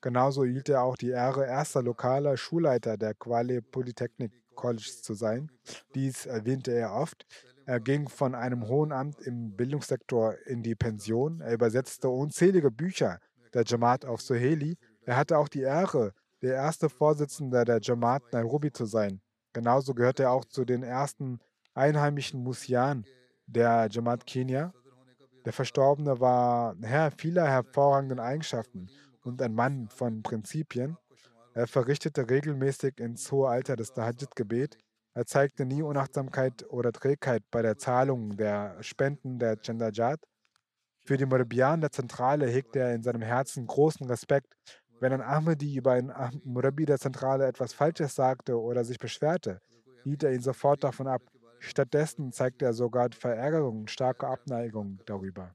Genauso 0.00 0.46
hielt 0.46 0.70
er 0.70 0.84
auch 0.84 0.96
die 0.96 1.10
Ehre, 1.10 1.44
erster 1.44 1.82
lokaler 1.82 2.38
Schulleiter 2.38 2.96
der 2.96 3.12
Kwale 3.12 3.60
Polytechnic 3.60 4.32
College 4.54 4.90
zu 5.02 5.12
sein. 5.12 5.50
Dies 5.94 6.24
erwähnte 6.24 6.72
er 6.72 6.94
oft. 6.94 7.26
Er 7.66 7.78
ging 7.78 8.08
von 8.08 8.34
einem 8.34 8.68
hohen 8.68 8.90
Amt 8.90 9.20
im 9.20 9.54
Bildungssektor 9.54 10.34
in 10.46 10.62
die 10.62 10.76
Pension. 10.76 11.42
Er 11.42 11.52
übersetzte 11.52 12.08
unzählige 12.08 12.70
Bücher 12.70 13.18
der 13.52 13.64
Jamaat 13.66 14.06
auf 14.06 14.22
Swahili. 14.22 14.78
Er 15.04 15.18
hatte 15.18 15.36
auch 15.36 15.48
die 15.48 15.60
Ehre, 15.60 16.14
der 16.40 16.54
erste 16.54 16.88
Vorsitzende 16.88 17.66
der 17.66 17.80
Jamaat 17.82 18.22
Nairobi 18.32 18.72
zu 18.72 18.86
sein. 18.86 19.20
Genauso 19.52 19.94
gehört 19.94 20.20
er 20.20 20.30
auch 20.30 20.44
zu 20.44 20.64
den 20.64 20.82
ersten 20.82 21.40
einheimischen 21.74 22.42
Musian 22.42 23.04
der 23.46 23.88
Jamaat 23.90 24.26
Kenia. 24.26 24.72
Der 25.44 25.52
Verstorbene 25.52 26.20
war 26.20 26.76
Herr 26.82 27.10
vieler 27.10 27.46
hervorragenden 27.46 28.20
Eigenschaften 28.20 28.88
und 29.24 29.40
ein 29.40 29.54
Mann 29.54 29.88
von 29.88 30.22
Prinzipien. 30.22 30.96
Er 31.54 31.66
verrichtete 31.66 32.28
regelmäßig 32.28 33.00
ins 33.00 33.32
hohe 33.32 33.48
Alter 33.48 33.76
das 33.76 33.92
Tahajjud-Gebet. 33.92 34.76
Er 35.14 35.26
zeigte 35.26 35.64
nie 35.64 35.82
Unachtsamkeit 35.82 36.64
oder 36.68 36.92
Trägheit 36.92 37.42
bei 37.50 37.62
der 37.62 37.78
Zahlung 37.78 38.36
der 38.36 38.80
Spenden 38.82 39.38
der 39.38 39.56
Chandajat. 39.60 40.20
Für 41.04 41.16
die 41.16 41.26
Murabian 41.26 41.80
der 41.80 41.90
Zentrale 41.90 42.46
hegte 42.46 42.80
er 42.80 42.94
in 42.94 43.02
seinem 43.02 43.22
Herzen 43.22 43.66
großen 43.66 44.06
Respekt 44.06 44.54
Wenn 45.00 45.12
ein 45.12 45.20
Ahmadi 45.22 45.76
über 45.76 45.92
einen 45.92 46.12
Murabi 46.44 46.84
der 46.84 46.98
Zentrale 46.98 47.46
etwas 47.46 47.72
Falsches 47.72 48.14
sagte 48.14 48.60
oder 48.60 48.84
sich 48.84 48.98
beschwerte, 48.98 49.60
hielt 50.02 50.22
er 50.22 50.32
ihn 50.32 50.40
sofort 50.40 50.82
davon 50.82 51.06
ab. 51.06 51.22
Stattdessen 51.60 52.32
zeigte 52.32 52.64
er 52.64 52.72
sogar 52.72 53.10
Verärgerung 53.12 53.80
und 53.80 53.90
starke 53.90 54.26
Abneigung 54.26 55.00
darüber. 55.06 55.54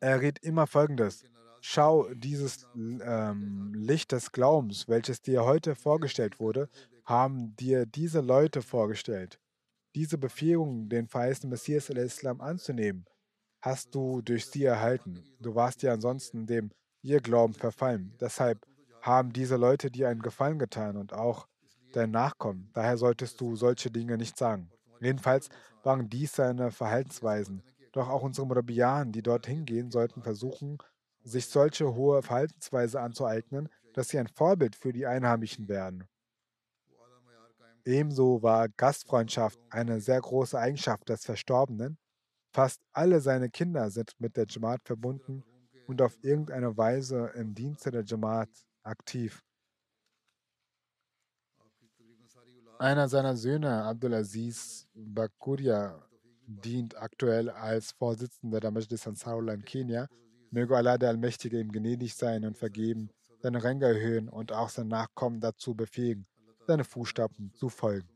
Er 0.00 0.20
riet 0.20 0.38
immer 0.40 0.66
Folgendes. 0.66 1.24
Schau, 1.60 2.08
dieses 2.14 2.66
ähm, 2.74 3.72
Licht 3.74 4.12
des 4.12 4.30
Glaubens, 4.30 4.88
welches 4.88 5.20
dir 5.20 5.44
heute 5.44 5.74
vorgestellt 5.74 6.38
wurde, 6.38 6.68
haben 7.04 7.56
dir 7.56 7.86
diese 7.86 8.20
Leute 8.20 8.62
vorgestellt. 8.62 9.40
Diese 9.94 10.18
Befähigung, 10.18 10.88
den 10.88 11.08
verheißenen 11.08 11.50
Messias 11.50 11.90
al-Islam 11.90 12.40
anzunehmen, 12.40 13.06
hast 13.60 13.94
du 13.94 14.20
durch 14.22 14.46
sie 14.46 14.64
erhalten. 14.64 15.24
Du 15.40 15.54
warst 15.54 15.82
ja 15.82 15.92
ansonsten 15.92 16.46
dem 16.46 16.70
ihr 17.06 17.20
Glauben 17.20 17.54
verfallen. 17.54 18.12
Deshalb 18.20 18.66
haben 19.00 19.32
diese 19.32 19.56
Leute 19.56 19.90
dir 19.90 20.08
einen 20.08 20.22
Gefallen 20.22 20.58
getan 20.58 20.96
und 20.96 21.12
auch 21.12 21.46
dein 21.92 22.10
Nachkommen. 22.10 22.68
Daher 22.74 22.96
solltest 22.96 23.40
du 23.40 23.54
solche 23.54 23.90
Dinge 23.90 24.18
nicht 24.18 24.36
sagen. 24.36 24.70
Jedenfalls 25.00 25.48
waren 25.84 26.10
dies 26.10 26.32
seine 26.32 26.72
Verhaltensweisen. 26.72 27.62
Doch 27.92 28.08
auch 28.08 28.22
unsere 28.22 28.46
Murabianen, 28.46 29.12
die 29.12 29.22
dorthin 29.22 29.64
gehen, 29.64 29.90
sollten 29.90 30.22
versuchen, 30.22 30.78
sich 31.22 31.46
solche 31.46 31.94
hohe 31.94 32.22
Verhaltensweise 32.22 33.00
anzueignen, 33.00 33.68
dass 33.94 34.08
sie 34.08 34.18
ein 34.18 34.28
Vorbild 34.28 34.74
für 34.74 34.92
die 34.92 35.06
Einheimischen 35.06 35.68
werden. 35.68 36.04
Ebenso 37.84 38.42
war 38.42 38.68
Gastfreundschaft 38.68 39.60
eine 39.70 40.00
sehr 40.00 40.20
große 40.20 40.58
Eigenschaft 40.58 41.08
des 41.08 41.24
Verstorbenen. 41.24 41.98
Fast 42.52 42.80
alle 42.92 43.20
seine 43.20 43.48
Kinder 43.48 43.90
sind 43.90 44.12
mit 44.18 44.36
der 44.36 44.46
Jamaat 44.48 44.80
verbunden 44.84 45.44
und 45.86 46.02
auf 46.02 46.16
irgendeine 46.22 46.76
Weise 46.76 47.32
im 47.34 47.54
Dienste 47.54 47.90
der 47.90 48.04
Jamaat 48.04 48.50
aktiv. 48.82 49.42
Einer 52.78 53.08
seiner 53.08 53.36
Söhne, 53.36 53.84
Abdulaziz 53.84 54.86
Bakuria, 54.94 56.06
dient 56.46 56.96
aktuell 56.96 57.50
als 57.50 57.92
Vorsitzender 57.92 58.60
der 58.60 58.70
Majlis 58.70 59.06
Ansarullah 59.06 59.54
in 59.54 59.64
Kenia. 59.64 60.08
Möge 60.50 60.76
Allah 60.76 60.98
der 60.98 61.08
Allmächtige 61.08 61.58
ihm 61.58 61.72
gnädig 61.72 62.14
sein 62.14 62.44
und 62.44 62.56
vergeben, 62.56 63.10
seine 63.38 63.62
Ränge 63.62 63.86
erhöhen 63.86 64.28
und 64.28 64.52
auch 64.52 64.68
sein 64.68 64.88
Nachkommen 64.88 65.40
dazu 65.40 65.74
befähigen, 65.74 66.26
seine 66.66 66.84
Fußstapfen 66.84 67.52
zu 67.54 67.68
folgen. 67.68 68.15